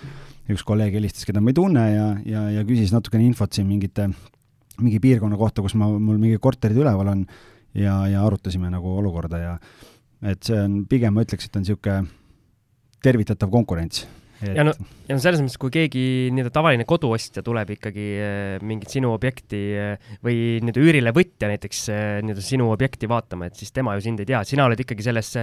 üks 0.54 0.66
kolleeg 0.68 0.98
helistas, 1.00 1.26
keda 1.26 1.42
ma 1.42 1.54
ei 1.54 1.58
tunne 1.58 1.86
ja, 1.90 2.10
ja, 2.26 2.46
ja 2.60 2.66
küsis 2.68 2.94
natukene 2.94 3.26
infot 3.26 3.56
siin 3.56 3.70
mingite, 3.70 4.10
mingi 4.80 5.02
piirkonna 5.02 5.40
kohta, 5.40 5.66
kus 5.66 5.78
ma, 5.80 5.90
mul 5.90 6.22
mingi 6.22 6.38
korterid 6.42 6.78
üleval 6.78 7.16
on 7.16 7.26
ja, 7.74 8.04
ja 8.12 8.24
arutasime 8.26 8.70
nagu 8.70 8.94
olukorda 9.02 9.42
ja 9.42 9.58
et 10.30 10.44
see 10.46 10.62
on, 10.62 10.84
pigem 10.90 11.16
ma 11.16 11.26
ütleks, 11.26 11.50
et 11.50 11.58
on 11.58 11.66
niisugune 11.66 12.00
tervitatav 13.04 13.50
konkurents 13.52 14.06
et.... 14.42 14.56
ja 14.56 14.66
no, 14.68 14.74
ja 15.08 15.18
no 15.18 15.24
selles 15.24 15.42
mõttes, 15.44 15.58
kui 15.62 15.74
keegi 15.74 16.04
nii-öelda 16.34 16.54
tavaline 16.56 16.86
koduostja 16.90 17.44
tuleb 17.46 17.74
ikkagi 17.76 18.08
äh, 18.24 18.66
mingit 18.66 18.94
sinu 18.94 19.14
objekti 19.16 19.62
äh, 19.78 20.12
või 20.26 20.60
nii-öelda 20.64 20.84
üürilevõtja 20.86 21.52
näiteks 21.52 21.82
äh, 21.94 22.04
nii-öelda 22.26 22.46
sinu 22.46 22.70
objekti 22.74 23.10
vaatama, 23.12 23.50
et 23.50 23.60
siis 23.60 23.74
tema 23.76 23.96
ju 23.98 24.06
sind 24.06 24.24
ei 24.24 24.30
tea, 24.30 24.44
sina 24.48 24.68
oled 24.70 24.84
ikkagi 24.84 25.06
selles, 25.06 25.34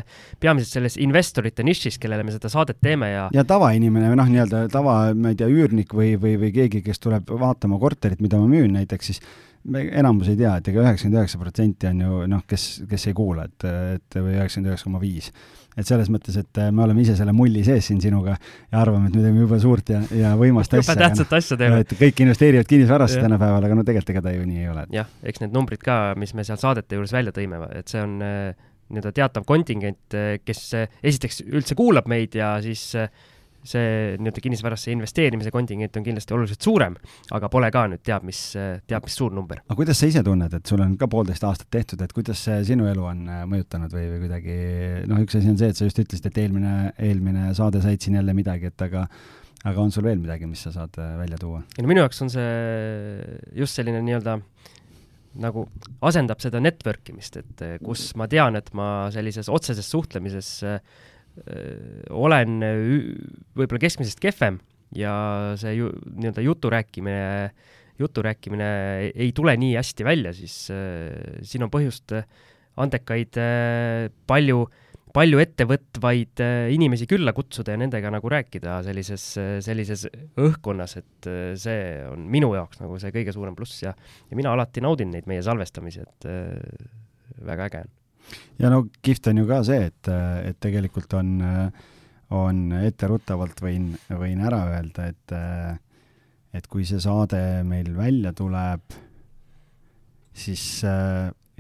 peamiselt 0.42 0.78
selles 0.78 0.99
investorite 1.03 1.66
nišis, 1.66 2.01
kellele 2.03 2.26
me 2.26 2.34
seda 2.34 2.51
saadet 2.53 2.80
teeme 2.82 3.12
ja 3.12 3.26
ja 3.34 3.47
tavainimene 3.49 4.12
või 4.12 4.20
noh, 4.22 4.30
nii-öelda 4.32 4.66
tava, 4.72 4.99
ma 5.16 5.34
ei 5.34 5.40
tea, 5.40 5.51
üürnik 5.53 5.94
või, 5.97 6.14
või, 6.20 6.36
või 6.40 6.55
keegi, 6.55 6.84
kes 6.86 7.03
tuleb 7.03 7.28
vaatama 7.40 7.80
korterit, 7.82 8.22
mida 8.24 8.40
ma 8.40 8.49
müün 8.51 8.74
näiteks, 8.76 9.12
siis 9.12 9.22
me 9.72 9.82
enamus 9.99 10.30
ei 10.30 10.38
tea, 10.38 10.57
et 10.61 10.68
ega 10.70 10.84
üheksakümmend 10.84 11.20
üheksa 11.20 11.40
protsenti 11.40 11.88
on 11.90 12.03
ju 12.05 12.24
noh, 12.30 12.42
kes, 12.49 12.66
kes 12.90 13.09
ei 13.11 13.16
kuula, 13.16 13.47
et, 13.49 13.66
et 13.97 14.18
või 14.18 14.36
üheksakümmend 14.36 14.72
üheksa 14.72 14.88
koma 14.88 15.03
viis 15.03 15.32
et 15.76 15.88
selles 15.88 16.08
mõttes, 16.12 16.36
et 16.40 16.60
äh, 16.60 16.70
me 16.74 16.84
oleme 16.86 17.02
ise 17.04 17.16
selle 17.18 17.34
mulli 17.36 17.64
sees 17.66 17.90
siin 17.90 18.00
sinuga 18.02 18.36
ja 18.36 18.80
arvame, 18.80 19.10
et 19.10 19.18
me 19.18 19.24
teeme 19.24 19.42
jube 19.44 19.58
suurt 19.62 19.92
ja, 19.92 20.00
ja 20.16 20.32
võimast 20.40 20.72
asja. 20.72 20.84
jube 20.84 21.02
tähtsat 21.02 21.34
no, 21.34 21.40
asja 21.40 21.58
teeme. 21.60 21.82
et 21.84 21.92
kõik 22.00 22.22
investeerivad 22.24 22.70
kinnisvarasse 22.70 23.20
tänapäeval, 23.22 23.68
aga 23.68 23.76
no 23.78 23.84
tegelikult 23.86 24.14
ega 24.14 24.24
ta 24.24 24.32
ju 24.32 24.46
nii 24.48 24.64
ei 24.64 24.70
ole. 24.72 24.86
jah, 24.96 25.10
eks 25.26 25.44
need 25.44 25.56
numbrid 25.56 25.84
ka, 25.84 26.00
mis 26.20 26.32
me 26.36 26.46
seal 26.48 26.60
saadete 26.62 26.98
juures 26.98 27.12
välja 27.16 27.34
tõime, 27.36 27.60
et 27.76 27.92
see 27.92 28.02
on 28.02 28.16
äh, 28.24 28.68
nii-öelda 28.88 29.14
teatav 29.20 29.46
kontingent, 29.48 30.04
äh, 30.16 30.36
kes 30.44 30.62
esiteks 31.02 31.42
üldse 31.46 31.76
kuulab 31.78 32.08
meid 32.10 32.38
ja 32.38 32.54
siis 32.64 32.88
äh, 32.96 33.10
see 33.68 34.16
nii-öelda 34.20 34.42
kinnisvarasse 34.44 34.92
investeerimise 34.94 35.52
kontingent 35.54 35.96
on 35.98 36.06
kindlasti 36.06 36.36
oluliselt 36.36 36.66
suurem, 36.66 36.96
aga 37.36 37.50
pole 37.52 37.70
ka 37.74 37.86
nüüd 37.92 38.04
teab 38.06 38.26
mis, 38.26 38.40
teab 38.88 39.06
mis 39.06 39.16
suur 39.18 39.34
number. 39.36 39.62
aga 39.66 39.78
kuidas 39.78 40.00
sa 40.00 40.10
ise 40.10 40.22
tunned, 40.26 40.52
et 40.56 40.72
sul 40.72 40.82
on 40.84 40.96
ka 41.00 41.08
poolteist 41.10 41.46
aastat 41.46 41.70
tehtud, 41.74 42.02
et 42.04 42.14
kuidas 42.16 42.42
see 42.48 42.60
sinu 42.68 42.88
elu 42.90 43.08
on 43.12 43.24
äh, 43.30 43.42
mõjutanud 43.48 43.96
või, 43.96 44.06
või 44.12 44.22
kuidagi 44.26 44.60
noh, 45.10 45.24
üks 45.24 45.38
asi 45.38 45.50
on 45.52 45.58
see, 45.60 45.72
et 45.72 45.78
sa 45.78 45.88
just 45.88 46.00
ütlesid, 46.02 46.30
et 46.30 46.44
eelmine, 46.44 46.76
eelmine 47.02 47.50
saade 47.58 47.82
said 47.84 48.02
siin 48.02 48.18
jälle 48.18 48.36
midagi, 48.36 48.72
et 48.72 48.86
aga 48.88 49.06
aga 49.66 49.82
on 49.82 49.92
sul 49.94 50.06
veel 50.06 50.20
midagi, 50.22 50.46
mis 50.48 50.62
sa 50.66 50.72
saad 50.74 50.98
äh, 51.02 51.16
välja 51.20 51.40
tuua? 51.40 51.62
ei 51.76 51.82
no 51.84 51.90
minu 51.90 52.04
jaoks 52.04 52.22
on 52.26 52.32
see 52.32 52.48
just 53.58 53.78
selline 53.78 54.02
nii-öelda 54.06 54.38
nagu 55.42 55.66
asendab 56.06 56.40
seda 56.40 56.60
network 56.62 57.10
imist, 57.12 57.36
et 57.40 57.64
äh, 57.64 57.76
kus 57.84 58.08
ma 58.18 58.28
tean, 58.30 58.56
et 58.58 58.72
ma 58.76 59.08
sellises 59.14 59.50
otseses 59.52 59.88
suhtlemises 59.92 60.52
äh, 60.66 60.80
olen 62.11 62.59
võib-olla 63.57 63.80
keskmisest 63.82 64.22
kehvem 64.22 64.57
ja 64.95 65.12
see 65.59 65.76
ju 65.78 65.91
nii-öelda 65.91 66.45
jutu 66.45 66.70
rääkimine, 66.70 67.51
jutu 67.99 68.22
rääkimine 68.22 68.68
ei 69.14 69.32
tule 69.34 69.57
nii 69.59 69.74
hästi 69.76 70.07
välja, 70.07 70.34
siis 70.37 70.66
äh, 70.70 71.41
siin 71.43 71.66
on 71.66 71.72
põhjust 71.72 72.14
andekaid 72.76 73.39
äh, 73.41 74.07
palju, 74.28 74.66
palju 75.16 75.43
ettevõtvaid 75.43 76.45
äh, 76.45 76.68
inimesi 76.76 77.09
külla 77.11 77.34
kutsuda 77.37 77.74
ja 77.74 77.80
nendega 77.80 78.12
nagu 78.14 78.30
rääkida 78.30 78.78
sellises, 78.87 79.26
sellises 79.64 80.07
õhkkonnas, 80.37 80.99
et 81.01 81.30
see 81.61 81.82
on 82.11 82.28
minu 82.30 82.53
jaoks 82.57 82.82
nagu 82.84 83.01
see 83.03 83.14
kõige 83.14 83.34
suurem 83.37 83.59
pluss 83.59 83.82
ja, 83.84 83.97
ja 84.30 84.39
mina 84.39 84.55
alati 84.55 84.84
naudin 84.84 85.14
neid 85.14 85.28
meie 85.30 85.45
salvestamisi, 85.47 86.07
et 86.07 86.30
väga 87.47 87.70
äge 87.70 87.87
on 87.87 87.95
ja 88.58 88.70
no 88.72 88.86
kihvt 89.02 89.30
on 89.32 89.42
ju 89.42 89.46
ka 89.48 89.62
see, 89.66 89.88
et, 89.90 90.10
et 90.50 90.58
tegelikult 90.62 91.16
on, 91.18 91.32
on 92.36 92.62
etteruttavalt 92.80 93.60
võin, 93.62 93.90
võin 94.10 94.44
ära 94.46 94.64
öelda, 94.72 95.10
et 95.12 95.36
et 96.56 96.68
kui 96.72 96.86
see 96.88 97.00
saade 97.02 97.38
meil 97.68 97.90
välja 97.92 98.32
tuleb, 98.32 98.94
siis 100.32 100.62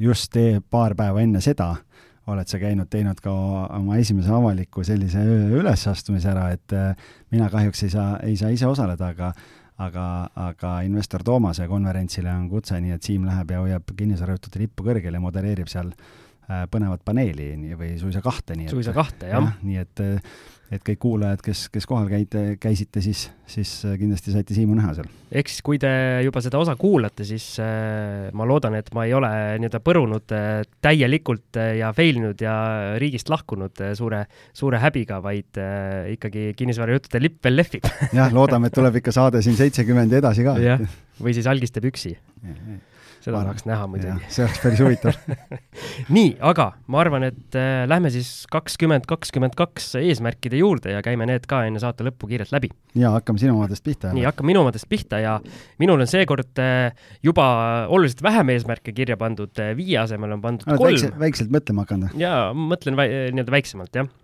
just 0.00 0.30
tee 0.32 0.62
paar 0.64 0.94
päeva 0.96 1.20
enne 1.20 1.42
seda 1.44 1.74
oled 2.32 2.48
sa 2.50 2.58
käinud, 2.58 2.88
teinud 2.90 3.20
ka 3.22 3.32
oma 3.76 4.00
esimese 4.00 4.32
avaliku 4.34 4.82
sellise 4.86 5.20
ülesastumise 5.60 6.32
ära, 6.32 6.48
et 6.56 6.74
mina 7.30 7.50
kahjuks 7.52 7.84
ei 7.86 7.92
saa, 7.92 8.08
ei 8.26 8.34
saa 8.40 8.50
ise 8.54 8.66
osaleda, 8.66 9.12
aga 9.12 9.30
aga, 9.76 10.04
aga 10.40 10.70
investor 10.88 11.22
Toomase 11.22 11.66
konverentsile 11.68 12.32
on 12.32 12.48
kutse, 12.48 12.78
nii 12.80 12.94
et 12.96 13.04
Siim 13.04 13.26
läheb 13.28 13.50
ja 13.52 13.60
hoiab 13.60 13.92
kinnisvarajuhtude 13.98 14.62
lippu 14.62 14.86
kõrgel 14.86 15.18
ja 15.18 15.20
modereerib 15.20 15.68
seal 15.68 15.90
äh, 15.92 16.25
põnevat 16.70 17.02
paneeli 17.04 17.74
või 17.74 17.96
suisa 17.98 18.20
kahte, 18.22 18.54
nii 18.54 18.68
et 18.68 18.74
suisa 18.74 18.94
kahte, 18.96 19.32
jah 19.32 19.42
ja,. 19.42 19.56
nii 19.66 19.80
et 19.82 20.04
et 20.74 20.82
kõik 20.82 20.98
kuulajad, 21.02 21.42
kes, 21.44 21.66
kes 21.70 21.86
kohal 21.86 22.08
käite, 22.10 22.40
käisite, 22.58 23.00
siis, 23.04 23.26
siis 23.50 23.70
äh, 23.86 23.94
kindlasti 24.00 24.32
saite 24.34 24.54
Siimu 24.56 24.74
näha 24.74 24.96
seal. 24.98 25.08
ehk 25.30 25.50
siis, 25.50 25.62
kui 25.66 25.78
te 25.82 25.90
juba 26.26 26.42
seda 26.42 26.58
osa 26.58 26.74
kuulate, 26.78 27.26
siis 27.28 27.44
äh, 27.62 28.32
ma 28.36 28.46
loodan, 28.48 28.74
et 28.78 28.90
ma 28.96 29.06
ei 29.06 29.14
ole 29.14 29.30
nii-öelda 29.62 29.80
põrunud 29.86 30.34
äh, 30.34 30.64
täielikult 30.82 31.60
äh, 31.62 31.76
ja 31.80 31.92
fail 31.96 32.18
inud 32.18 32.42
ja 32.42 32.56
riigist 33.02 33.30
lahkunud 33.30 33.84
äh, 33.84 33.94
suure, 33.98 34.24
suure 34.56 34.82
häbiga, 34.82 35.20
vaid 35.24 35.62
äh, 35.62 36.10
ikkagi 36.16 36.50
kinnisvarajuttude 36.58 37.22
lipp 37.22 37.46
veel 37.46 37.60
lehvib 37.62 37.86
jah, 38.16 38.34
loodame, 38.34 38.70
et 38.70 38.76
tuleb 38.76 38.98
ikka 39.02 39.14
saade 39.14 39.44
siin 39.46 39.58
seitsekümmend 39.58 40.18
ja 40.18 40.24
edasi 40.24 40.46
ka. 40.46 40.58
jah, 40.62 40.82
või 41.22 41.36
siis 41.36 41.46
algistab 41.50 41.86
üksi 41.92 42.16
seda 43.26 43.42
tahaks 43.42 43.66
näha 43.66 43.86
muidugi. 43.90 44.30
see 44.32 44.44
oleks 44.46 44.60
päris 44.62 44.82
huvitav 44.82 45.16
nii, 46.16 46.34
aga 46.50 46.68
ma 46.92 47.00
arvan, 47.02 47.26
et 47.30 47.58
äh, 47.58 47.84
lähme 47.90 48.12
siis 48.14 48.30
kakskümmend 48.52 49.08
kakskümmend 49.10 49.56
kaks 49.58 49.94
eesmärkide 50.00 50.60
juurde 50.60 50.94
ja 50.94 51.02
käime 51.04 51.28
need 51.28 51.48
ka 51.50 51.64
enne 51.68 51.82
saate 51.82 52.06
lõppu 52.06 52.30
kiirelt 52.30 52.54
läbi. 52.54 52.70
ja 52.98 53.12
hakkame 53.16 53.42
sinu 53.42 53.56
omadest 53.58 53.84
pihta. 53.86 54.12
nii, 54.16 54.26
hakkame 54.28 54.52
minu 54.52 54.62
omadest 54.64 54.88
pihta 54.90 55.20
ja 55.22 55.38
minul 55.82 56.04
on 56.04 56.10
seekord 56.10 56.62
äh, 56.62 56.92
juba 57.26 57.48
oluliselt 57.92 58.22
vähem 58.26 58.54
eesmärke 58.54 58.94
kirja 58.96 59.18
pandud, 59.20 59.52
äh, 59.62 59.74
viie 59.78 59.98
asemel 60.02 60.36
on 60.38 60.44
pandud 60.44 60.68
oled 60.70 60.82
kolm. 60.82 60.92
väikselt, 60.92 61.18
väikselt 61.20 61.52
mõtlema 61.54 61.86
hakanud? 61.86 62.14
jaa, 62.20 62.52
mõtlen 62.54 62.98
väi, 62.98 63.10
nii-öelda 63.34 63.58
väiksemalt, 63.58 64.02
jah 64.02 64.14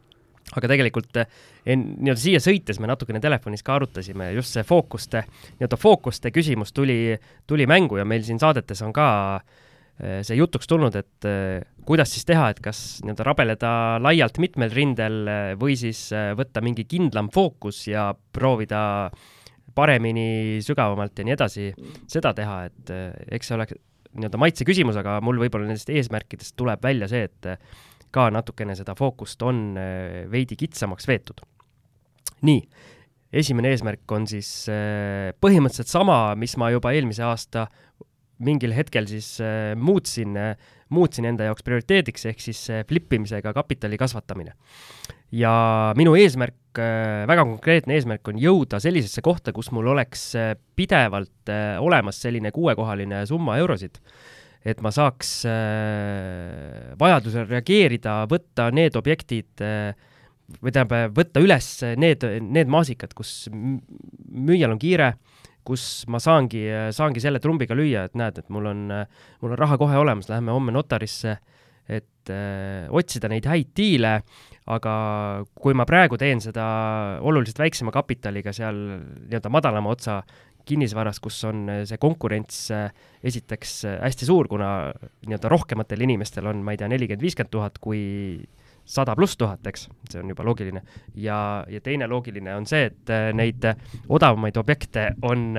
aga 0.52 0.70
tegelikult 0.70 1.18
eh, 1.22 1.28
nii-öelda 1.72 2.20
siia 2.20 2.40
sõites 2.42 2.80
me 2.82 2.90
natukene 2.90 3.22
telefonis 3.22 3.64
ka 3.64 3.76
arutasime, 3.78 4.32
just 4.36 4.56
see 4.56 4.64
fookuste, 4.66 5.24
nii-öelda 5.58 5.78
fookuste 5.80 6.32
küsimus 6.34 6.74
tuli, 6.76 7.16
tuli 7.48 7.68
mängu 7.70 8.00
ja 8.00 8.06
meil 8.08 8.24
siin 8.26 8.40
saadetes 8.42 8.82
on 8.84 8.94
ka 8.96 9.06
eh, 9.38 10.20
see 10.26 10.36
jutuks 10.38 10.68
tulnud, 10.70 10.96
et 10.98 11.28
eh, 11.28 11.62
kuidas 11.88 12.12
siis 12.14 12.26
teha, 12.28 12.50
et 12.52 12.62
kas 12.64 13.02
nii-öelda 13.04 13.28
rabeleda 13.28 13.74
laialt 14.04 14.40
mitmel 14.42 14.74
rindel 14.74 15.22
või 15.60 15.78
siis 15.78 16.08
võtta 16.38 16.64
mingi 16.64 16.86
kindlam 16.90 17.32
fookus 17.32 17.86
ja 17.90 18.10
proovida 18.12 18.82
paremini, 19.72 20.60
sügavamalt 20.60 21.16
ja 21.16 21.24
nii 21.24 21.32
edasi 21.32 21.70
seda 22.10 22.34
teha, 22.36 22.58
et 22.68 22.92
eks 23.32 23.48
see 23.48 23.56
oleks 23.56 23.78
nii-öelda 24.12 24.40
maitse 24.40 24.66
küsimus, 24.68 24.98
aga 25.00 25.16
mul 25.24 25.38
võib-olla 25.40 25.70
nendest 25.70 25.88
eesmärkidest 25.88 26.52
tuleb 26.60 26.82
välja 26.84 27.08
see, 27.08 27.24
et 27.30 27.48
ka 28.12 28.28
natukene 28.32 28.76
seda 28.78 28.94
fookust 28.98 29.42
on 29.46 29.62
äh, 29.80 30.22
veidi 30.30 30.58
kitsamaks 30.60 31.08
veetud. 31.08 31.42
nii, 32.42 32.60
esimene 33.38 33.70
eesmärk 33.72 34.12
on 34.12 34.26
siis 34.28 34.50
äh, 34.72 35.30
põhimõtteliselt 35.40 35.92
sama, 35.92 36.34
mis 36.38 36.56
ma 36.60 36.72
juba 36.74 36.92
eelmise 36.96 37.24
aasta 37.26 37.68
mingil 38.42 38.74
hetkel 38.74 39.06
siis 39.06 39.36
äh, 39.44 39.72
muutsin, 39.78 40.34
muutsin 40.92 41.28
enda 41.30 41.46
jaoks 41.46 41.64
prioriteediks, 41.64 42.26
ehk 42.32 42.42
siis 42.42 42.64
flippimisega 42.88 43.54
kapitali 43.54 44.00
kasvatamine. 44.00 44.56
ja 45.32 45.54
minu 45.96 46.16
eesmärk, 46.18 46.58
väga 47.28 47.44
konkreetne 47.44 47.94
eesmärk 47.96 48.28
on 48.28 48.38
jõuda 48.40 48.80
sellisesse 48.80 49.22
kohta, 49.24 49.52
kus 49.52 49.70
mul 49.72 49.86
oleks 49.94 50.32
pidevalt 50.76 51.52
olemas 51.80 52.20
selline 52.20 52.50
kuuekohaline 52.52 53.24
summa 53.28 53.56
eurosid 53.60 54.00
et 54.64 54.80
ma 54.84 54.92
saaks 54.94 55.30
äh, 55.50 56.94
vajadusel 57.00 57.48
reageerida, 57.50 58.22
võtta 58.30 58.70
need 58.74 58.96
objektid 58.98 59.62
äh, 59.64 59.92
või 60.62 60.74
tähendab, 60.74 61.14
võtta 61.16 61.42
üles 61.42 61.68
need, 61.98 62.24
need 62.42 62.70
maasikad, 62.70 63.14
kus 63.16 63.48
müüjal 63.52 64.74
on 64.74 64.80
kiire, 64.82 65.14
kus 65.66 66.04
ma 66.10 66.18
saangi, 66.22 66.66
saangi 66.94 67.22
selle 67.22 67.40
trumbiga 67.42 67.76
lüüa, 67.78 68.06
et 68.08 68.18
näed, 68.18 68.40
et 68.42 68.48
mul 68.52 68.66
on, 68.72 68.86
mul 69.42 69.54
on 69.54 69.60
raha 69.60 69.78
kohe 69.80 69.98
olemas, 70.00 70.28
läheme 70.30 70.54
homme 70.54 70.74
notarisse, 70.74 71.38
et 71.90 72.30
äh, 72.30 72.86
otsida 72.94 73.30
neid 73.30 73.46
häid 73.48 73.72
diile, 73.76 74.18
aga 74.70 74.94
kui 75.58 75.74
ma 75.74 75.86
praegu 75.88 76.18
teen 76.20 76.42
seda 76.42 76.64
oluliselt 77.26 77.58
väiksema 77.58 77.90
kapitaliga 77.94 78.52
seal 78.54 78.76
nii-öelda 78.78 79.50
madalama 79.50 79.90
otsa 79.90 80.20
kinnisvaras, 80.68 81.20
kus 81.22 81.38
on 81.48 81.64
eh, 81.70 81.82
see 81.88 82.00
konkurents 82.02 82.64
eh, 82.74 82.88
esiteks 83.24 83.76
eh, 83.88 83.98
hästi 84.02 84.28
suur, 84.28 84.48
kuna 84.50 84.68
nii-öelda 85.26 85.50
rohkematel 85.52 86.04
inimestel 86.06 86.48
on, 86.50 86.62
ma 86.64 86.74
ei 86.74 86.80
tea, 86.80 86.90
nelikümmend, 86.92 87.24
viiskümmend 87.24 87.52
tuhat 87.52 87.78
kui 87.82 88.02
sada 88.82 89.14
pluss 89.18 89.38
tuhat, 89.38 89.62
eks, 89.70 89.86
see 90.10 90.22
on 90.22 90.32
juba 90.32 90.46
loogiline. 90.46 90.82
ja, 91.14 91.38
ja 91.70 91.80
teine 91.80 92.08
loogiline 92.10 92.54
on 92.58 92.66
see, 92.66 92.88
et 92.90 93.12
neid 93.38 93.62
odavamaid 94.10 94.58
objekte 94.58 95.12
on, 95.22 95.52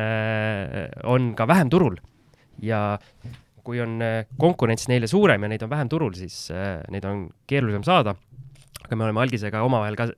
on 1.08 1.30
ka 1.38 1.48
vähem 1.48 1.72
turul. 1.72 1.96
ja 2.62 3.00
kui 3.64 3.80
on 3.80 3.96
konkurents 4.38 4.90
neile 4.92 5.08
suurem 5.08 5.48
ja 5.48 5.54
neid 5.54 5.64
on 5.64 5.72
vähem 5.72 5.90
turul, 5.90 6.12
siis 6.20 6.50
neid 6.92 7.08
on 7.08 7.30
keerulisem 7.48 7.88
saada. 7.88 8.18
Aga 8.84 8.98
me 9.00 9.08
oleme 9.08 9.24
algisega 9.24 9.64
omavahel 9.66 9.98
ka 10.00 10.10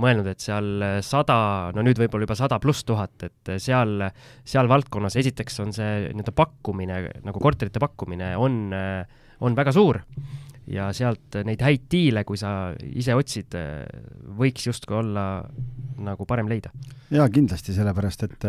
mõelnud, 0.00 0.28
et 0.30 0.42
seal 0.42 0.86
sada, 1.06 1.36
no 1.74 1.84
nüüd 1.86 1.98
võib-olla 2.02 2.26
juba 2.26 2.38
sada 2.38 2.58
pluss 2.62 2.86
tuhat, 2.86 3.26
et 3.28 3.52
seal, 3.62 4.08
seal 4.46 4.70
valdkonnas 4.70 5.18
esiteks 5.20 5.60
on 5.62 5.74
see 5.76 6.08
nii-öelda 6.08 6.34
pakkumine, 6.34 7.02
nagu 7.26 7.42
korterite 7.42 7.82
pakkumine 7.82 8.34
on, 8.40 8.74
on 8.74 9.58
väga 9.58 9.74
suur 9.76 10.02
ja 10.70 10.88
sealt 10.96 11.38
neid 11.44 11.62
häid 11.64 11.86
diile, 11.92 12.24
kui 12.24 12.38
sa 12.40 12.72
ise 12.88 13.14
otsid, 13.16 13.56
võiks 14.38 14.68
justkui 14.70 14.96
olla 14.98 15.26
nagu 16.04 16.26
parem 16.26 16.48
leida. 16.50 16.72
jaa, 17.12 17.26
kindlasti, 17.30 17.74
sellepärast 17.76 18.24
et 18.26 18.46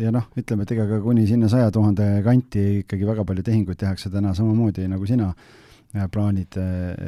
ja 0.00 0.12
noh, 0.14 0.30
ütleme, 0.38 0.64
et 0.64 0.74
ega 0.76 0.86
ka 0.88 1.00
kuni 1.04 1.26
sinna 1.28 1.50
saja 1.52 1.72
tuhande 1.74 2.06
kanti 2.24 2.84
ikkagi 2.84 3.08
väga 3.08 3.26
palju 3.28 3.44
tehinguid 3.46 3.80
tehakse 3.80 4.12
täna 4.12 4.32
samamoodi 4.36 4.86
nagu 4.88 5.06
sina 5.08 5.32
plaanid, 6.12 6.56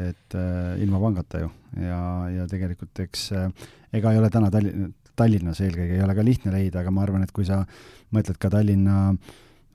et 0.09 0.37
ilma 0.83 0.99
pangata 1.03 1.45
ju. 1.45 1.51
Ja, 1.83 2.01
ja 2.33 2.49
tegelikult 2.51 2.99
eks 3.05 3.29
ega 3.95 4.13
ei 4.13 4.19
ole 4.19 4.31
täna 4.33 4.51
Tallinn, 4.53 4.91
Tallinnas 5.17 5.61
eelkõige 5.63 5.99
ei 5.99 6.03
ole 6.05 6.17
ka 6.17 6.25
lihtne 6.25 6.53
leida, 6.55 6.81
aga 6.81 6.93
ma 6.95 7.05
arvan, 7.05 7.25
et 7.25 7.33
kui 7.37 7.45
sa 7.49 7.61
mõtled 8.15 8.39
ka 8.41 8.51
Tallinna 8.53 9.13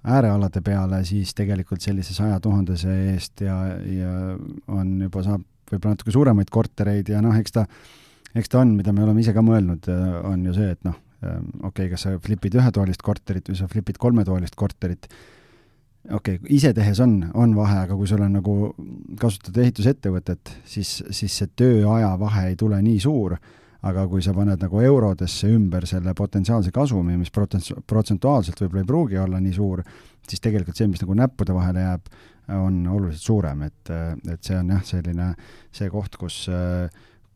äärealade 0.08 0.62
peale, 0.66 1.01
siis 1.05 1.34
tegelikult 1.38 1.84
sellise 1.84 2.16
saja 2.16 2.39
tuhandese 2.43 2.93
eest 3.12 3.43
ja, 3.45 3.58
ja 3.91 4.14
on 4.72 4.97
juba, 5.03 5.24
saab 5.26 5.45
võib-olla 5.68 5.97
natuke 5.97 6.14
suuremaid 6.16 6.51
kortereid 6.53 7.12
ja 7.12 7.22
noh, 7.24 7.36
eks 7.38 7.55
ta, 7.58 7.66
eks 8.38 8.53
ta 8.53 8.62
on, 8.64 8.74
mida 8.78 8.93
me 8.95 9.03
oleme 9.03 9.24
ise 9.24 9.34
ka 9.36 9.43
mõelnud, 9.45 9.89
on 10.30 10.45
ju 10.47 10.55
see, 10.55 10.70
et 10.78 10.84
noh, 10.88 10.95
okei 11.22 11.68
okay,, 11.70 11.89
kas 11.93 12.08
sa 12.08 12.14
flipid 12.24 12.55
ühetoalist 12.60 13.03
korterit 13.03 13.51
või 13.51 13.60
sa 13.60 13.68
flipid 13.72 13.99
kolmetoalist 14.01 14.55
korterit, 14.58 15.10
okei 16.14 16.36
okay,, 16.36 16.55
ise 16.55 16.74
tehes 16.76 16.99
on, 17.03 17.20
on 17.34 17.53
vahe, 17.58 17.82
aga 17.86 17.95
kui 17.97 18.08
sul 18.10 18.24
on 18.24 18.36
nagu, 18.39 18.55
kasutad 19.20 19.58
ehitusettevõtet, 19.64 20.53
siis, 20.68 20.99
siis 21.12 21.38
see 21.41 21.51
tööaja 21.60 22.14
vahe 22.20 22.47
ei 22.51 22.60
tule 22.60 22.80
nii 22.84 22.99
suur, 23.03 23.38
aga 23.88 24.08
kui 24.10 24.24
sa 24.26 24.34
paned 24.36 24.62
nagu 24.64 24.82
eurodesse 24.84 25.49
ümber 25.53 25.86
selle 25.89 26.14
potentsiaalse 26.18 26.74
kasumi, 26.76 27.18
mis 27.20 27.32
protsent-, 27.34 27.84
protsentuaalselt 27.88 28.64
võib-olla 28.64 28.84
ei 28.84 28.89
pruugi 28.89 29.22
olla 29.22 29.41
nii 29.43 29.55
suur, 29.55 29.84
siis 30.28 30.43
tegelikult 30.43 30.80
see, 30.80 30.89
mis 30.91 31.03
nagu 31.03 31.18
näppude 31.18 31.55
vahele 31.55 31.86
jääb, 31.86 32.12
on 32.58 32.80
oluliselt 32.88 33.28
suurem, 33.28 33.66
et, 33.68 33.89
et 34.32 34.43
see 34.43 34.55
on 34.55 34.72
jah, 34.72 34.84
selline 34.88 35.32
see 35.76 35.89
koht, 35.91 36.16
kus, 36.20 36.45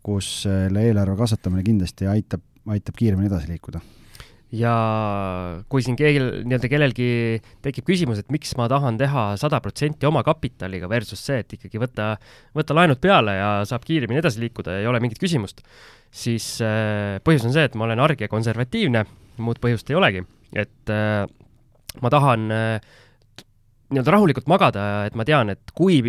kus 0.04 0.36
selle 0.46 0.86
eelarve 0.88 1.18
kasvatamine 1.20 1.66
kindlasti 1.68 2.08
aitab, 2.08 2.46
aitab 2.72 2.96
kiiremini 2.96 3.28
edasi 3.28 3.52
liikuda 3.52 3.84
ja 4.52 4.74
kui 5.72 5.84
siin 5.84 5.96
keel, 6.00 6.44
nii-öelda 6.44 6.70
kellelgi 6.72 7.08
tekib 7.64 7.86
küsimus, 7.88 8.20
et 8.20 8.32
miks 8.34 8.52
ma 8.60 8.68
tahan 8.72 8.98
teha 9.00 9.26
sada 9.40 9.62
protsenti 9.64 10.08
oma 10.10 10.26
kapitaliga 10.28 10.90
versus 10.92 11.24
see, 11.24 11.40
et 11.44 11.56
ikkagi 11.56 11.80
võtta, 11.82 12.14
võtta 12.58 12.76
laenud 12.76 13.00
peale 13.04 13.38
ja 13.38 13.52
saab 13.68 13.86
kiiremini 13.88 14.20
edasi 14.20 14.44
liikuda 14.44 14.76
ja 14.76 14.84
ei 14.84 14.90
ole 14.92 15.00
mingit 15.04 15.22
küsimust, 15.22 15.64
siis 16.12 16.58
äh, 16.66 17.22
põhjus 17.24 17.48
on 17.48 17.56
see, 17.56 17.64
et 17.70 17.78
ma 17.80 17.88
olen 17.88 18.04
arg 18.04 18.24
ja 18.24 18.32
konservatiivne, 18.32 19.06
muud 19.42 19.62
põhjust 19.64 19.92
ei 19.92 20.00
olegi, 20.00 20.26
et 20.52 20.92
äh, 20.92 21.24
ma 22.04 22.12
tahan 22.12 22.52
äh, 22.52 22.92
nii-öelda 23.92 24.14
rahulikult 24.16 24.48
magada, 24.52 25.06
et 25.08 25.16
ma 25.20 25.26
tean, 25.28 25.52
et 25.54 25.74
kui 25.76 26.00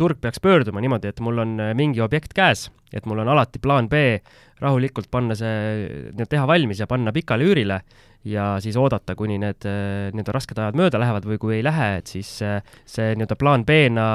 turg 0.00 0.20
peaks 0.22 0.40
pöörduma 0.40 0.80
niimoodi, 0.80 1.10
et 1.12 1.20
mul 1.20 1.42
on 1.42 1.56
mingi 1.76 2.00
objekt 2.00 2.32
käes, 2.36 2.68
et 2.92 3.06
mul 3.06 3.20
on 3.22 3.28
alati 3.30 3.60
plaan 3.62 3.88
B 3.90 4.20
rahulikult 4.60 5.10
panna 5.12 5.36
see, 5.36 6.12
teha 6.20 6.46
valmis 6.48 6.80
ja 6.80 6.88
panna 6.88 7.12
pikale 7.12 7.46
üürile 7.48 7.80
ja 8.28 8.44
siis 8.60 8.76
oodata, 8.76 9.14
kuni 9.16 9.38
need 9.40 9.64
nii-öelda 9.64 10.34
rasked 10.34 10.58
ajad 10.60 10.76
mööda 10.76 11.00
lähevad 11.00 11.26
või 11.28 11.38
kui 11.40 11.54
ei 11.56 11.64
lähe, 11.64 11.88
et 12.00 12.10
siis 12.10 12.28
see 12.40 13.14
nii-öelda 13.16 13.36
plaan 13.40 13.64
B-na 13.68 14.08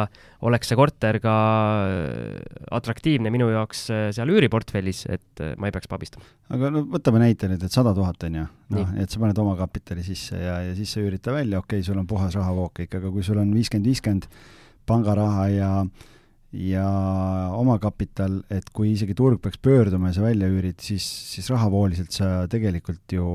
oleks 0.45 0.69
see 0.69 0.77
korter 0.77 1.17
ka 1.23 1.35
atraktiivne 2.77 3.31
minu 3.33 3.49
jaoks 3.49 3.87
seal 3.89 4.33
üüriportfellis, 4.33 5.05
et 5.09 5.45
ma 5.57 5.69
ei 5.69 5.73
peaks 5.75 5.89
pabistama. 5.89 6.27
aga 6.53 6.69
no 6.75 6.85
võtame 6.93 7.23
näite 7.23 7.49
nüüd, 7.49 7.65
et 7.65 7.73
sada 7.73 7.95
tuhat 7.97 8.27
on 8.29 8.41
ju, 8.41 8.49
noh, 8.77 8.97
et 9.01 9.09
sa 9.09 9.21
paned 9.23 9.41
omakapitali 9.41 10.05
sisse 10.05 10.37
ja, 10.37 10.59
ja 10.67 10.75
siis 10.77 10.93
sa 10.93 11.01
üürid 11.01 11.25
ta 11.25 11.33
välja, 11.33 11.63
okei 11.63 11.81
okay,, 11.81 11.87
sul 11.87 11.97
on 11.97 12.09
puhas 12.09 12.37
rahavoog 12.37 12.85
ikka, 12.85 13.01
aga 13.01 13.13
kui 13.15 13.25
sul 13.25 13.41
on 13.41 13.53
viiskümmend, 13.57 13.89
viiskümmend 13.89 14.29
pangaraha 14.85 15.47
ja 15.49 15.71
ja 16.55 16.85
omakapital, 17.57 18.37
et 18.53 18.67
kui 18.75 18.93
isegi 18.93 19.15
turg 19.17 19.41
peaks 19.43 19.59
pöörduma 19.63 20.11
ja 20.11 20.15
sa 20.17 20.23
välja 20.23 20.47
üürid, 20.51 20.77
siis, 20.83 21.03
siis 21.33 21.49
rahavooliselt 21.51 22.15
sa 22.15 22.29
tegelikult 22.51 23.15
ju 23.15 23.25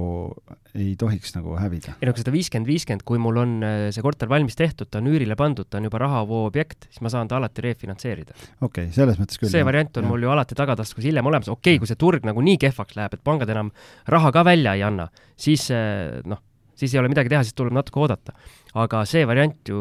ei 0.78 0.94
tohiks 0.98 1.34
nagu 1.34 1.56
hävida. 1.58 1.96
ei 1.98 2.08
no 2.08 2.14
kui 2.14 2.22
seda 2.22 2.32
viiskümmend, 2.32 2.68
viiskümmend, 2.70 3.04
kui 3.06 3.20
mul 3.20 3.40
on 3.42 3.54
äh, 3.66 3.86
see 3.94 4.04
korter 4.04 4.30
valmis 4.30 4.56
tehtud, 4.56 4.88
ta 4.88 5.02
on 5.02 5.10
üürile 5.10 5.36
pandud, 5.38 5.68
ta 5.68 5.80
on 5.80 5.88
juba 5.88 6.00
rahavoo 6.00 6.44
objekt, 6.48 6.86
siis 6.88 7.02
ma 7.04 7.12
saan 7.12 7.28
ta 7.28 7.40
alati 7.40 7.64
refinantseerida. 7.66 8.36
okei 8.60 8.66
okay,, 8.68 8.92
selles 8.94 9.20
mõttes 9.20 9.40
küll. 9.40 9.52
see 9.52 9.66
variant 9.66 10.00
on 10.00 10.06
jah. 10.06 10.12
mul 10.14 10.24
ju 10.24 10.32
alati 10.32 10.58
tagataskus 10.58 11.04
hiljem 11.04 11.32
olemas, 11.32 11.50
okei 11.50 11.74
okay,, 11.74 11.82
kui 11.82 11.90
see 11.90 12.00
turg 12.00 12.28
nagu 12.28 12.44
nii 12.46 12.60
kehvaks 12.62 12.96
läheb, 12.96 13.18
et 13.18 13.26
pangad 13.26 13.52
enam 13.52 13.72
raha 14.08 14.32
ka 14.32 14.46
välja 14.48 14.76
ei 14.78 14.86
anna, 14.86 15.10
siis 15.36 15.66
äh, 15.74 16.22
noh, 16.24 16.40
siis 16.78 16.94
ei 16.94 17.02
ole 17.02 17.12
midagi 17.12 17.32
teha, 17.32 17.42
siis 17.44 17.58
tuleb 17.58 17.74
natuke 17.76 18.00
oodata. 18.00 18.36
aga 18.80 19.04
see 19.08 19.26
variant 19.26 19.68
ju 19.68 19.80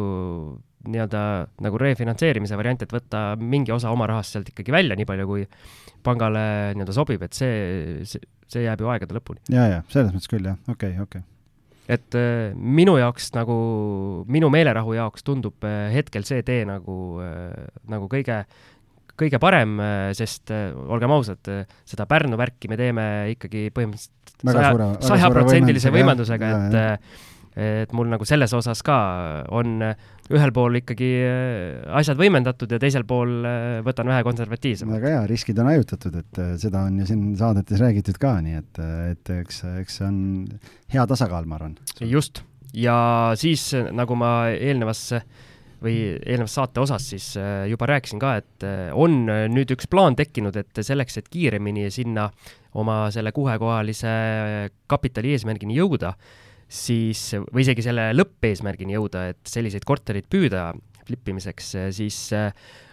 nii-öelda 0.88 1.22
nagu 1.66 1.80
refinantseerimise 1.82 2.58
variant, 2.60 2.84
et 2.84 2.94
võtta 2.94 3.24
mingi 3.40 3.74
osa 3.76 3.92
oma 3.92 4.08
rahast 4.10 4.36
sealt 4.36 4.52
ikkagi 4.52 4.74
välja, 4.74 4.96
nii 5.00 5.08
palju 5.10 5.28
kui 5.28 5.44
pangale 6.06 6.46
nii-öelda 6.78 6.96
sobib, 6.96 7.26
et 7.26 7.36
see, 7.36 8.06
see, 8.08 8.24
see 8.48 8.64
jääb 8.64 8.84
ju 8.84 8.92
aegade 8.92 9.18
lõpuni. 9.18 9.44
ja, 9.52 9.68
ja 9.74 9.84
selles 9.92 10.16
mõttes 10.16 10.32
küll 10.32 10.48
jah, 10.48 10.58
okei 10.68 10.96
okay,, 10.96 11.04
okei 11.04 11.22
okay. 11.22 11.96
et 11.98 12.20
äh, 12.20 12.56
minu 12.56 12.96
jaoks 13.02 13.32
nagu, 13.36 13.60
minu 14.32 14.52
meelerahu 14.54 14.96
jaoks 14.96 15.28
tundub 15.28 15.68
äh, 15.68 15.90
hetkel 15.96 16.28
see 16.28 16.46
tee 16.48 16.64
nagu 16.70 16.98
äh,, 17.26 17.66
nagu 17.92 18.08
kõige, 18.12 18.46
kõige 19.20 19.42
parem 19.44 19.76
äh,, 19.84 20.06
sest 20.18 20.56
äh, 20.56 20.70
olgem 20.88 21.12
ausad, 21.18 21.44
äh, 21.52 21.68
seda 21.90 22.08
Pärnu 22.08 22.40
värki 22.40 22.72
me 22.72 22.80
teeme 22.80 23.10
ikkagi 23.36 23.68
põhimõtteliselt 23.76 24.48
saja, 24.48 24.94
sajaprotsendilise 25.12 25.92
võimendusega, 25.92 26.54
et 26.56 26.80
äh, 26.80 27.28
et 27.60 27.92
mul 27.96 28.08
nagu 28.08 28.26
selles 28.28 28.54
osas 28.56 28.80
ka 28.86 29.00
on 29.52 29.82
ühel 30.30 30.52
pool 30.54 30.78
ikkagi 30.80 31.10
äh, 31.26 31.82
asjad 32.00 32.20
võimendatud 32.20 32.70
ja 32.70 32.80
teisel 32.82 33.06
pool 33.10 33.40
äh, 33.48 33.80
võtan 33.86 34.10
vähe 34.12 34.24
konservatiivsemalt. 34.28 35.00
väga 35.00 35.14
hea, 35.16 35.26
riskid 35.30 35.60
on 35.62 35.72
hajutatud, 35.72 36.20
et 36.22 36.42
äh, 36.42 36.54
seda 36.62 36.86
on 36.90 37.00
ju 37.02 37.10
siin 37.10 37.24
saadetes 37.40 37.82
räägitud 37.82 38.20
ka, 38.22 38.36
nii 38.46 38.60
et, 38.62 38.82
et 39.10 39.34
eks, 39.40 39.64
eks 39.82 40.00
see 40.00 40.08
on 40.10 40.20
hea 40.94 41.06
tasakaal, 41.10 41.50
ma 41.50 41.58
arvan. 41.58 41.78
just, 42.06 42.44
ja 42.78 42.98
siis 43.40 43.72
nagu 43.74 44.18
ma 44.20 44.34
eelnevas 44.54 45.08
või 45.80 45.96
eelnevas 46.20 46.58
saate 46.60 46.82
osas 46.84 47.06
siis 47.14 47.32
juba 47.72 47.88
rääkisin 47.88 48.20
ka, 48.20 48.34
et 48.42 48.66
on 49.00 49.22
nüüd 49.50 49.72
üks 49.72 49.88
plaan 49.88 50.18
tekkinud, 50.20 50.58
et 50.60 50.82
selleks, 50.84 51.22
et 51.22 51.30
kiiremini 51.32 51.88
sinna 51.96 52.28
oma 52.78 53.06
selle 53.16 53.32
kuuekohalise 53.34 54.12
kapitali 54.92 55.32
eesmärgini 55.38 55.80
jõuda, 55.80 56.12
siis, 56.70 57.24
või 57.50 57.66
isegi 57.66 57.84
selle 57.86 58.12
lõppeesmärgini 58.14 58.96
jõuda, 58.96 59.30
et 59.34 59.42
selliseid 59.50 59.86
korterid 59.88 60.30
püüda 60.30 60.70
flippimiseks, 61.10 61.74
siis 61.98 62.18
äh, 62.38 62.52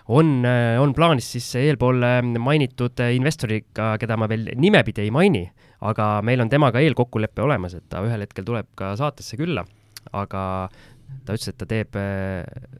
on, 0.09 0.41
äh, 0.49 0.81
on 0.81 0.95
plaanis 0.97 1.29
siis 1.37 1.49
eelpool 1.61 2.01
äh, 2.07 2.19
mainitud 2.25 3.05
investoriga, 3.13 3.95
keda 4.01 4.17
ma 4.19 4.29
veel 4.31 4.49
nimepidi 4.57 5.05
ei 5.05 5.13
maini, 5.15 5.45
aga 5.87 6.17
meil 6.27 6.45
on 6.45 6.53
temaga 6.53 6.81
eelkokkulepe 6.85 7.45
olemas, 7.45 7.77
et 7.77 7.89
ta 7.93 8.03
ühel 8.07 8.25
hetkel 8.25 8.47
tuleb 8.49 8.73
ka 8.79 8.95
saatesse 8.99 9.37
külla, 9.39 9.67
aga 10.17 10.43
ta 11.27 11.37
ütles, 11.37 11.53
et 11.53 11.61
ta 11.61 11.69
teeb 11.69 11.95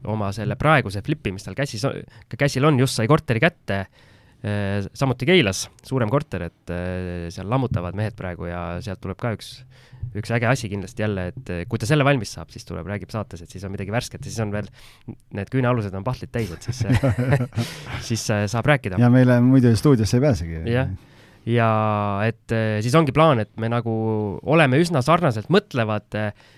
oma 0.09 0.33
selle 0.35 0.57
praeguse 0.59 1.03
flipi, 1.05 1.31
mis 1.35 1.45
tal 1.45 1.55
käsis, 1.55 1.85
käsil 2.33 2.65
on, 2.67 2.79
just 2.81 2.97
sai 2.97 3.07
korteri 3.07 3.39
kätte, 3.43 3.85
samuti 4.97 5.25
Keilas, 5.27 5.63
suurem 5.87 6.11
korter, 6.11 6.47
et 6.49 6.73
seal 7.33 7.47
lammutavad 7.49 7.95
mehed 7.97 8.17
praegu 8.19 8.49
ja 8.49 8.61
sealt 8.83 9.01
tuleb 9.03 9.19
ka 9.19 9.31
üks 9.35 9.53
üks 10.15 10.31
äge 10.35 10.47
asi 10.49 10.69
kindlasti 10.71 11.03
jälle, 11.03 11.27
et 11.31 11.51
eh, 11.53 11.65
kui 11.69 11.81
ta 11.81 11.89
selle 11.89 12.05
valmis 12.07 12.31
saab, 12.37 12.51
siis 12.53 12.65
tuleb, 12.67 12.87
räägib 12.89 13.11
saates, 13.13 13.43
et 13.43 13.53
siis 13.53 13.65
on 13.67 13.73
midagi 13.73 13.93
värsket 13.93 14.23
ja 14.23 14.31
siis 14.31 14.39
on 14.43 14.53
veel, 14.53 14.69
need 15.35 15.51
küünealused 15.53 15.95
on 15.97 16.05
pahtlid 16.07 16.31
täis, 16.33 16.53
et 16.53 16.67
siis 16.67 16.83
siis 18.09 18.23
eh, 18.33 18.45
saab 18.51 18.69
rääkida. 18.71 19.01
ja 19.01 19.11
meile 19.13 19.39
muidu 19.43 19.73
stuudiosse 19.77 20.19
ei 20.19 20.23
pääsegi. 20.23 20.63
jah, 20.71 20.93
ja 21.49 21.69
et 22.27 22.55
eh, 22.55 22.79
siis 22.85 22.95
ongi 22.99 23.15
plaan, 23.15 23.43
et 23.43 23.53
me 23.61 23.71
nagu 23.71 23.91
oleme 24.43 24.79
üsna 24.81 25.03
sarnaselt 25.05 25.51
mõtlevad, 25.53 26.17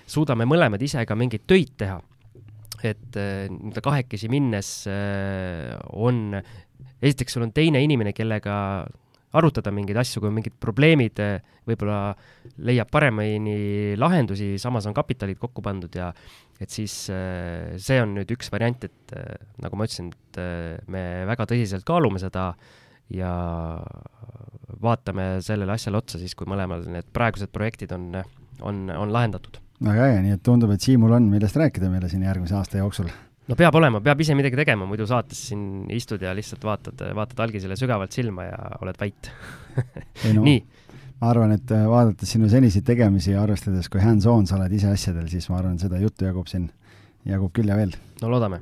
suudame 0.09 0.47
mõlemad 0.49 0.81
ise 0.85 1.05
ka 1.09 1.17
mingeid 1.19 1.47
töid 1.49 1.75
teha. 1.81 1.99
et 2.83 3.11
nii-öelda 3.17 3.81
kahekesi 3.83 4.29
minnes 4.31 4.69
on, 5.91 6.37
esiteks 7.01 7.35
sul 7.35 7.43
on 7.43 7.51
teine 7.51 7.81
inimene, 7.83 8.13
kellega 8.15 8.55
arutada 9.38 9.71
mingeid 9.73 9.99
asju, 10.01 10.23
kui 10.23 10.30
on 10.30 10.38
mingid 10.39 10.55
probleemid, 10.61 11.21
eh, 11.21 11.57
võib-olla 11.69 12.15
leiab 12.65 12.89
paremini 12.91 13.95
lahendusi, 13.99 14.55
samas 14.61 14.88
on 14.89 14.95
kapitalid 14.97 15.38
kokku 15.41 15.61
pandud 15.65 15.93
ja 15.95 16.09
et 16.59 16.73
siis 16.73 16.95
eh, 17.13 17.77
see 17.77 17.99
on 18.01 18.15
nüüd 18.17 18.34
üks 18.36 18.49
variant, 18.53 18.89
et 18.89 19.15
eh, 19.15 19.38
nagu 19.61 19.77
ma 19.77 19.88
ütlesin, 19.89 20.09
et 20.09 20.41
me 20.89 21.03
väga 21.30 21.45
tõsiselt 21.49 21.86
kaalume 21.88 22.21
seda 22.21 22.51
ja 23.13 23.32
vaatame 24.82 25.39
sellele 25.45 25.73
asjale 25.73 26.01
otsa 26.01 26.21
siis, 26.21 26.36
kui 26.38 26.49
mõlemal 26.49 26.86
need 26.89 27.09
praegused 27.13 27.51
projektid 27.53 27.93
on, 27.95 28.11
on, 28.61 28.86
on 28.93 29.13
lahendatud. 29.13 29.61
väga 29.86 30.11
äge, 30.11 30.21
nii 30.25 30.38
et 30.38 30.45
tundub, 30.45 30.73
et 30.73 30.86
Siimul 30.86 31.17
on, 31.17 31.30
millest 31.32 31.57
rääkida 31.57 31.89
meile 31.91 32.09
siin 32.09 32.25
järgmise 32.25 32.57
aasta 32.57 32.82
jooksul 32.82 33.09
no 33.49 33.57
peab 33.57 33.77
olema, 33.79 34.01
peab 34.05 34.21
ise 34.21 34.35
midagi 34.37 34.59
tegema, 34.59 34.87
muidu 34.89 35.07
saates 35.09 35.41
siin 35.49 35.63
istud 35.93 36.21
ja 36.23 36.35
lihtsalt 36.37 36.65
vaatad, 36.65 37.01
vaatad 37.17 37.45
algisele 37.47 37.77
sügavalt 37.79 38.15
silma 38.15 38.45
ja 38.45 38.59
oled 38.83 38.99
vait 39.01 39.31
no, 40.35 40.43
nii. 40.45 40.59
ma 41.21 41.31
arvan, 41.33 41.55
et 41.57 41.73
äh, 41.75 41.85
vaadates 41.89 42.35
sinu 42.35 42.49
seniseid 42.51 42.85
tegemisi 42.87 43.33
ja 43.33 43.43
arvestades, 43.43 43.89
kui 43.91 44.03
hands-on 44.03 44.47
sa 44.49 44.59
oled 44.59 44.75
ise 44.77 44.91
asjadel, 44.93 45.29
siis 45.31 45.49
ma 45.49 45.59
arvan, 45.61 45.79
seda 45.81 46.01
juttu 46.01 46.27
jagub 46.29 46.49
siin, 46.51 46.69
jagub 47.29 47.53
küll 47.55 47.71
ja 47.71 47.79
veel. 47.79 47.95
no 48.21 48.33
loodame. 48.33 48.61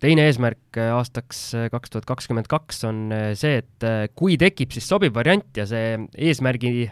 teine 0.00 0.28
eesmärk 0.30 0.78
äh, 0.78 0.92
aastaks 0.94 1.48
äh, 1.58 1.70
kaks 1.74 1.96
tuhat 1.96 2.06
kakskümmend 2.08 2.50
kaks 2.50 2.84
on 2.88 3.08
see, 3.34 3.64
et 3.64 4.14
kui 4.14 4.38
tekib 4.38 4.76
siis 4.76 4.86
sobiv 4.86 5.16
variant 5.16 5.58
ja 5.58 5.66
see 5.66 5.96
eesmärgi 6.14 6.90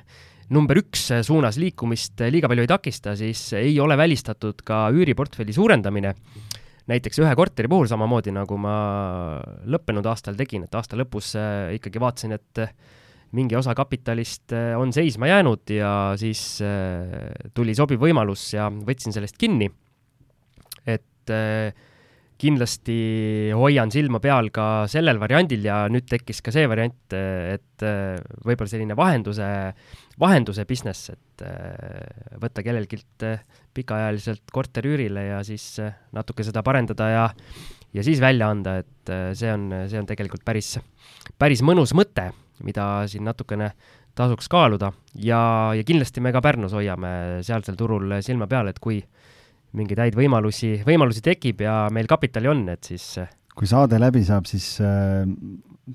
number 0.54 0.80
üks 0.80 1.10
suunas 1.26 1.58
liikumist 1.60 2.20
liiga 2.32 2.48
palju 2.50 2.64
ei 2.64 2.70
takista, 2.70 3.14
siis 3.18 3.42
ei 3.58 3.74
ole 3.84 3.98
välistatud 4.00 4.62
ka 4.66 4.86
üüriportfelli 4.96 5.52
suurendamine. 5.52 6.14
Näiteks 6.88 7.20
ühe 7.22 7.32
korteri 7.36 7.68
puhul 7.70 7.88
samamoodi, 7.90 8.32
nagu 8.34 8.56
ma 8.60 8.76
lõppenud 9.68 10.06
aastal 10.08 10.38
tegin, 10.38 10.64
et 10.66 10.78
aasta 10.78 10.98
lõpus 10.98 11.34
äh, 11.38 11.74
ikkagi 11.76 12.00
vaatasin, 12.02 12.36
et 12.38 12.62
mingi 13.36 13.58
osa 13.58 13.74
kapitalist 13.76 14.54
äh, 14.56 14.72
on 14.78 14.92
seisma 14.96 15.28
jäänud 15.28 15.68
ja 15.74 15.92
siis 16.20 16.62
äh, 16.64 17.28
tuli 17.54 17.76
sobiv 17.76 18.00
võimalus 18.06 18.48
ja 18.54 18.70
võtsin 18.72 19.14
sellest 19.14 19.36
kinni. 19.40 19.70
et 20.88 21.28
kindlasti 22.38 22.96
hoian 23.56 23.90
silma 23.90 24.20
peal 24.22 24.52
ka 24.54 24.86
sellel 24.90 25.18
variandil 25.18 25.64
ja 25.66 25.80
nüüd 25.90 26.06
tekkis 26.06 26.40
ka 26.44 26.54
see 26.54 26.68
variant, 26.70 27.14
et 27.14 27.84
võib-olla 28.46 28.70
selline 28.70 28.96
vahenduse, 28.98 29.48
vahenduse 30.22 30.66
business, 30.68 31.10
et 31.10 31.44
võtta 32.38 32.62
kellelgi 32.62 33.00
pikaajaliselt 33.74 34.54
korter 34.54 34.86
üürile 34.86 35.28
ja 35.32 35.42
siis 35.46 35.80
natuke 36.14 36.46
seda 36.46 36.62
parendada 36.66 37.10
ja, 37.10 37.26
ja 37.94 38.06
siis 38.06 38.22
välja 38.22 38.52
anda, 38.54 38.78
et 38.84 39.14
see 39.38 39.50
on, 39.50 39.70
see 39.90 39.98
on 39.98 40.06
tegelikult 40.06 40.46
päris, 40.46 40.76
päris 41.42 41.64
mõnus 41.66 41.94
mõte, 41.98 42.30
mida 42.62 43.08
siin 43.10 43.26
natukene 43.26 43.72
tasuks 44.18 44.50
kaaluda. 44.50 44.92
Ja, 45.14 45.40
ja 45.74 45.84
kindlasti 45.86 46.22
me 46.22 46.32
ka 46.34 46.42
Pärnus 46.42 46.74
hoiame 46.74 47.42
sealsel 47.46 47.78
turul 47.78 48.18
silma 48.24 48.48
peal, 48.50 48.70
et 48.70 48.78
kui 48.82 48.98
mingeid 49.76 50.00
häid 50.00 50.16
võimalusi, 50.16 50.78
võimalusi 50.86 51.22
tekib 51.24 51.60
ja 51.66 51.80
meil 51.92 52.08
kapitali 52.08 52.48
on, 52.50 52.64
et 52.72 52.88
siis 52.88 53.10
äh, 53.20 53.28
kui 53.58 53.68
saade 53.68 53.98
läbi 53.98 54.22
saab, 54.26 54.46
siis 54.48 54.66
äh, 54.84 55.26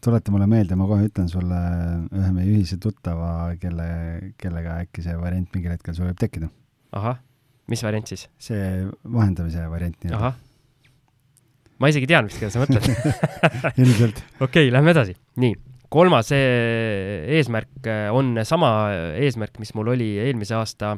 tuleta 0.03 0.33
mulle 0.33 0.47
meelde, 0.51 0.75
ma 0.79 0.87
kohe 0.89 1.07
ütlen 1.07 1.29
sulle 1.31 1.59
ühe 2.11 2.31
meie 2.35 2.49
ühise 2.57 2.79
tuttava, 2.81 3.53
kelle, 3.61 3.87
kellega 4.41 4.81
äkki 4.83 5.05
see 5.05 5.15
variant 5.19 5.51
mingil 5.55 5.75
hetkel 5.75 5.95
sul 5.95 6.09
võib 6.09 6.19
tekkida. 6.19 6.49
ahah, 6.99 7.21
mis 7.71 7.83
variant 7.85 8.09
siis? 8.09 8.27
see 8.41 8.87
vahendamise 9.03 9.67
variant 9.71 9.95
nii-öelda. 10.01 10.19
ahah, 10.19 10.97
ma 11.79 11.91
isegi 11.93 12.09
tean 12.09 12.27
vist, 12.27 12.41
keda 12.41 12.51
sa 12.53 12.65
mõtled 12.65 12.89
ilmselt. 13.85 14.19
okei 14.41 14.67
okay,, 14.67 14.73
lähme 14.73 14.91
edasi. 14.95 15.15
nii, 15.39 15.55
kolmas 15.93 16.33
e-, 16.35 17.23
eesmärk 17.37 17.91
on 18.17 18.35
sama 18.49 18.73
eesmärk, 19.21 19.55
mis 19.63 19.71
mul 19.77 19.93
oli 19.95 20.15
eelmise 20.25 20.57
aasta 20.59 20.97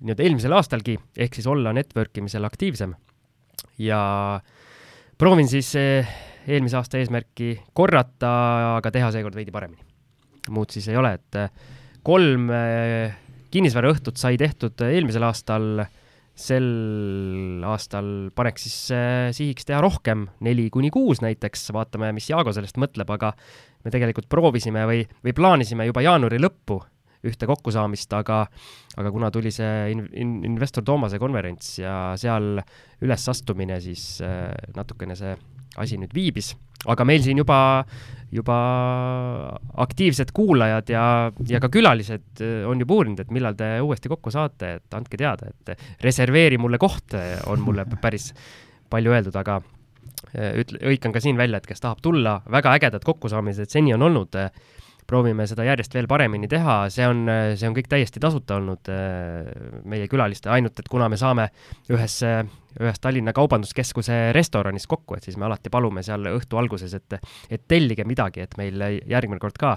nii-öelda 0.00 0.24
eelmisel 0.24 0.56
aastalgi, 0.56 0.96
ehk 1.20 1.36
siis 1.36 1.46
olla 1.50 1.74
network 1.76 2.16
imisel 2.20 2.46
aktiivsem. 2.48 2.94
ja 3.80 4.00
proovin 5.20 5.48
siis 5.48 5.74
eh, 5.76 6.08
eelmise 6.48 6.78
aasta 6.78 7.00
eesmärki 7.00 7.52
korrata, 7.76 8.32
aga 8.78 8.92
teha 8.92 9.10
seekord 9.12 9.36
veidi 9.36 9.52
paremini. 9.52 9.84
muud 10.50 10.72
siis 10.72 10.88
ei 10.88 10.96
ole, 10.96 11.14
et 11.20 11.40
eh, 11.40 11.50
kolm 12.02 12.48
eh, 12.54 13.18
kinnisvaraõhtut 13.52 14.16
sai 14.16 14.38
tehtud 14.40 14.80
eelmisel 14.86 15.26
aastal, 15.26 15.84
sel 16.40 16.70
aastal 17.68 18.30
paneks 18.32 18.64
siis 18.64 18.78
sihiks 19.36 19.66
teha 19.68 19.82
rohkem, 19.84 20.28
neli 20.46 20.68
kuni 20.72 20.88
kuus 20.94 21.20
näiteks, 21.20 21.66
vaatame, 21.76 22.14
mis 22.16 22.30
Jaago 22.30 22.54
sellest 22.56 22.78
mõtleb, 22.80 23.10
aga 23.12 23.34
me 23.84 23.92
tegelikult 23.92 24.30
proovisime 24.32 24.86
või, 24.88 25.02
või 25.26 25.34
plaanisime 25.36 25.88
juba 25.90 26.06
jaanuari 26.06 26.40
lõppu 26.40 26.78
ühte 27.26 27.48
kokkusaamist, 27.48 28.12
aga, 28.16 28.42
aga 29.00 29.12
kuna 29.12 29.30
tuli 29.34 29.52
see 29.52 29.90
in, 29.92 30.06
in, 30.16 30.38
investor 30.48 30.84
Toomase 30.86 31.20
konverents 31.20 31.74
ja 31.80 31.94
seal 32.20 32.60
ülesastumine, 33.04 33.80
siis 33.84 34.20
äh, 34.24 34.48
natukene 34.76 35.16
see 35.18 35.34
asi 35.80 35.98
nüüd 36.00 36.14
viibis, 36.16 36.54
aga 36.90 37.04
meil 37.06 37.22
siin 37.22 37.38
juba, 37.38 37.58
juba 38.34 38.56
aktiivsed 39.84 40.32
kuulajad 40.34 40.90
ja, 40.90 41.04
ja 41.48 41.60
ka 41.62 41.70
külalised 41.72 42.42
äh, 42.44 42.64
on 42.68 42.80
juba 42.80 43.00
uurinud, 43.00 43.20
et 43.20 43.34
millal 43.34 43.58
te 43.58 43.76
uuesti 43.84 44.12
kokku 44.12 44.32
saate, 44.34 44.74
et 44.80 44.96
andke 44.96 45.20
teada, 45.20 45.52
et 45.52 46.02
reserveeri 46.04 46.58
mulle 46.60 46.80
koht, 46.80 47.18
on 47.52 47.62
mulle 47.66 47.86
päris 48.04 48.32
palju 48.90 49.12
öeldud, 49.12 49.36
aga 49.36 49.60
äh, 50.34 50.56
ütle, 50.64 50.80
hõikan 50.88 51.12
ka 51.12 51.22
siin 51.22 51.38
välja, 51.40 51.60
et 51.60 51.68
kes 51.68 51.84
tahab 51.84 52.00
tulla, 52.02 52.40
väga 52.50 52.72
ägedad 52.80 53.04
kokkusaamised 53.04 53.68
seni 53.70 53.92
on 53.94 54.08
olnud 54.08 54.40
proovime 55.10 55.46
seda 55.50 55.66
järjest 55.66 55.94
veel 55.96 56.08
paremini 56.10 56.48
teha, 56.50 56.84
see 56.92 57.06
on, 57.08 57.24
see 57.58 57.68
on 57.68 57.74
kõik 57.76 57.90
täiesti 57.90 58.22
tasuta 58.22 58.60
olnud 58.60 58.90
äh, 58.92 59.50
meie 59.90 60.06
külaliste, 60.10 60.50
ainult 60.54 60.78
et 60.78 60.90
kuna 60.90 61.08
me 61.10 61.18
saame 61.20 61.48
ühes, 61.90 62.20
ühes 62.78 63.02
Tallinna 63.02 63.34
Kaubanduskeskuse 63.36 64.30
restoranis 64.36 64.86
kokku, 64.90 65.18
et 65.18 65.26
siis 65.26 65.38
me 65.40 65.48
alati 65.48 65.72
palume 65.72 66.04
seal 66.06 66.30
õhtu 66.32 66.60
alguses, 66.60 66.94
et, 66.96 67.18
et 67.50 67.66
tellige 67.68 68.06
midagi, 68.08 68.46
et 68.46 68.56
meil 68.60 68.86
järgmine 69.10 69.42
kord 69.42 69.58
ka 69.60 69.76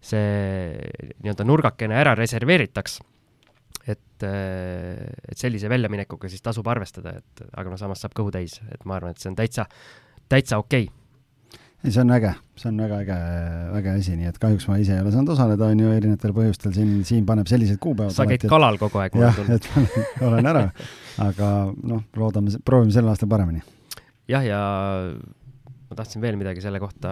see 0.00 0.76
nii-öelda 1.20 1.44
nurgakene 1.44 1.98
ära 2.00 2.16
reserveeritaks. 2.18 3.00
Et, 3.90 4.22
et 4.22 5.40
sellise 5.40 5.68
väljaminekuga 5.72 6.28
siis 6.30 6.44
tasub 6.44 6.68
arvestada, 6.68 7.16
et 7.16 7.42
aga 7.48 7.72
no 7.72 7.78
samas 7.80 8.04
saab 8.04 8.14
kõhu 8.16 8.32
täis, 8.34 8.58
et 8.70 8.84
ma 8.84 8.98
arvan, 8.98 9.16
et 9.16 9.22
see 9.22 9.32
on 9.32 9.38
täitsa, 9.38 9.66
täitsa 10.30 10.60
okei. 10.60 10.86
okay 10.86 10.99
ei, 11.84 11.90
see 11.90 12.02
on 12.02 12.12
äge, 12.12 12.34
see 12.60 12.68
on 12.70 12.80
väga 12.82 13.00
äge, 13.04 13.18
äge 13.80 13.94
asi, 13.96 14.14
nii 14.18 14.28
et 14.30 14.38
kahjuks 14.42 14.68
ma 14.68 14.78
ise 14.82 14.96
ei 14.96 15.02
ole 15.02 15.12
saanud 15.14 15.32
osaleda, 15.34 15.70
on 15.72 15.80
ju, 15.80 15.92
erinevatel 15.96 16.34
põhjustel, 16.36 16.74
siin, 16.76 16.94
Siim 17.08 17.26
paneb 17.28 17.48
sellised 17.50 17.80
kuupäevad. 17.82 18.14
sa 18.14 18.28
käid 18.28 18.44
kalal 18.50 18.78
kogu 18.80 19.00
aeg. 19.02 19.16
jah, 19.20 19.42
et 19.56 19.68
olen 20.28 20.50
ära, 20.52 20.66
aga 21.24 21.50
noh, 21.72 22.06
loodame, 22.20 22.52
proovime 22.64 22.92
sel 22.94 23.08
aastal 23.08 23.30
paremini. 23.32 23.64
jah, 24.30 24.44
ja 24.44 24.60
ma 25.90 25.98
tahtsin 25.98 26.22
veel 26.22 26.36
midagi 26.38 26.62
selle 26.62 26.78
kohta 26.82 27.10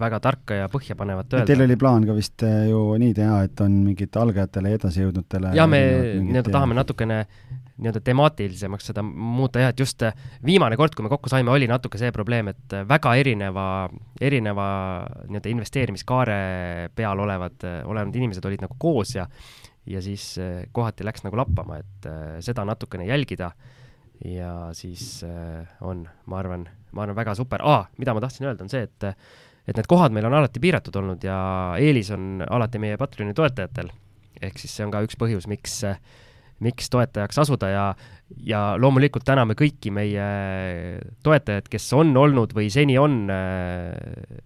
väga 0.00 0.18
tarka 0.24 0.56
ja 0.62 0.70
põhjapanevat 0.72 1.36
öelda. 1.36 1.46
Teil 1.52 1.62
oli 1.68 1.76
plaan 1.78 2.08
ka 2.08 2.16
vist 2.16 2.42
eh, 2.46 2.64
ju 2.72 2.80
nii 2.98 3.14
teha, 3.14 3.44
et 3.46 3.62
on 3.62 3.76
mingitele 3.84 4.26
algajatele 4.26 4.72
ja 4.72 4.80
edasijõudnutele 4.80 5.52
ja 5.58 5.68
me 5.70 5.82
nii-öelda 6.16 6.50
tahame 6.50 6.80
natukene 6.80 7.20
nii-öelda 7.76 8.00
temaatilisemaks 8.00 8.90
seda 8.90 9.02
muuta 9.04 9.60
jah, 9.60 9.72
et 9.74 9.80
just 9.80 10.02
äh, 10.06 10.16
viimane 10.46 10.78
kord, 10.80 10.94
kui 10.96 11.04
me 11.04 11.12
kokku 11.12 11.30
saime, 11.32 11.52
oli 11.52 11.68
natuke 11.68 12.00
see 12.00 12.12
probleem, 12.14 12.48
et 12.52 12.76
äh, 12.76 12.86
väga 12.88 13.14
erineva, 13.20 13.66
erineva 14.20 14.68
nii-öelda 15.28 15.52
investeerimiskaare 15.52 16.38
peal 16.96 17.24
olevad, 17.26 17.58
äh, 17.68 17.80
olevad 17.88 18.16
inimesed 18.16 18.48
olid 18.48 18.64
nagu 18.64 18.78
koos 18.78 19.16
ja 19.18 19.28
ja 19.86 20.00
siis 20.02 20.32
kohati 20.74 21.04
läks 21.06 21.22
nagu 21.22 21.38
lappama, 21.38 21.76
et 21.78 22.06
seda 22.42 22.64
natukene 22.66 23.04
jälgida 23.06 23.52
ja 24.26 24.72
siis 24.74 25.20
on, 25.86 26.00
ma 26.26 26.40
arvan, 26.40 26.64
ma 26.90 27.04
arvan, 27.04 27.14
väga 27.14 27.36
super 27.38 27.62
ah,, 27.62 27.84
mida 27.94 28.10
ma 28.16 28.24
tahtsin 28.24 28.48
öelda, 28.48 28.66
on 28.66 28.72
see, 28.72 28.82
et 28.82 29.06
et 29.66 29.78
need 29.78 29.86
kohad 29.90 30.14
meil 30.14 30.26
on 30.26 30.34
alati 30.38 30.58
piiratud 30.62 30.98
olnud 30.98 31.22
ja 31.22 31.36
eelis 31.78 32.10
on 32.14 32.42
alati 32.42 32.80
meie 32.82 32.98
Patreoni 32.98 33.34
toetajatel. 33.34 33.92
ehk 34.42 34.58
siis 34.58 34.74
see 34.74 34.84
on 34.86 34.90
ka 34.90 35.04
üks 35.06 35.14
põhjus, 35.18 35.46
miks 35.46 35.78
äh, 35.86 36.00
miks 36.64 36.88
toetajaks 36.92 37.38
asuda 37.42 37.68
ja, 37.70 37.84
ja 38.48 38.60
loomulikult 38.80 39.26
täname 39.26 39.56
kõiki 39.58 39.92
meie 39.94 40.26
toetajaid, 41.26 41.68
kes 41.72 41.88
on 41.96 42.14
olnud 42.16 42.54
või 42.56 42.70
seni 42.72 42.96
on 43.00 43.24
äh, 43.32 43.92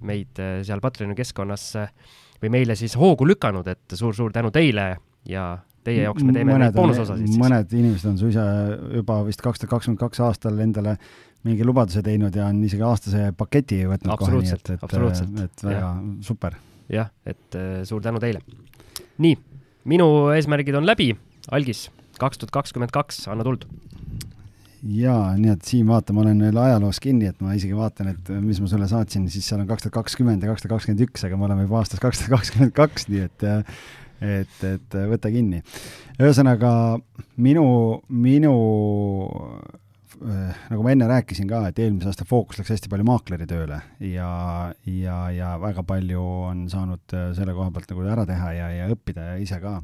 meid 0.07 0.41
äh, 0.43 0.61
seal 0.67 0.83
Patreoni 0.83 1.17
keskkonnas 1.19 1.67
äh, 1.79 1.93
või 2.43 2.55
meile 2.59 2.77
siis 2.79 2.97
hoogu 2.99 3.29
lükanud, 3.29 3.69
et 3.71 3.97
suur-suur 3.97 4.35
tänu 4.35 4.51
teile 4.55 4.93
ja 5.29 5.53
teie 5.85 6.05
jaoks 6.05 6.25
me 6.27 6.35
teeme 6.37 6.59
neid 6.61 6.75
boonusosasid 6.77 7.29
siis. 7.29 7.41
mõned 7.41 7.77
inimesed 7.77 8.11
on 8.11 8.19
suisa 8.21 8.47
juba 8.97 9.21
vist 9.29 9.45
kaks 9.45 9.63
tuhat 9.63 9.77
kakskümmend 9.77 10.03
kaks 10.03 10.25
aastal 10.27 10.59
endale 10.61 10.97
mingi 11.47 11.65
lubaduse 11.65 12.03
teinud 12.05 12.35
ja 12.37 12.51
on 12.51 12.59
isegi 12.67 12.85
aastase 12.85 13.31
paketi 13.37 13.85
võtnud 13.89 14.19
kohe, 14.21 14.43
nii 14.43 14.53
et, 14.57 14.75
et, 14.75 15.47
et 15.47 15.65
väga 15.65 15.79
ja. 15.79 15.95
super. 16.27 16.59
jah, 16.93 17.09
et 17.25 17.57
suur 17.89 18.03
tänu 18.05 18.21
teile. 18.21 18.43
nii, 19.25 19.39
minu 19.89 20.11
eesmärgid 20.35 20.77
on 20.77 20.89
läbi, 20.89 21.15
algis 21.49 21.87
kaks 22.21 22.41
tuhat 22.41 22.55
kakskümmend 22.61 22.95
kaks, 22.95 23.25
anna 23.33 23.47
tuld 23.47 23.67
jaa, 24.81 25.35
nii 25.37 25.53
et 25.53 25.67
Siim, 25.69 25.91
vaata, 25.93 26.15
ma 26.17 26.23
olen 26.25 26.41
veel 26.47 26.61
ajaloos 26.61 27.01
kinni, 27.05 27.29
et 27.31 27.41
ma 27.45 27.55
isegi 27.57 27.77
vaatan, 27.77 28.15
et 28.15 28.31
mis 28.41 28.61
ma 28.63 28.71
sulle 28.71 28.89
saatsin, 28.91 29.27
siis 29.33 29.49
seal 29.49 29.61
on 29.63 29.69
kaks 29.69 29.87
tuhat 29.87 29.99
kakskümmend 29.99 30.45
ja 30.45 30.53
kaks 30.53 30.65
tuhat 30.65 30.79
kakskümmend 30.79 31.05
üks, 31.09 31.27
aga 31.27 31.41
me 31.41 31.49
oleme 31.49 31.67
juba 31.67 31.83
aastas 31.83 32.01
kaks 32.03 32.23
tuhat 32.23 32.39
kakskümmend 32.39 32.77
kaks, 32.77 33.11
nii 33.13 33.27
et 33.27 33.51
et, 34.21 34.57
et 34.69 34.97
võta 35.09 35.31
kinni. 35.33 35.63
ühesõnaga 36.21 36.73
minu, 37.41 37.67
minu 38.09 38.55
nagu 40.21 40.85
ma 40.85 40.93
enne 40.93 41.07
rääkisin 41.09 41.49
ka, 41.49 41.63
et 41.71 41.79
eelmise 41.81 42.11
aasta 42.11 42.27
fookus 42.29 42.59
läks 42.61 42.75
hästi 42.75 42.91
palju 42.93 43.07
maakleri 43.09 43.47
tööle 43.49 43.79
ja, 44.05 44.33
ja, 44.85 45.19
ja 45.33 45.55
väga 45.63 45.85
palju 45.89 46.25
on 46.51 46.67
saanud 46.73 47.15
selle 47.37 47.55
koha 47.57 47.71
pealt 47.73 47.89
nagu 47.93 48.05
ära 48.05 48.27
teha 48.29 48.51
ja, 48.53 48.67
ja 48.83 48.91
õppida 48.93 49.31
ja 49.31 49.39
ise 49.41 49.61
ka 49.63 49.79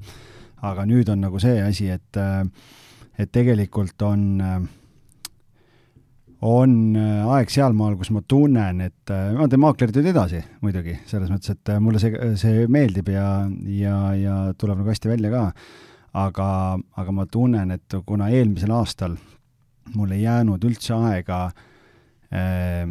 aga 0.70 0.86
nüüd 0.88 1.10
on 1.12 1.22
nagu 1.26 1.40
see 1.42 1.60
asi, 1.62 1.90
et, 1.92 2.18
äh, 2.20 2.42
et 3.18 3.32
tegelikult 3.34 4.02
on, 4.06 4.24
äh, 4.40 4.58
on 6.46 6.76
äh, 6.98 7.22
aeg 7.36 7.52
sealmaal, 7.52 7.96
kus 8.00 8.12
ma 8.14 8.22
tunnen, 8.28 8.82
et 8.88 9.14
ma 9.36 9.48
teen 9.50 9.62
maakleritööd 9.64 10.10
edasi 10.12 10.42
muidugi, 10.64 10.98
selles 11.10 11.32
mõttes, 11.32 11.56
et 11.56 11.74
mulle 11.82 12.02
see, 12.02 12.34
see 12.40 12.66
meeldib 12.72 13.10
ja, 13.14 13.28
ja, 13.70 14.00
ja 14.18 14.36
tuleb 14.58 14.82
nagu 14.82 14.92
hästi 14.92 15.12
välja 15.14 15.32
ka. 15.32 15.46
aga, 16.16 16.50
aga 16.96 17.12
ma 17.12 17.26
tunnen, 17.28 17.70
et 17.74 17.96
kuna 18.06 18.30
eelmisel 18.32 18.70
aastal 18.72 19.16
mul 19.94 20.14
ei 20.16 20.22
jäänud 20.22 20.64
üldse 20.64 20.94
aega 20.96 21.42
äh, 22.32 22.86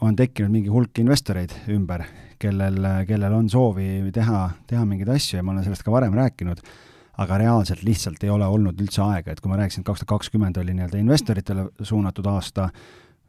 on 0.00 0.16
tekkinud 0.16 0.52
mingi 0.52 0.70
hulk 0.72 0.98
investoreid 1.02 1.54
ümber, 1.74 2.04
kellel, 2.38 2.78
kellel 3.08 3.34
on 3.34 3.48
soovi 3.50 3.88
teha, 4.14 4.44
teha 4.70 4.84
mingeid 4.86 5.10
asju 5.16 5.40
ja 5.40 5.44
ma 5.44 5.54
olen 5.54 5.66
sellest 5.66 5.86
ka 5.86 5.94
varem 5.94 6.14
rääkinud 6.14 6.62
aga 7.18 7.38
reaalselt 7.42 7.82
lihtsalt 7.86 8.22
ei 8.22 8.30
ole 8.30 8.46
olnud 8.46 8.78
üldse 8.80 9.02
aega, 9.02 9.34
et 9.34 9.42
kui 9.42 9.50
ma 9.50 9.58
rääkisin, 9.58 9.82
et 9.82 9.88
kaks 9.88 10.04
tuhat 10.04 10.14
kakskümmend 10.18 10.58
oli 10.62 10.74
nii-öelda 10.76 11.00
investoritele 11.00 11.66
suunatud 11.82 12.26
aasta, 12.30 12.68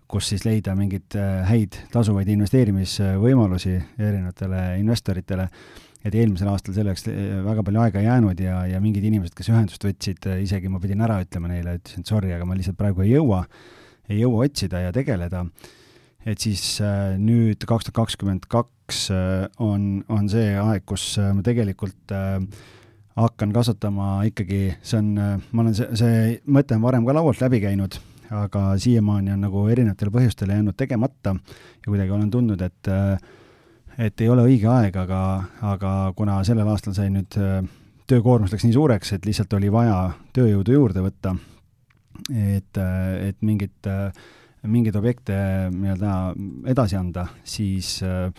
kus 0.09 0.29
siis 0.31 0.45
leida 0.45 0.75
mingeid 0.77 1.17
äh, 1.17 1.43
häid 1.49 1.77
tasuvaid 1.93 2.29
investeerimisvõimalusi 2.33 3.75
erinevatele 3.97 4.63
investoritele, 4.81 5.47
et 6.05 6.15
eelmisel 6.15 6.49
aastal 6.53 6.77
selleks 6.77 7.05
äh, 7.09 7.41
väga 7.45 7.65
palju 7.65 7.83
aega 7.83 8.01
ei 8.01 8.09
jäänud 8.09 8.45
ja, 8.45 8.61
ja 8.69 8.81
mingid 8.83 9.05
inimesed, 9.09 9.35
kes 9.37 9.51
ühendust 9.53 9.85
võtsid, 9.85 10.29
äh, 10.29 10.41
isegi 10.45 10.69
ma 10.69 10.81
pidin 10.81 11.05
ära 11.05 11.19
ütlema 11.25 11.51
neile, 11.51 11.77
ütlesin, 11.81 12.05
et 12.05 12.13
sorry, 12.13 12.33
aga 12.33 12.49
ma 12.49 12.57
lihtsalt 12.57 12.77
praegu 12.79 13.05
ei 13.05 13.13
jõua, 13.15 13.43
ei 14.09 14.21
jõua 14.23 14.45
otsida 14.45 14.85
ja 14.85 14.93
tegeleda, 14.93 15.45
et 16.29 16.41
siis 16.41 16.63
nüüd 17.21 17.61
kaks 17.65 17.87
tuhat 17.87 18.01
kakskümmend 18.01 18.49
kaks 18.51 19.05
on, 19.61 20.03
on 20.09 20.25
see 20.29 20.57
aeg, 20.57 20.83
kus 20.89 21.13
ma 21.21 21.45
tegelikult 21.45 22.13
äh, 22.13 22.41
hakkan 23.25 23.51
kasutama 23.55 24.21
ikkagi, 24.29 24.75
see 24.85 24.99
on, 25.01 25.11
ma 25.15 25.63
olen 25.63 25.75
see, 25.77 25.89
see 25.99 26.21
mõte 26.51 26.77
on 26.77 26.85
varem 26.85 27.07
ka 27.07 27.15
laualt 27.17 27.41
läbi 27.43 27.61
käinud, 27.63 27.99
aga 28.35 28.63
siiamaani 28.79 29.33
on 29.35 29.43
nagu 29.47 29.65
erinevatel 29.71 30.11
põhjustel 30.13 30.53
jäänud 30.53 30.77
tegemata 30.77 31.35
ja 31.35 31.85
kuidagi 31.87 32.15
olen 32.15 32.31
tundnud, 32.31 32.61
et 32.61 32.91
et 33.99 34.21
ei 34.23 34.29
ole 34.31 34.45
õige 34.47 34.69
aeg, 34.71 34.95
aga, 34.95 35.21
aga 35.73 35.93
kuna 36.15 36.37
sellel 36.47 36.69
aastal 36.71 36.95
sai 36.95 37.09
nüüd 37.11 37.35
töökoormus 38.09 38.53
läks 38.53 38.65
nii 38.65 38.75
suureks, 38.75 39.13
et 39.15 39.25
lihtsalt 39.27 39.53
oli 39.57 39.71
vaja 39.73 39.97
tööjõudu 40.33 40.77
juurde 40.77 41.03
võtta, 41.03 41.35
et, 42.31 42.79
et 42.79 43.41
mingit, 43.45 43.89
mingeid 44.63 44.95
objekte 44.97 45.35
nii-öelda 45.75 46.13
edasi 46.71 46.97
anda, 46.99 47.27
siis 47.43 47.97
äh, 48.05 48.31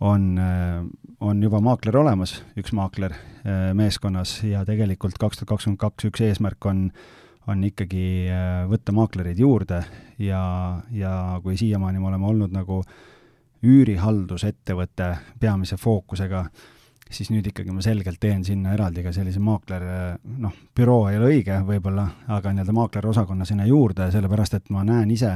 on, 0.00 0.38
äh, 0.38 0.84
on 1.20 1.42
juba 1.42 1.60
maakler 1.60 1.96
olemas, 2.00 2.40
üks 2.58 2.72
maakler 2.76 3.14
äh, 3.14 3.70
meeskonnas 3.76 4.40
ja 4.48 4.64
tegelikult 4.68 5.18
kaks 5.20 5.40
tuhat 5.40 5.54
kakskümmend 5.54 5.80
kaks 5.80 6.08
üks 6.08 6.24
eesmärk 6.24 6.66
on, 6.70 6.88
on 7.50 7.64
ikkagi 7.68 8.04
äh, 8.32 8.64
võtta 8.70 8.94
maaklereid 8.96 9.40
juurde 9.40 9.82
ja, 10.18 10.42
ja 10.92 11.14
kui 11.44 11.56
siiamaani 11.60 12.00
me 12.00 12.12
oleme 12.12 12.30
olnud 12.32 12.56
nagu 12.56 12.82
üürihaldusettevõte 13.60 15.10
peamise 15.40 15.76
fookusega, 15.76 16.46
siis 17.12 17.28
nüüd 17.28 17.50
ikkagi 17.50 17.74
ma 17.76 17.82
selgelt 17.84 18.16
teen 18.20 18.40
sinna 18.44 18.72
eraldi 18.72 19.02
ka 19.04 19.12
sellise 19.12 19.42
maakler, 19.44 19.82
noh, 20.40 20.54
büroo 20.76 21.10
ei 21.10 21.18
ole 21.18 21.34
õige 21.34 21.58
võib-olla, 21.68 22.06
aga 22.32 22.54
nii-öelda 22.54 22.72
maaklerosakonna 22.78 23.44
sinna 23.44 23.66
juurde, 23.68 24.08
sellepärast 24.14 24.56
et 24.56 24.72
ma 24.72 24.86
näen 24.88 25.12
ise, 25.12 25.34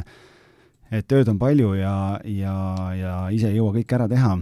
et 0.95 1.07
tööd 1.11 1.28
on 1.32 1.38
palju 1.40 1.74
ja, 1.78 1.95
ja, 2.28 2.55
ja 2.95 3.14
ise 3.34 3.51
ei 3.51 3.59
jõua 3.59 3.74
kõike 3.78 3.99
ära 3.99 4.09
teha. 4.11 4.36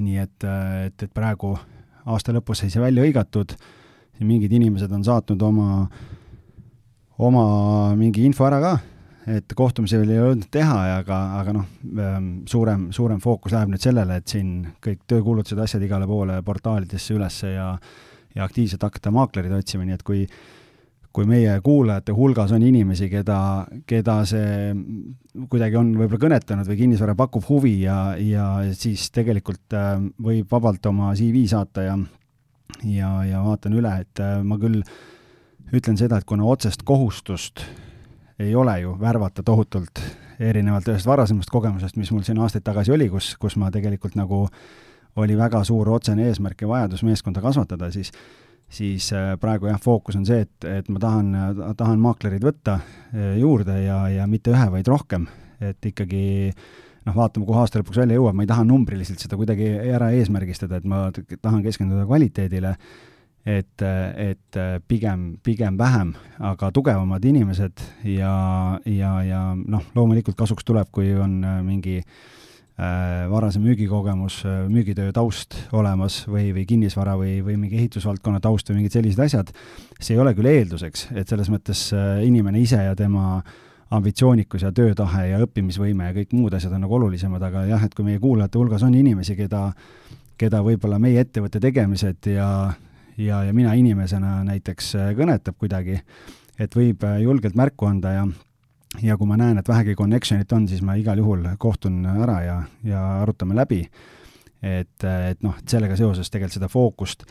nii 0.00 0.22
et, 0.22 0.46
et, 0.86 1.02
et 1.02 1.12
praegu 1.12 1.52
aasta 2.08 2.32
lõpus 2.32 2.62
sai 2.62 2.70
see 2.72 2.80
välja 2.80 3.04
hõigatud, 3.04 3.52
mingid 4.24 4.52
inimesed 4.52 4.92
on 4.92 5.04
saatnud 5.04 5.42
oma, 5.42 5.88
oma 7.18 7.44
mingi 7.98 8.24
info 8.24 8.46
ära 8.48 8.60
ka, 8.62 8.72
et 9.36 9.52
kohtumisi 9.56 9.98
veel 10.00 10.14
ei 10.14 10.20
jõudnud 10.20 10.48
teha, 10.52 10.78
aga, 10.98 11.18
aga 11.40 11.56
noh, 11.56 11.66
ähm, 12.04 12.30
suurem, 12.48 12.88
suurem 12.96 13.20
fookus 13.20 13.52
läheb 13.56 13.72
nüüd 13.72 13.84
sellele, 13.84 14.20
et 14.20 14.32
siin 14.32 14.54
kõik 14.84 15.04
töökuulutused, 15.10 15.60
asjad 15.60 15.84
igale 15.84 16.08
poole 16.08 16.40
portaalidesse 16.46 17.16
ülesse 17.18 17.52
ja 17.56 17.74
ja 18.36 18.44
aktiivselt 18.46 18.82
hakata 18.86 19.10
maaklerid 19.10 19.50
otsima, 19.56 19.82
nii 19.82 19.96
et 19.96 20.04
kui 20.06 20.20
kui 21.12 21.26
meie 21.26 21.56
kuulajate 21.64 22.14
hulgas 22.14 22.52
on 22.54 22.62
inimesi, 22.62 23.08
keda, 23.10 23.66
keda 23.86 24.20
see 24.28 24.70
kuidagi 25.50 25.78
on 25.80 25.92
võib-olla 25.98 26.22
kõnetanud 26.22 26.70
või 26.70 26.78
kinnisvara 26.84 27.16
pakub 27.18 27.46
huvi 27.48 27.80
ja, 27.82 28.14
ja 28.18 28.46
siis 28.78 29.08
tegelikult 29.14 29.74
äh, 29.74 29.96
võib 30.22 30.50
vabalt 30.50 30.86
oma 30.86 31.12
CV 31.18 31.44
saata 31.50 31.86
ja 31.88 31.98
ja, 32.86 33.10
ja 33.26 33.42
vaatan 33.44 33.74
üle, 33.76 33.92
et 34.04 34.22
äh, 34.22 34.38
ma 34.46 34.58
küll 34.60 34.82
ütlen 35.74 35.98
seda, 35.98 36.18
et 36.18 36.28
kuna 36.28 36.46
otsest 36.50 36.84
kohustust 36.86 37.64
ei 38.40 38.54
ole 38.56 38.78
ju 38.80 38.94
värvata 39.00 39.42
tohutult, 39.44 40.00
erinevalt 40.40 40.88
ühest 40.88 41.06
varasemast 41.06 41.50
kogemusest, 41.52 41.98
mis 42.00 42.10
mul 42.14 42.22
siin 42.24 42.40
aastaid 42.40 42.64
tagasi 42.64 42.94
oli, 42.94 43.10
kus, 43.12 43.34
kus 43.40 43.58
ma 43.60 43.70
tegelikult 43.74 44.16
nagu 44.18 44.46
oli 45.20 45.36
väga 45.36 45.60
suur 45.66 45.90
otsene 45.92 46.28
eesmärk 46.30 46.62
ja 46.62 46.70
vajadus 46.70 47.02
meeskonda 47.04 47.42
kasvatada, 47.44 47.90
siis 47.92 48.12
siis 48.70 49.10
äh, 49.16 49.34
praegu 49.40 49.68
jah, 49.70 49.80
fookus 49.82 50.18
on 50.18 50.26
see, 50.28 50.44
et, 50.46 50.68
et 50.68 50.88
ma 50.92 51.02
tahan, 51.02 51.34
tahan 51.78 52.00
maaklerid 52.02 52.44
võtta 52.46 52.78
äh, 52.80 53.36
juurde 53.40 53.76
ja, 53.82 54.04
ja 54.12 54.28
mitte 54.30 54.54
ühe, 54.54 54.70
vaid 54.76 54.88
rohkem, 54.90 55.26
et 55.60 55.90
ikkagi 55.90 56.24
noh, 57.06 57.14
vaatame, 57.16 57.46
kuhu 57.48 57.60
aasta 57.60 57.80
lõpuks 57.80 58.02
välja 58.02 58.18
jõuab, 58.20 58.36
ma 58.38 58.46
ei 58.46 58.50
taha 58.50 58.66
numbriliselt 58.68 59.22
seda 59.22 59.38
kuidagi 59.40 59.72
ära 59.90 60.12
eesmärgistada, 60.16 60.80
et 60.80 60.88
ma 60.88 61.08
tahan 61.12 61.62
keskenduda 61.64 62.06
kvaliteedile, 62.08 62.74
et, 63.48 63.82
et 63.82 64.58
pigem, 64.86 65.30
pigem 65.42 65.78
vähem, 65.80 66.12
aga 66.44 66.68
tugevamad 66.76 67.24
inimesed 67.24 67.80
ja, 68.12 68.34
ja, 68.84 69.14
ja 69.24 69.46
noh, 69.56 69.86
loomulikult 69.96 70.36
kasuks 70.38 70.66
tuleb, 70.68 70.92
kui 70.92 71.14
on 71.16 71.40
mingi 71.64 72.02
äh, 72.02 72.04
Äh, 72.04 72.39
varasem 73.30 73.62
müügikogemus, 73.62 74.40
äh, 74.48 74.60
müügitöö 74.72 75.12
taust 75.12 75.56
olemas 75.76 76.22
või, 76.28 76.50
või 76.56 76.64
kinnisvara 76.68 77.16
või, 77.20 77.40
või 77.44 77.58
mingi 77.60 77.76
ehitusvaldkonna 77.76 78.40
taust 78.40 78.70
või 78.70 78.80
mingid 78.80 78.94
sellised 78.94 79.20
asjad, 79.20 79.50
see 79.98 80.14
ei 80.14 80.22
ole 80.22 80.32
küll 80.38 80.48
eelduseks, 80.48 81.10
et 81.12 81.28
selles 81.28 81.50
mõttes 81.52 81.90
äh, 81.92 82.22
inimene 82.24 82.62
ise 82.62 82.80
ja 82.86 82.96
tema 82.96 83.42
ambitsioonikus 83.92 84.64
ja 84.64 84.72
töötahe 84.72 85.26
ja 85.32 85.40
õppimisvõime 85.44 86.08
ja 86.08 86.16
kõik 86.16 86.32
muud 86.38 86.54
asjad 86.56 86.72
on 86.72 86.84
nagu 86.86 86.96
olulisemad, 86.96 87.42
aga 87.42 87.66
jah, 87.68 87.84
et 87.84 87.96
kui 87.96 88.06
meie 88.06 88.22
kuulajate 88.22 88.60
hulgas 88.60 88.84
on 88.86 88.94
inimesi, 88.96 89.36
keda, 89.36 89.72
keda 90.40 90.62
võib-olla 90.64 91.00
meie 91.02 91.20
ettevõtte 91.20 91.60
tegemised 91.60 92.30
ja, 92.32 92.50
ja, 93.18 93.42
ja 93.44 93.56
mina 93.56 93.74
inimesena 93.76 94.38
näiteks 94.46 94.94
kõnetab 95.18 95.58
kuidagi, 95.58 95.98
et 96.56 96.76
võib 96.76 97.04
julgelt 97.20 97.58
märku 97.58 97.90
anda 97.90 98.14
ja 98.14 98.30
ja 98.98 99.16
kui 99.18 99.28
ma 99.28 99.38
näen, 99.38 99.60
et 99.60 99.68
vähegi 99.68 99.94
connection'it 99.98 100.52
on, 100.56 100.66
siis 100.68 100.82
ma 100.86 100.96
igal 100.98 101.20
juhul 101.20 101.46
kohtun 101.58 102.02
ära 102.10 102.40
ja, 102.44 102.56
ja 102.86 103.04
arutame 103.20 103.54
läbi. 103.54 103.84
et, 104.60 105.04
et 105.04 105.40
noh, 105.42 105.56
sellega 105.64 105.96
seoses 105.96 106.28
tegelikult 106.30 106.58
seda 106.58 106.68
fookust 106.68 107.22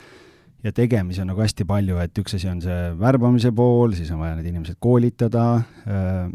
ja 0.63 0.71
tegemisi 0.73 1.21
on 1.21 1.29
nagu 1.29 1.43
hästi 1.43 1.65
palju, 1.67 1.99
et 2.01 2.17
üks 2.19 2.35
asi 2.35 2.49
on 2.49 2.61
see 2.63 2.77
värbamise 2.99 3.51
pool, 3.55 3.93
siis 3.95 4.09
on 4.11 4.23
vaja 4.23 4.35
need 4.39 4.49
inimesed 4.49 4.79
koolitada, 4.81 5.61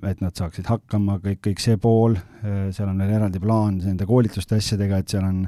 et 0.06 0.22
nad 0.22 0.36
saaksid 0.38 0.70
hakkama, 0.70 1.18
kõik, 1.24 1.42
kõik 1.48 1.60
see 1.60 1.76
pool, 1.82 2.14
seal 2.44 2.88
on 2.88 3.02
veel 3.02 3.16
eraldi 3.18 3.42
plaan 3.42 3.82
nende 3.82 4.06
koolituste 4.08 4.56
asjadega, 4.60 5.02
et 5.02 5.12
seal 5.12 5.26
on 5.26 5.42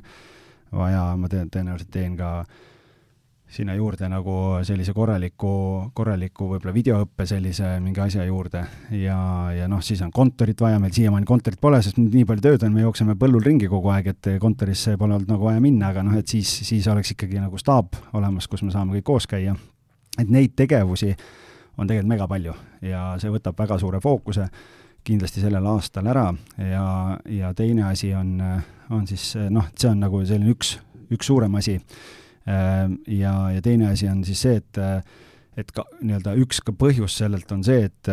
vaja, 0.77 1.07
ma 1.17 1.31
teen, 1.33 1.49
tõenäoliselt 1.53 1.93
teen 1.95 2.19
ka 2.19 2.33
äh, 2.43 2.67
sinna 3.49 3.75
juurde 3.75 4.09
nagu 4.11 4.33
sellise 4.67 4.93
korraliku, 4.95 5.51
korraliku 5.95 6.49
võib-olla 6.51 6.73
videoõppe 6.75 7.27
sellise 7.31 7.77
mingi 7.83 8.01
asja 8.03 8.25
juurde 8.27 8.65
ja, 8.99 9.19
ja 9.55 9.69
noh, 9.71 9.83
siis 9.87 10.03
on 10.03 10.11
kontorit 10.15 10.61
vaja, 10.61 10.81
meil 10.83 10.95
siiamaani 10.95 11.29
kontorit 11.29 11.61
pole, 11.63 11.79
sest 11.83 12.01
nii 12.03 12.27
palju 12.27 12.43
tööd 12.43 12.67
on, 12.67 12.75
me 12.75 12.83
jookseme 12.83 13.15
põllul 13.21 13.45
ringi 13.47 13.71
kogu 13.71 13.93
aeg, 13.95 14.11
et 14.13 14.31
kontorisse 14.43 14.97
pole 14.99 15.15
olnud 15.15 15.31
nagu 15.31 15.47
vaja 15.47 15.63
minna, 15.63 15.93
aga 15.95 16.03
noh, 16.07 16.19
et 16.19 16.27
siis, 16.27 16.51
siis 16.67 16.89
oleks 16.91 17.15
ikkagi 17.15 17.39
nagu 17.39 17.61
staap 17.63 17.95
olemas, 18.19 18.51
kus 18.51 18.67
me 18.67 18.75
saame 18.75 18.99
kõik 18.99 19.07
koos 19.13 19.31
käia. 19.31 19.55
et 20.19 20.29
neid 20.29 20.57
tegevusi 20.57 21.15
on 21.77 21.87
tegelikult 21.87 22.09
mega 22.09 22.27
palju 22.27 22.59
ja 22.83 23.07
see 23.23 23.31
võtab 23.31 23.59
väga 23.59 23.79
suure 23.79 24.01
fookuse 24.03 24.51
kindlasti 25.07 25.41
sellel 25.41 25.67
aastal 25.71 26.07
ära 26.11 26.33
ja, 26.59 26.87
ja 27.31 27.55
teine 27.55 27.87
asi 27.93 28.11
on, 28.15 28.41
on 28.91 29.07
siis 29.07 29.37
noh, 29.51 29.71
see 29.79 29.91
on 29.93 30.01
nagu 30.03 30.25
selline 30.27 30.51
üks, 30.51 30.79
üks 31.15 31.31
suurem 31.31 31.55
asi 31.55 31.79
ja, 32.47 33.33
ja 33.51 33.63
teine 33.63 33.89
asi 33.91 34.09
on 34.09 34.25
siis 34.25 34.45
see, 34.47 34.61
et 34.61 34.79
et 35.57 35.71
ka 35.73 35.87
nii-öelda 36.03 36.35
üks 36.43 36.61
ka 36.63 36.75
põhjus 36.77 37.17
sellelt 37.23 37.51
on 37.53 37.65
see, 37.67 37.89
et 37.89 38.11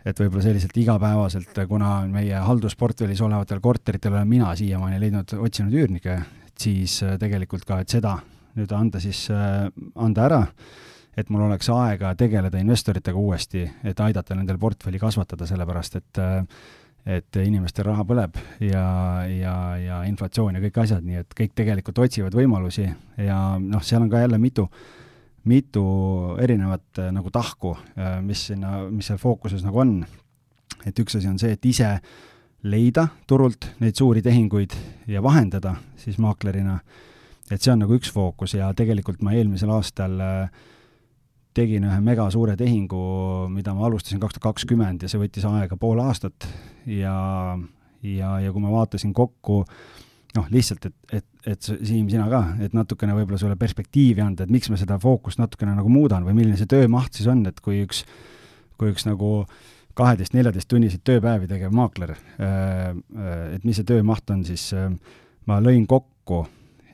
et 0.00 0.20
võib-olla 0.20 0.42
selliselt 0.42 0.76
igapäevaselt, 0.80 1.58
kuna 1.68 2.00
meie 2.08 2.38
haldusportfellis 2.44 3.20
olevatel 3.20 3.60
korteritel 3.60 4.14
olen 4.14 4.28
mina 4.28 4.54
siiamaani 4.56 5.00
leidnud, 5.00 5.34
otsinud 5.44 5.76
üürnikke, 5.76 6.16
siis 6.58 7.02
tegelikult 7.20 7.66
ka, 7.68 7.82
et 7.82 7.92
seda 7.92 8.16
nüüd 8.56 8.72
anda 8.74 9.00
siis, 9.02 9.26
anda 9.30 10.24
ära, 10.26 10.40
et 11.18 11.30
mul 11.30 11.44
oleks 11.46 11.68
aega 11.74 12.14
tegeleda 12.18 12.60
investoritega 12.62 13.18
uuesti, 13.18 13.64
et 13.84 14.00
aidata 14.00 14.36
nendel 14.38 14.58
portfelli 14.62 15.00
kasvatada, 15.02 15.46
sellepärast 15.48 15.98
et 16.00 16.20
äh, 16.22 16.62
et 17.08 17.36
inimestel 17.40 17.86
raha 17.88 18.04
põleb 18.04 18.36
ja, 18.60 18.84
ja, 19.30 19.54
ja 19.80 20.00
inflatsioon 20.08 20.56
ja 20.56 20.62
kõik 20.66 20.80
asjad, 20.82 21.04
nii 21.04 21.22
et 21.22 21.36
kõik 21.36 21.54
tegelikult 21.56 22.00
otsivad 22.04 22.34
võimalusi 22.36 22.84
ja 23.16 23.38
noh, 23.60 23.84
seal 23.84 24.04
on 24.04 24.10
ka 24.12 24.20
jälle 24.20 24.38
mitu, 24.42 24.66
mitu 25.48 25.84
erinevat 26.42 27.00
äh, 27.00 27.12
nagu 27.14 27.32
tahku, 27.32 27.76
äh, 27.96 28.18
mis 28.24 28.46
sinna, 28.50 28.82
mis 28.92 29.08
seal 29.08 29.20
fookuses 29.20 29.64
nagu 29.64 29.80
on. 29.80 30.00
et 30.86 30.98
üks 30.98 31.16
asi 31.16 31.28
on 31.28 31.38
see, 31.38 31.52
et 31.56 31.64
ise 31.64 31.94
leida 32.62 33.06
turult 33.26 33.70
neid 33.80 33.96
suuri 33.96 34.22
tehinguid 34.22 34.76
ja 35.08 35.22
vahendada 35.22 35.74
siis 35.96 36.18
maaklerina, 36.20 36.78
et 37.50 37.60
see 37.60 37.72
on 37.72 37.80
nagu 37.84 37.96
üks 37.96 38.12
fookus 38.12 38.54
ja 38.54 38.72
tegelikult 38.76 39.22
ma 39.24 39.32
eelmisel 39.32 39.72
aastal 39.72 40.20
äh, 40.20 40.68
tegin 41.54 41.84
ühe 41.88 41.98
mega 42.04 42.28
suure 42.30 42.56
tehingu, 42.58 43.00
mida 43.50 43.74
ma 43.74 43.88
alustasin 43.88 44.20
kaks 44.22 44.38
tuhat 44.38 44.52
kakskümmend 44.52 45.02
ja 45.02 45.10
see 45.10 45.20
võttis 45.20 45.46
aega 45.48 45.76
pool 45.80 45.98
aastat. 46.02 46.46
Ja, 46.86 47.14
ja, 48.06 48.36
ja 48.44 48.52
kui 48.52 48.62
ma 48.62 48.70
vaatasin 48.74 49.14
kokku 49.16 49.64
noh, 50.36 50.46
lihtsalt, 50.52 50.86
et, 50.86 50.96
et, 51.20 51.26
et 51.54 51.68
Siim, 51.68 52.06
sina 52.10 52.28
ka, 52.30 52.42
et 52.62 52.74
natukene 52.76 53.16
võib-olla 53.16 53.40
sulle 53.40 53.58
perspektiivi 53.58 54.22
anda, 54.22 54.46
et 54.46 54.52
miks 54.52 54.70
ma 54.70 54.78
seda 54.80 54.98
fookust 55.02 55.40
natukene 55.42 55.74
nagu 55.74 55.90
muudan 55.90 56.26
või 56.26 56.36
milline 56.38 56.58
see 56.60 56.70
töömaht 56.70 57.18
siis 57.18 57.26
on, 57.30 57.42
et 57.50 57.58
kui 57.64 57.82
üks, 57.84 58.04
kui 58.78 58.92
üks 58.94 59.06
nagu 59.08 59.40
kaheteist-neljateist 59.98 60.70
tunniseid 60.70 61.02
tööpäevi 61.04 61.50
tegev 61.50 61.74
maakler, 61.76 62.14
äh, 62.14 62.92
äh, 62.94 63.42
et 63.56 63.66
mis 63.66 63.80
see 63.80 63.88
töömaht 63.88 64.30
on, 64.32 64.44
siis 64.46 64.70
äh, 64.76 64.86
ma 65.50 65.58
lõin 65.62 65.86
kokku 65.90 66.44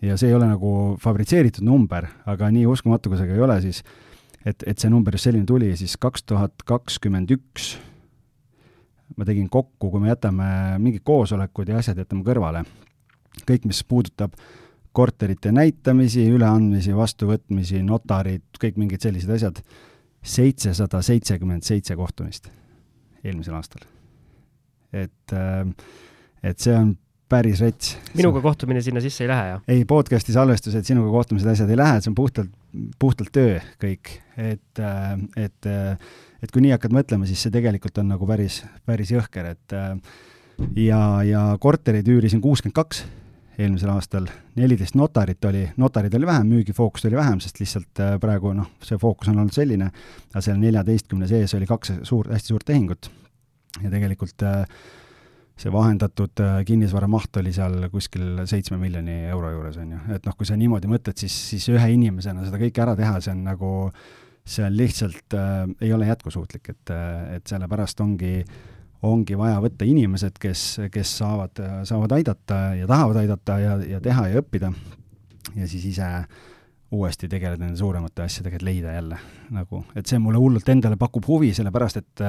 ja 0.05 0.17
see 0.17 0.31
ei 0.33 0.37
ole 0.37 0.49
nagu 0.49 0.73
fabritseeritud 1.03 1.67
number, 1.67 2.09
aga 2.29 2.51
nii 2.53 2.67
uskumatu, 2.71 3.13
kui 3.13 3.21
see 3.21 3.29
ka 3.29 3.37
ei 3.37 3.45
ole, 3.47 3.61
siis 3.65 3.83
et, 4.47 4.63
et 4.67 4.79
see 4.79 4.91
number 4.93 5.19
selline 5.21 5.47
tuli, 5.49 5.73
siis 5.79 5.97
kaks 6.01 6.27
tuhat 6.31 6.65
kakskümmend 6.67 7.33
üks 7.35 7.75
ma 9.17 9.27
tegin 9.27 9.49
kokku, 9.53 9.91
kui 9.91 10.03
me 10.03 10.11
jätame 10.11 10.47
mingid 10.83 11.05
koosolekud 11.07 11.71
ja 11.71 11.81
asjad 11.81 12.01
jätame 12.03 12.25
kõrvale, 12.27 12.65
kõik, 13.47 13.67
mis 13.69 13.83
puudutab 13.87 14.35
korterite 14.97 15.53
näitamisi, 15.53 16.25
üleandmisi, 16.33 16.95
vastuvõtmisi, 16.97 17.83
notarid, 17.85 18.47
kõik 18.61 18.81
mingid 18.81 19.05
sellised 19.05 19.31
asjad, 19.37 19.61
seitsesada 20.27 21.03
seitsekümmend 21.05 21.67
seitse 21.67 21.95
kohtumist 21.97 22.49
eelmisel 23.23 23.59
aastal. 23.59 23.85
et, 24.93 25.35
et 26.43 26.59
see 26.63 26.75
on 26.75 26.95
päris 27.29 27.61
rets. 27.61 27.97
minuga 28.15 28.41
kohtumine 28.45 28.81
sinna 28.85 29.01
sisse 29.03 29.25
ei 29.25 29.31
lähe, 29.31 29.49
jah? 29.51 29.65
ei, 29.69 29.85
podcast'i 29.89 30.35
salvestused, 30.35 30.87
sinuga 30.87 31.11
kohtumised, 31.15 31.49
asjad 31.51 31.71
ei 31.73 31.79
lähe, 31.79 31.99
see 32.01 32.13
on 32.13 32.19
puhtalt, 32.19 32.53
puhtalt 33.03 33.33
töö 33.35 33.59
kõik, 33.83 34.15
et, 34.37 34.81
äh, 34.81 35.13
et, 35.49 35.69
äh, 35.71 36.17
et 36.43 36.55
kui 36.55 36.63
nii 36.65 36.75
hakkad 36.77 36.95
mõtlema, 36.95 37.29
siis 37.29 37.43
see 37.43 37.55
tegelikult 37.55 37.99
on 38.03 38.13
nagu 38.15 38.29
päris, 38.31 38.63
päris 38.87 39.13
jõhker, 39.15 39.53
et 39.57 39.77
äh, 39.77 39.95
ja, 40.87 41.01
ja 41.27 41.47
korterid 41.61 42.09
üürisin 42.15 42.43
kuuskümmend 42.45 42.77
kaks 42.79 43.05
eelmisel 43.57 43.89
aastal, 43.89 44.27
neliteist 44.61 44.99
notarit 45.01 45.45
oli, 45.49 45.65
notarid 45.81 46.15
oli 46.15 46.29
vähem, 46.29 46.51
müügifookust 46.53 47.09
oli 47.09 47.17
vähem, 47.17 47.41
sest 47.41 47.59
lihtsalt 47.63 48.03
praegu 48.21 48.53
noh, 48.53 48.75
see 48.85 49.01
fookus 49.01 49.33
on 49.33 49.41
olnud 49.41 49.57
selline, 49.57 49.89
aga 50.35 50.43
seal 50.45 50.61
neljateistkümne 50.61 51.29
sees 51.31 51.57
oli 51.57 51.69
kaks 51.69 51.95
suurt, 52.05 52.35
hästi 52.37 52.53
suurt 52.53 52.69
tehingut 52.69 53.09
ja 53.83 53.91
tegelikult 53.93 54.45
äh, 54.47 54.65
see 55.57 55.73
vahendatud 55.73 56.43
äh, 56.45 56.59
kinnisvara 56.69 57.09
maht 57.09 57.37
oli 57.41 57.53
seal 57.57 57.89
kuskil 57.93 58.43
seitsme 58.49 58.77
miljoni 58.81 59.23
euro 59.31 59.55
juures, 59.55 59.79
on 59.81 59.95
ju. 59.95 60.01
et 60.17 60.29
noh, 60.29 60.37
kui 60.37 60.49
sa 60.49 60.57
niimoodi 60.59 60.91
mõtled, 60.91 61.17
siis, 61.17 61.37
siis 61.53 61.69
ühe 61.73 61.89
inimesena 61.95 62.45
seda 62.45 62.61
kõike 62.61 62.83
ära 62.85 62.97
teha, 62.99 63.21
see 63.25 63.33
on 63.33 63.43
nagu, 63.47 63.71
see 64.45 64.67
on 64.67 64.77
lihtsalt 64.77 65.37
äh,, 65.39 65.63
ei 65.81 65.95
ole 65.97 66.11
jätkusuutlik, 66.11 66.73
et, 66.75 66.93
äh, 66.93 67.39
et 67.39 67.49
sellepärast 67.49 68.05
ongi, 68.05 68.35
ongi 69.07 69.39
vaja 69.39 69.63
võtta 69.65 69.89
inimesed, 69.89 70.37
kes, 70.43 70.67
kes 70.93 71.17
saavad, 71.23 71.65
saavad 71.89 72.19
aidata 72.19 72.61
ja 72.77 72.91
tahavad 72.91 73.23
aidata 73.25 73.59
ja, 73.63 73.81
ja 73.97 74.05
teha 74.05 74.29
ja 74.29 74.45
õppida. 74.45 74.75
ja 75.57 75.69
siis 75.69 75.89
ise 75.95 76.13
uuesti 76.93 77.29
tegeleda 77.29 77.65
nende 77.65 77.81
suuremate 77.81 78.29
asjadega, 78.29 78.61
et 78.61 78.65
leida 78.65 78.93
jälle 78.93 79.17
nagu, 79.57 79.87
et 79.97 80.07
see 80.07 80.21
mulle 80.23 80.39
hullult 80.39 80.69
endale 80.69 81.01
pakub 81.01 81.25
huvi, 81.27 81.55
sellepärast 81.57 82.05
et 82.05 82.27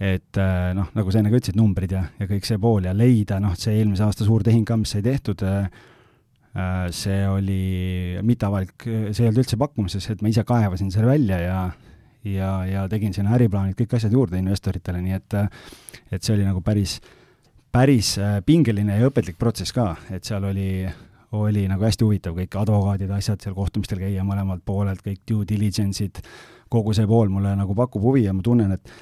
et 0.00 0.38
noh, 0.74 0.88
nagu 0.96 1.12
sa 1.12 1.20
enne 1.20 1.30
ka 1.30 1.38
ütlesid, 1.38 1.58
numbrid 1.58 1.92
ja, 1.94 2.04
ja 2.18 2.26
kõik 2.30 2.46
see 2.48 2.58
pool 2.60 2.88
ja 2.88 2.94
leida, 2.96 3.38
noh, 3.42 3.54
see 3.58 3.76
eelmise 3.78 4.02
aasta 4.06 4.26
suur 4.26 4.42
tehing 4.42 4.66
ka, 4.66 4.76
mis 4.80 4.90
sai 4.96 5.04
tehtud, 5.06 5.44
see 6.94 7.20
oli 7.30 7.60
mitteavalik, 8.26 8.74
see 8.84 9.22
ei 9.22 9.30
olnud 9.30 9.42
üldse 9.44 9.58
pakkumises, 9.58 10.10
et 10.10 10.22
ma 10.22 10.32
ise 10.32 10.42
kaevasin 10.46 10.90
selle 10.94 11.12
välja 11.12 11.38
ja 11.42 11.58
ja, 12.24 12.64
ja 12.66 12.88
tegin 12.88 13.14
sinna 13.14 13.34
äriplaanid, 13.36 13.76
kõik 13.78 13.96
asjad 13.98 14.14
juurde 14.14 14.40
investoritele, 14.40 15.02
nii 15.04 15.18
et 15.18 15.36
et 16.14 16.22
see 16.22 16.34
oli 16.36 16.44
nagu 16.46 16.60
päris, 16.64 16.98
päris 17.74 18.14
äh, 18.22 18.38
pingeline 18.46 18.98
ja 18.98 19.08
õpetlik 19.08 19.38
protsess 19.40 19.74
ka, 19.74 19.94
et 20.14 20.24
seal 20.24 20.44
oli, 20.46 20.84
oli 21.34 21.64
nagu 21.70 21.84
hästi 21.84 22.06
huvitav, 22.06 22.36
kõik 22.38 22.54
advokaadid, 22.60 23.10
asjad 23.16 23.42
seal 23.42 23.56
kohtumistel 23.56 24.02
käia 24.04 24.24
mõlemalt 24.26 24.64
poolelt, 24.64 25.02
kõik 25.04 25.24
due 25.28 25.48
diligence'id, 25.48 26.22
kogu 26.70 26.94
see 26.96 27.08
pool 27.10 27.32
mulle 27.32 27.54
nagu 27.58 27.74
pakub 27.76 28.02
huvi 28.02 28.24
ja 28.24 28.34
ma 28.34 28.44
tunnen, 28.46 28.76
et 28.78 28.94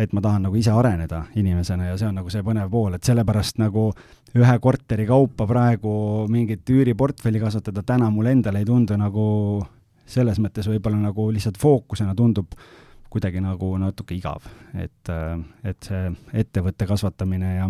et 0.00 0.14
ma 0.16 0.22
tahan 0.24 0.46
nagu 0.48 0.56
ise 0.56 0.72
areneda 0.72 1.24
inimesena 1.36 1.90
ja 1.90 1.98
see 2.00 2.08
on 2.08 2.20
nagu 2.20 2.32
see 2.32 2.44
põnev 2.46 2.70
pool, 2.72 2.96
et 2.96 3.06
sellepärast 3.06 3.60
nagu 3.60 3.90
ühe 4.38 4.58
korteri 4.62 5.06
kaupa 5.08 5.46
praegu 5.50 5.92
mingit 6.32 6.68
üüriportfelli 6.70 7.42
kasvatada 7.42 7.82
täna 7.86 8.10
mulle 8.14 8.32
endale 8.36 8.62
ei 8.62 8.68
tundu 8.68 8.96
nagu 8.96 9.24
selles 10.10 10.40
mõttes 10.42 10.68
võib-olla 10.70 10.98
nagu 11.02 11.30
lihtsalt 11.30 11.58
fookusena 11.60 12.14
tundub 12.18 12.54
kuidagi 13.10 13.42
nagu 13.42 13.72
natuke 13.82 14.14
igav, 14.14 14.44
et, 14.78 15.10
et 15.66 15.88
see 15.88 16.12
ettevõtte 16.44 16.86
kasvatamine 16.86 17.56
ja 17.56 17.66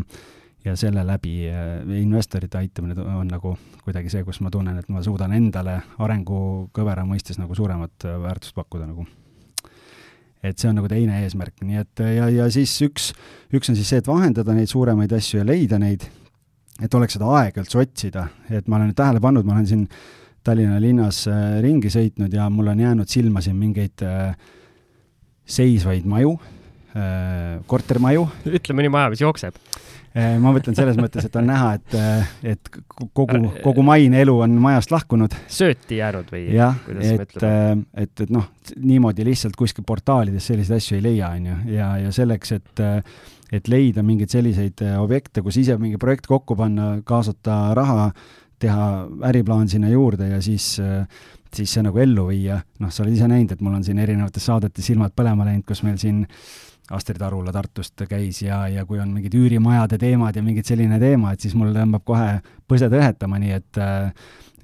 ja 0.64 0.76
selle 0.76 1.07
läbi 1.07 1.49
äh, 1.49 2.01
investorite 2.03 2.59
aitamine 2.59 2.95
on 3.01 3.28
nagu 3.28 3.55
kuidagi 3.85 4.11
see, 4.12 4.24
kus 4.24 4.41
ma 4.45 4.51
tunnen, 4.53 4.76
et 4.78 4.89
ma 4.93 5.03
suudan 5.03 5.33
endale 5.33 5.78
arengukõvera 5.99 7.07
mõistes 7.09 7.41
nagu 7.41 7.57
suuremat 7.57 8.05
äh, 8.05 8.18
väärtust 8.20 8.55
pakkuda 8.55 8.91
nagu. 8.91 9.07
Et 10.43 10.59
see 10.59 10.70
on 10.70 10.78
nagu 10.80 10.88
teine 10.88 11.20
eesmärk, 11.24 11.59
nii 11.64 11.82
et 11.82 12.05
ja, 12.16 12.30
ja 12.32 12.47
siis 12.53 12.72
üks, 12.86 13.11
üks 13.53 13.72
on 13.72 13.76
siis 13.76 13.91
see, 13.93 14.01
et 14.01 14.09
vahendada 14.09 14.55
neid 14.57 14.70
suuremaid 14.70 15.12
asju 15.12 15.43
ja 15.43 15.49
leida 15.49 15.78
neid, 15.80 16.07
et 16.80 16.95
oleks 16.97 17.18
seda 17.18 17.28
aega 17.41 17.61
üldse 17.61 17.82
otsida, 17.82 18.28
et 18.49 18.68
ma 18.68 18.78
olen 18.80 18.95
tähele 18.97 19.20
pannud, 19.20 19.45
ma 19.45 19.59
olen 19.59 19.68
siin 19.68 19.84
äh, 19.84 20.01
Tallinna 20.41 20.78
linnas 20.80 21.26
äh, 21.28 21.59
ringi 21.61 21.91
sõitnud 21.93 22.32
ja 22.32 22.47
mul 22.53 22.70
on 22.72 22.80
jäänud 22.80 23.11
silma 23.12 23.43
siin 23.45 23.59
mingeid 23.61 24.01
äh, 24.07 24.32
seisvaid 25.45 26.07
maju, 26.09 26.38
äh, 26.97 27.59
kortermaju. 27.68 28.24
ütle 28.49 28.76
mõni 28.78 28.88
maja, 28.93 29.11
mis 29.12 29.20
jookseb 29.20 29.59
ma 30.14 30.50
mõtlen 30.50 30.74
selles 30.74 30.98
mõttes, 30.98 31.26
et 31.28 31.36
on 31.38 31.46
näha, 31.46 31.74
et, 31.78 31.96
et 32.54 32.70
kogu, 33.14 33.40
kogu 33.62 33.84
maine 33.86 34.22
elu 34.24 34.36
on 34.46 34.56
majast 34.62 34.90
lahkunud. 34.90 35.36
sööti 35.50 36.00
jäänud 36.00 36.32
või? 36.32 36.46
jah, 36.56 36.78
et, 36.98 37.36
et, 37.38 38.24
et 38.24 38.32
noh, 38.34 38.48
niimoodi 38.76 39.26
lihtsalt 39.28 39.58
kuskil 39.58 39.86
portaalides 39.86 40.50
selliseid 40.50 40.80
asju 40.80 40.98
ei 40.98 41.04
leia, 41.04 41.30
on 41.36 41.50
ju, 41.52 41.58
ja, 41.76 41.92
ja 42.06 42.14
selleks, 42.14 42.56
et 42.58 42.86
et 43.50 43.66
leida 43.66 44.02
mingeid 44.06 44.30
selliseid 44.30 44.82
objekte, 45.00 45.42
kus 45.42 45.56
ise 45.58 45.74
mingi 45.78 45.98
projekt 45.98 46.28
kokku 46.30 46.54
panna, 46.58 47.00
kaasata 47.06 47.74
raha 47.74 48.11
teha 48.61 48.86
äriplaan 49.30 49.68
sinna 49.68 49.90
juurde 49.90 50.28
ja 50.28 50.40
siis, 50.44 50.76
siis 51.54 51.74
see 51.74 51.82
nagu 51.82 51.98
ellu 51.98 52.28
viia. 52.28 52.61
noh, 52.78 52.92
sa 52.92 53.02
oled 53.04 53.16
ise 53.16 53.28
näinud, 53.30 53.54
et 53.54 53.62
mul 53.64 53.78
on 53.78 53.86
siin 53.86 53.98
erinevates 53.98 54.46
saadetes 54.46 54.86
silmad 54.86 55.14
põlema 55.16 55.48
läinud, 55.48 55.64
kus 55.66 55.82
meil 55.86 55.98
siin 55.98 56.26
Astrid 56.91 57.22
Arula 57.22 57.53
Tartust 57.55 58.03
käis 58.09 58.43
ja, 58.43 58.64
ja 58.68 58.84
kui 58.86 58.99
on 59.03 59.12
mingid 59.14 59.34
üürimajade 59.38 59.99
teemad 60.01 60.36
ja 60.36 60.43
mingid 60.43 60.66
selline 60.66 60.99
teema, 61.03 61.32
et 61.32 61.45
siis 61.45 61.55
mul 61.59 61.74
tõmbab 61.76 62.05
kohe 62.07 62.41
põsed 62.68 62.95
õhetama, 62.97 63.38
nii 63.43 63.57
et 63.57 63.80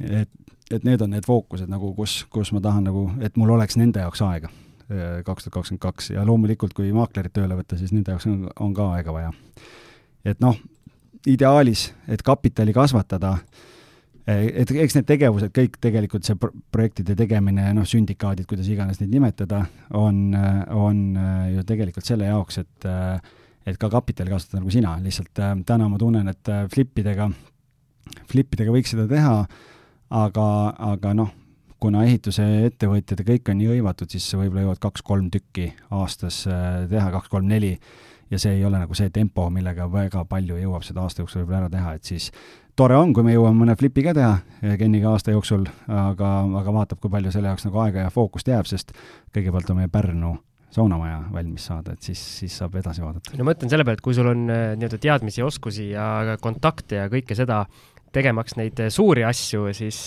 et, 0.01 0.33
et 0.74 0.85
need 0.85 1.03
on 1.03 1.14
need 1.14 1.27
fookused 1.27 1.70
nagu, 1.70 1.93
kus, 1.97 2.24
kus 2.31 2.53
ma 2.53 2.62
tahan 2.64 2.89
nagu, 2.91 3.09
et 3.22 3.37
mul 3.39 3.55
oleks 3.57 3.79
nende 3.81 4.03
jaoks 4.03 4.24
aega 4.27 4.53
kaks 5.27 5.47
tuhat 5.47 5.55
kakskümmend 5.55 5.83
kaks 5.83 6.12
ja 6.14 6.22
loomulikult, 6.27 6.70
kui 6.77 6.93
maaklerid 6.95 7.33
tööle 7.35 7.57
võtta, 7.59 7.74
siis 7.79 7.91
nende 7.91 8.12
jaoks 8.14 8.29
on, 8.31 8.45
on 8.62 8.74
ka 8.74 8.93
aega 8.95 9.14
vaja. 9.14 9.33
et 10.24 10.39
noh, 10.43 10.59
ideaalis, 11.27 11.89
et 12.07 12.22
kapitali 12.22 12.74
kasvatada 12.74 13.33
äh, 13.35 13.64
et 14.27 14.70
eks 14.74 14.97
need 14.97 15.07
tegevused 15.07 15.53
kõik 15.55 15.79
tegelikult, 15.83 16.27
see 16.27 16.39
projektide 16.74 17.14
tegemine, 17.18 17.68
noh, 17.77 17.87
sündikaadid, 17.87 18.49
kuidas 18.51 18.68
iganes 18.70 18.99
neid 18.99 19.12
nimetada, 19.14 19.62
on, 19.95 20.35
on 20.74 21.03
eh, 21.14 21.43
ju 21.55 21.66
tegelikult 21.68 22.09
selle 22.09 22.31
jaoks, 22.31 22.62
et 22.64 22.89
eh, 22.91 23.35
et 23.66 23.79
ka 23.83 23.91
kapitali 23.91 24.31
kasutada 24.31 24.61
nagu 24.61 24.70
sina, 24.70 24.93
lihtsalt 25.03 25.41
täna 25.66 25.89
ma 25.91 25.97
tunnen, 25.99 26.29
et 26.31 26.51
flippidega, 26.70 27.24
flippidega 28.31 28.70
võiks 28.70 28.93
seda 28.95 29.09
teha, 29.11 29.41
aga, 30.14 30.45
aga 30.93 31.14
noh, 31.18 31.33
kuna 31.83 32.05
ehituse 32.07 32.45
ettevõtjad 32.68 33.24
ja 33.24 33.27
kõik 33.27 33.51
on 33.51 33.59
nii 33.59 33.72
hõivatud, 33.72 34.14
siis 34.14 34.29
võib-olla 34.39 34.68
jõuad 34.68 34.83
kaks-kolm 34.85 35.33
tükki 35.35 35.72
aastas 35.99 36.45
teha, 36.47 37.09
kaks-kolm-neli, 37.16 37.72
ja 38.31 38.39
see 38.39 38.55
ei 38.61 38.64
ole 38.70 38.79
nagu 38.79 38.95
see 38.99 39.11
tempo, 39.14 39.49
millega 39.51 39.91
väga 39.91 40.22
palju 40.31 40.61
jõuab 40.62 40.87
seda 40.87 41.03
aasta 41.03 41.24
jooksul 41.24 41.43
võib-olla 41.43 41.64
ära 41.64 41.72
teha, 41.74 41.97
et 41.99 42.07
siis 42.14 42.31
tore 42.77 42.97
on, 42.99 43.12
kui 43.16 43.24
me 43.27 43.35
jõuame 43.35 43.64
mõne 43.64 43.77
flipi 43.79 44.05
ka 44.05 44.12
teha 44.16 44.35
eh, 44.61 44.77
Kenniga 44.81 45.12
aasta 45.14 45.35
jooksul, 45.35 45.64
aga, 45.89 46.33
aga 46.61 46.74
vaatab, 46.77 47.01
kui 47.03 47.12
palju 47.12 47.33
selle 47.35 47.51
jaoks 47.53 47.66
nagu 47.68 47.81
aega 47.85 48.07
ja 48.07 48.12
fookust 48.12 48.51
jääb, 48.53 48.68
sest 48.68 48.93
kõigepealt 49.35 49.72
on 49.72 49.81
meie 49.81 49.93
Pärnu 49.93 50.37
saunamaja 50.77 51.22
valmis 51.33 51.64
saada, 51.70 51.95
et 51.97 52.05
siis, 52.05 52.20
siis 52.43 52.57
saab 52.61 52.74
edasi 52.77 53.05
vaadata. 53.05 53.33
no 53.33 53.45
ma 53.45 53.53
mõtlen 53.53 53.72
selle 53.72 53.87
peale, 53.87 53.97
et 54.01 54.05
kui 54.05 54.16
sul 54.16 54.29
on 54.33 54.45
eh, 54.53 54.64
nii-öelda 54.77 55.01
teadmisi, 55.03 55.45
oskusi 55.47 55.91
ja 55.95 56.37
kontakte 56.43 57.01
ja 57.01 57.11
kõike 57.12 57.39
seda, 57.39 57.64
tegemaks 58.17 58.57
neid 58.59 58.81
eh, 58.81 58.93
suuri 58.93 59.27
asju, 59.29 59.69
siis 59.77 60.07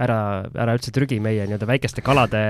ära, 0.00 0.18
ära 0.54 0.74
üldse 0.76 0.92
trügi 0.94 1.20
meie 1.22 1.46
nii-öelda 1.48 1.68
väikeste 1.68 2.04
kalade 2.04 2.42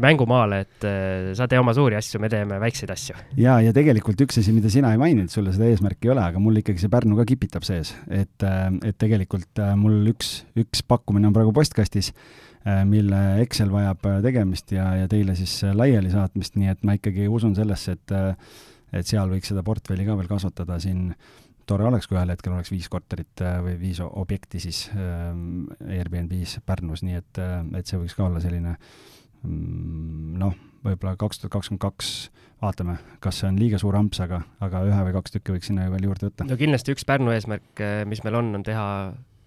mängumaale, 0.00 0.60
et 0.66 0.86
äh, 0.86 1.30
sa 1.36 1.46
tee 1.48 1.60
oma 1.60 1.74
suuri 1.76 1.96
asju, 1.98 2.20
me 2.22 2.30
teeme 2.32 2.58
väikseid 2.60 2.92
asju. 2.92 3.16
ja, 3.40 3.58
ja 3.64 3.72
tegelikult 3.76 4.20
üks 4.26 4.40
asi, 4.42 4.54
mida 4.56 4.70
sina 4.72 4.92
ei 4.94 5.00
maininud, 5.00 5.32
sul 5.32 5.48
seda 5.52 5.68
eesmärki 5.70 6.10
ei 6.10 6.14
ole, 6.14 6.24
aga 6.26 6.42
mul 6.42 6.60
ikkagi 6.60 6.82
see 6.82 6.92
Pärnu 6.92 7.18
ka 7.18 7.26
kipitab 7.28 7.66
sees, 7.66 7.94
et, 8.08 8.36
äh, 8.44 8.68
et 8.86 8.98
tegelikult 9.00 9.62
äh, 9.62 9.72
mul 9.78 10.12
üks, 10.12 10.38
üks 10.58 10.84
pakkumine 10.86 11.30
on 11.30 11.36
praegu 11.36 11.54
postkastis, 11.56 12.12
mille 12.66 13.18
Excel 13.44 13.68
vajab 13.70 14.00
tegemist 14.24 14.72
ja, 14.74 14.88
ja 14.98 15.06
teile 15.06 15.36
siis 15.38 15.52
laiali 15.78 16.08
saatmist, 16.10 16.56
nii 16.58 16.72
et 16.72 16.80
ma 16.82 16.96
ikkagi 16.96 17.28
usun 17.30 17.52
sellesse, 17.54 17.94
et 17.94 18.14
et 18.96 19.06
seal 19.06 19.30
võiks 19.30 19.52
seda 19.52 19.62
portfelli 19.66 20.06
ka 20.06 20.16
veel 20.18 20.26
kasvatada 20.30 20.80
siin 20.82 21.12
tore 21.66 21.88
oleks, 21.88 22.06
kui 22.06 22.18
ühel 22.18 22.30
hetkel 22.30 22.54
oleks 22.54 22.70
viis 22.70 22.88
korterit 22.92 23.42
või 23.64 23.74
viis 23.80 24.00
objekti 24.06 24.60
siis 24.62 24.86
Airbnb-s 24.94 26.60
Pärnus, 26.66 27.02
nii 27.02 27.18
et, 27.18 27.42
et 27.78 27.86
see 27.86 27.98
võiks 28.00 28.14
ka 28.14 28.28
olla 28.28 28.42
selline 28.44 28.76
äh, 28.76 29.16
Mm, 29.46 30.36
noh, 30.40 30.56
võib-olla 30.86 31.14
kaks 31.20 31.40
tuhat 31.40 31.52
kakskümmend 31.54 31.82
kaks 31.82 32.10
vaatame, 32.62 32.96
kas 33.22 33.42
see 33.42 33.50
on 33.50 33.58
liiga 33.60 33.78
suur 33.80 33.96
amps, 33.98 34.20
aga, 34.24 34.40
aga 34.64 34.82
ühe 34.88 35.00
või 35.08 35.14
kaks 35.18 35.34
tükki 35.34 35.56
võiks 35.56 35.70
sinna 35.70 35.90
veel 35.92 36.08
juurde 36.08 36.30
võtta. 36.30 36.46
no 36.48 36.58
kindlasti 36.58 36.94
üks 36.94 37.06
Pärnu 37.08 37.34
eesmärk, 37.34 37.68
eh, 37.84 38.00
mis 38.08 38.22
meil 38.24 38.38
on, 38.40 38.54
on 38.58 38.64
teha 38.66 38.86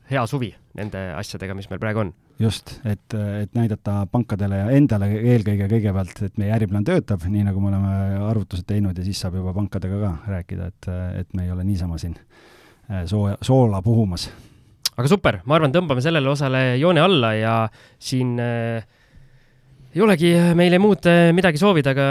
hea 0.09 0.25
suvi 0.29 0.49
nende 0.77 1.01
asjadega, 1.17 1.55
mis 1.57 1.69
meil 1.69 1.81
praegu 1.81 2.03
on. 2.03 2.11
just, 2.39 2.75
et, 2.87 3.15
et 3.15 3.55
näidata 3.57 4.03
pankadele 4.11 4.61
ja 4.61 4.67
endale 4.75 5.09
eelkõige 5.17 5.67
kõigepealt, 5.71 6.21
et 6.25 6.37
meie 6.41 6.53
äriplaan 6.55 6.85
töötab, 6.87 7.25
nii 7.27 7.45
nagu 7.49 7.61
me 7.61 7.71
oleme 7.71 8.21
arvutused 8.29 8.67
teinud 8.69 8.97
ja 8.97 9.05
siis 9.05 9.19
saab 9.21 9.37
juba 9.39 9.53
pankadega 9.55 9.99
ka 10.03 10.13
rääkida, 10.35 10.69
et, 10.71 10.91
et 11.23 11.33
me 11.37 11.47
ei 11.47 11.51
ole 11.55 11.65
niisama 11.67 11.99
siin 12.01 12.15
eh, 12.17 13.03
sooja, 13.09 13.37
soola 13.45 13.81
puhumas. 13.85 14.29
aga 14.95 15.11
super, 15.11 15.41
ma 15.45 15.59
arvan, 15.59 15.75
tõmbame 15.75 16.03
sellele 16.05 16.31
osale 16.31 16.63
joone 16.81 17.03
alla 17.03 17.33
ja 17.37 17.55
siin 17.99 18.37
äh, 18.43 18.87
ei 19.95 20.05
olegi 20.05 20.33
meile 20.55 20.79
muud 20.81 21.05
äh, 21.09 21.29
midagi 21.35 21.61
soovida, 21.61 21.93
aga 21.97 22.09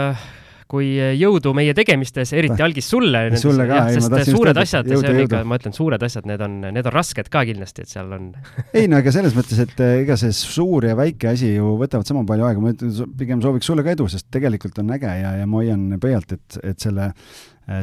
kui 0.69 0.91
jõudu 1.17 1.53
meie 1.57 1.73
tegemistes, 1.77 2.31
eriti 2.37 2.61
algis 2.61 2.89
sulle. 2.91 3.23
sulle 3.41 3.65
ka, 3.69 3.81
ei 3.89 4.01
ma 4.03 4.11
tahtsin 4.13 4.35
suured 4.37 4.61
asjad, 4.61 4.89
see 4.91 5.11
on 5.11 5.21
ikka, 5.23 5.41
ma 5.49 5.57
ütlen, 5.57 5.75
suured 5.75 6.05
asjad, 6.05 6.27
need 6.29 6.43
on, 6.45 6.57
need 6.67 6.89
on 6.89 6.93
rasked 6.93 7.31
ka 7.33 7.43
kindlasti, 7.49 7.85
et 7.85 7.93
seal 7.93 8.11
on 8.15 8.27
ei 8.77 8.89
no 8.91 8.99
ega 9.01 9.13
selles 9.15 9.37
mõttes, 9.37 9.61
et 9.63 9.85
äh, 9.85 9.95
ega 10.03 10.17
see 10.19 10.33
suur 10.35 10.85
ja 10.85 10.97
väike 10.99 11.31
asi 11.31 11.55
ju 11.55 11.73
võtavad 11.79 12.09
sama 12.09 12.25
palju 12.29 12.49
aega, 12.49 12.63
ma 12.63 12.73
ütlen, 12.75 12.93
pigem 13.17 13.41
sooviks 13.45 13.69
sulle 13.71 13.85
ka 13.85 13.95
edu, 13.97 14.09
sest 14.11 14.29
tegelikult 14.33 14.77
on 14.83 14.93
äge 14.97 15.15
ja, 15.23 15.33
ja 15.41 15.47
ma 15.49 15.63
hoian 15.63 15.87
pöialt, 16.01 16.37
et, 16.37 16.61
et 16.73 16.85
selle 16.89 17.13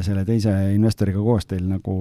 selle 0.03 0.25
teise 0.27 0.51
investoriga 0.75 1.21
koos 1.23 1.45
teil 1.47 1.63
nagu 1.63 1.93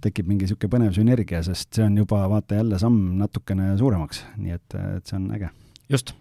tekib 0.00 0.30
mingi 0.30 0.46
niisugune 0.46 0.72
põnev 0.72 0.94
sünergia, 0.96 1.42
sest 1.44 1.76
see 1.76 1.84
on 1.84 1.98
juba 2.00 2.22
vaata 2.32 2.56
jälle 2.56 2.78
samm 2.80 3.18
natukene 3.20 3.74
suuremaks, 3.76 4.22
nii 4.40 4.56
et, 4.56 4.78
et 4.96 5.04
see 5.04 5.18
on 5.18 5.26
äge. 5.36 5.50
just 5.92 6.14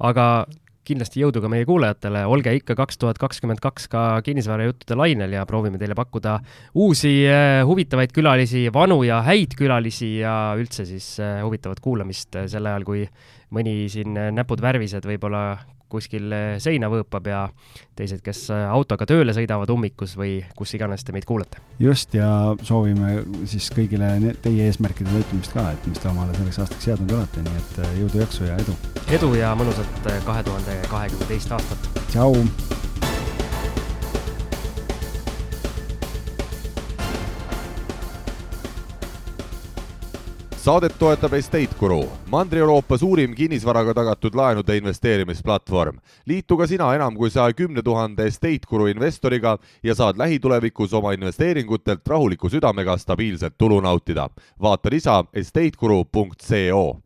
aga 0.00 0.26
kindlasti 0.86 1.20
jõudu 1.22 1.42
ka 1.44 1.50
meie 1.52 1.66
kuulajatele, 1.68 2.22
olge 2.30 2.54
ikka 2.56 2.76
kaks 2.78 2.98
tuhat 3.00 3.18
kakskümmend 3.20 3.60
kaks 3.62 3.88
ka 3.92 4.04
kinnisvarajuttude 4.26 4.96
lainel 4.98 5.36
ja 5.36 5.44
proovime 5.48 5.80
teile 5.80 5.96
pakkuda 5.98 6.38
uusi 6.80 7.12
äh, 7.28 7.60
huvitavaid 7.68 8.14
külalisi, 8.16 8.66
vanu 8.74 9.02
ja 9.06 9.20
häid 9.26 9.56
külalisi 9.58 10.16
ja 10.22 10.54
üldse 10.58 10.86
siis 10.88 11.12
äh, 11.20 11.40
huvitavat 11.44 11.82
kuulamist 11.84 12.40
äh, 12.40 12.48
sel 12.50 12.68
ajal, 12.70 12.86
kui 12.88 13.04
mõni 13.54 13.84
siin 13.92 14.16
näpud 14.34 14.62
värvised 14.62 15.06
võib-olla 15.06 15.44
kuskil 15.90 16.32
seina 16.62 16.90
võõpab 16.92 17.30
ja 17.30 17.42
teised, 17.98 18.22
kes 18.24 18.46
autoga 18.54 19.06
tööle 19.08 19.34
sõidavad 19.36 19.70
ummikus 19.74 20.16
või 20.18 20.38
kus 20.56 20.74
iganes 20.78 21.04
te 21.04 21.14
meid 21.16 21.26
kuulate. 21.28 21.62
just, 21.82 22.14
ja 22.14 22.54
soovime 22.62 23.24
siis 23.50 23.70
kõigile 23.74 24.34
teie 24.42 24.68
eesmärkide 24.70 25.12
täitmist 25.12 25.56
ka, 25.56 25.70
et 25.74 25.90
mis 25.90 26.00
te 26.00 26.10
omale 26.12 26.36
selleks 26.38 26.62
aastaks 26.64 26.90
seadnud 26.90 27.16
olete, 27.18 27.44
nii 27.46 27.62
et 27.62 27.80
jõudu, 28.02 28.24
jaksu 28.24 28.48
ja 28.48 28.58
edu! 28.62 28.76
edu 29.10 29.34
ja 29.38 29.54
mõnusat 29.58 30.12
kahe 30.26 30.46
tuhande 30.46 30.80
kahekümne 30.90 31.32
teist 31.32 31.58
aastat! 31.58 31.92
tšau! 32.12 32.34
Saadet 40.70 40.98
toetab 40.98 41.32
Estate 41.34 41.74
Guru, 41.78 42.04
Mandri-Euroopa 42.30 42.98
suurim 42.98 43.32
kinnisvaraga 43.34 43.94
tagatud 43.94 44.34
laenude 44.38 44.76
investeerimisplatvorm. 44.76 45.98
liitu 46.26 46.56
ka 46.56 46.66
sina 46.66 46.94
enam 46.94 47.16
kui 47.16 47.30
saja 47.30 47.52
kümne 47.52 47.82
tuhande 47.82 48.26
Estate 48.26 48.70
Guru 48.70 48.86
investoriga 48.86 49.58
ja 49.82 49.94
saad 49.94 50.18
lähitulevikus 50.18 50.94
oma 50.94 51.12
investeeringutelt 51.12 52.08
rahuliku 52.08 52.48
südamega 52.48 52.96
stabiilset 52.96 53.58
tulu 53.58 53.80
nautida. 53.80 54.28
vaata 54.62 54.90
lisa 54.90 55.24
estateguru.co 55.34 56.98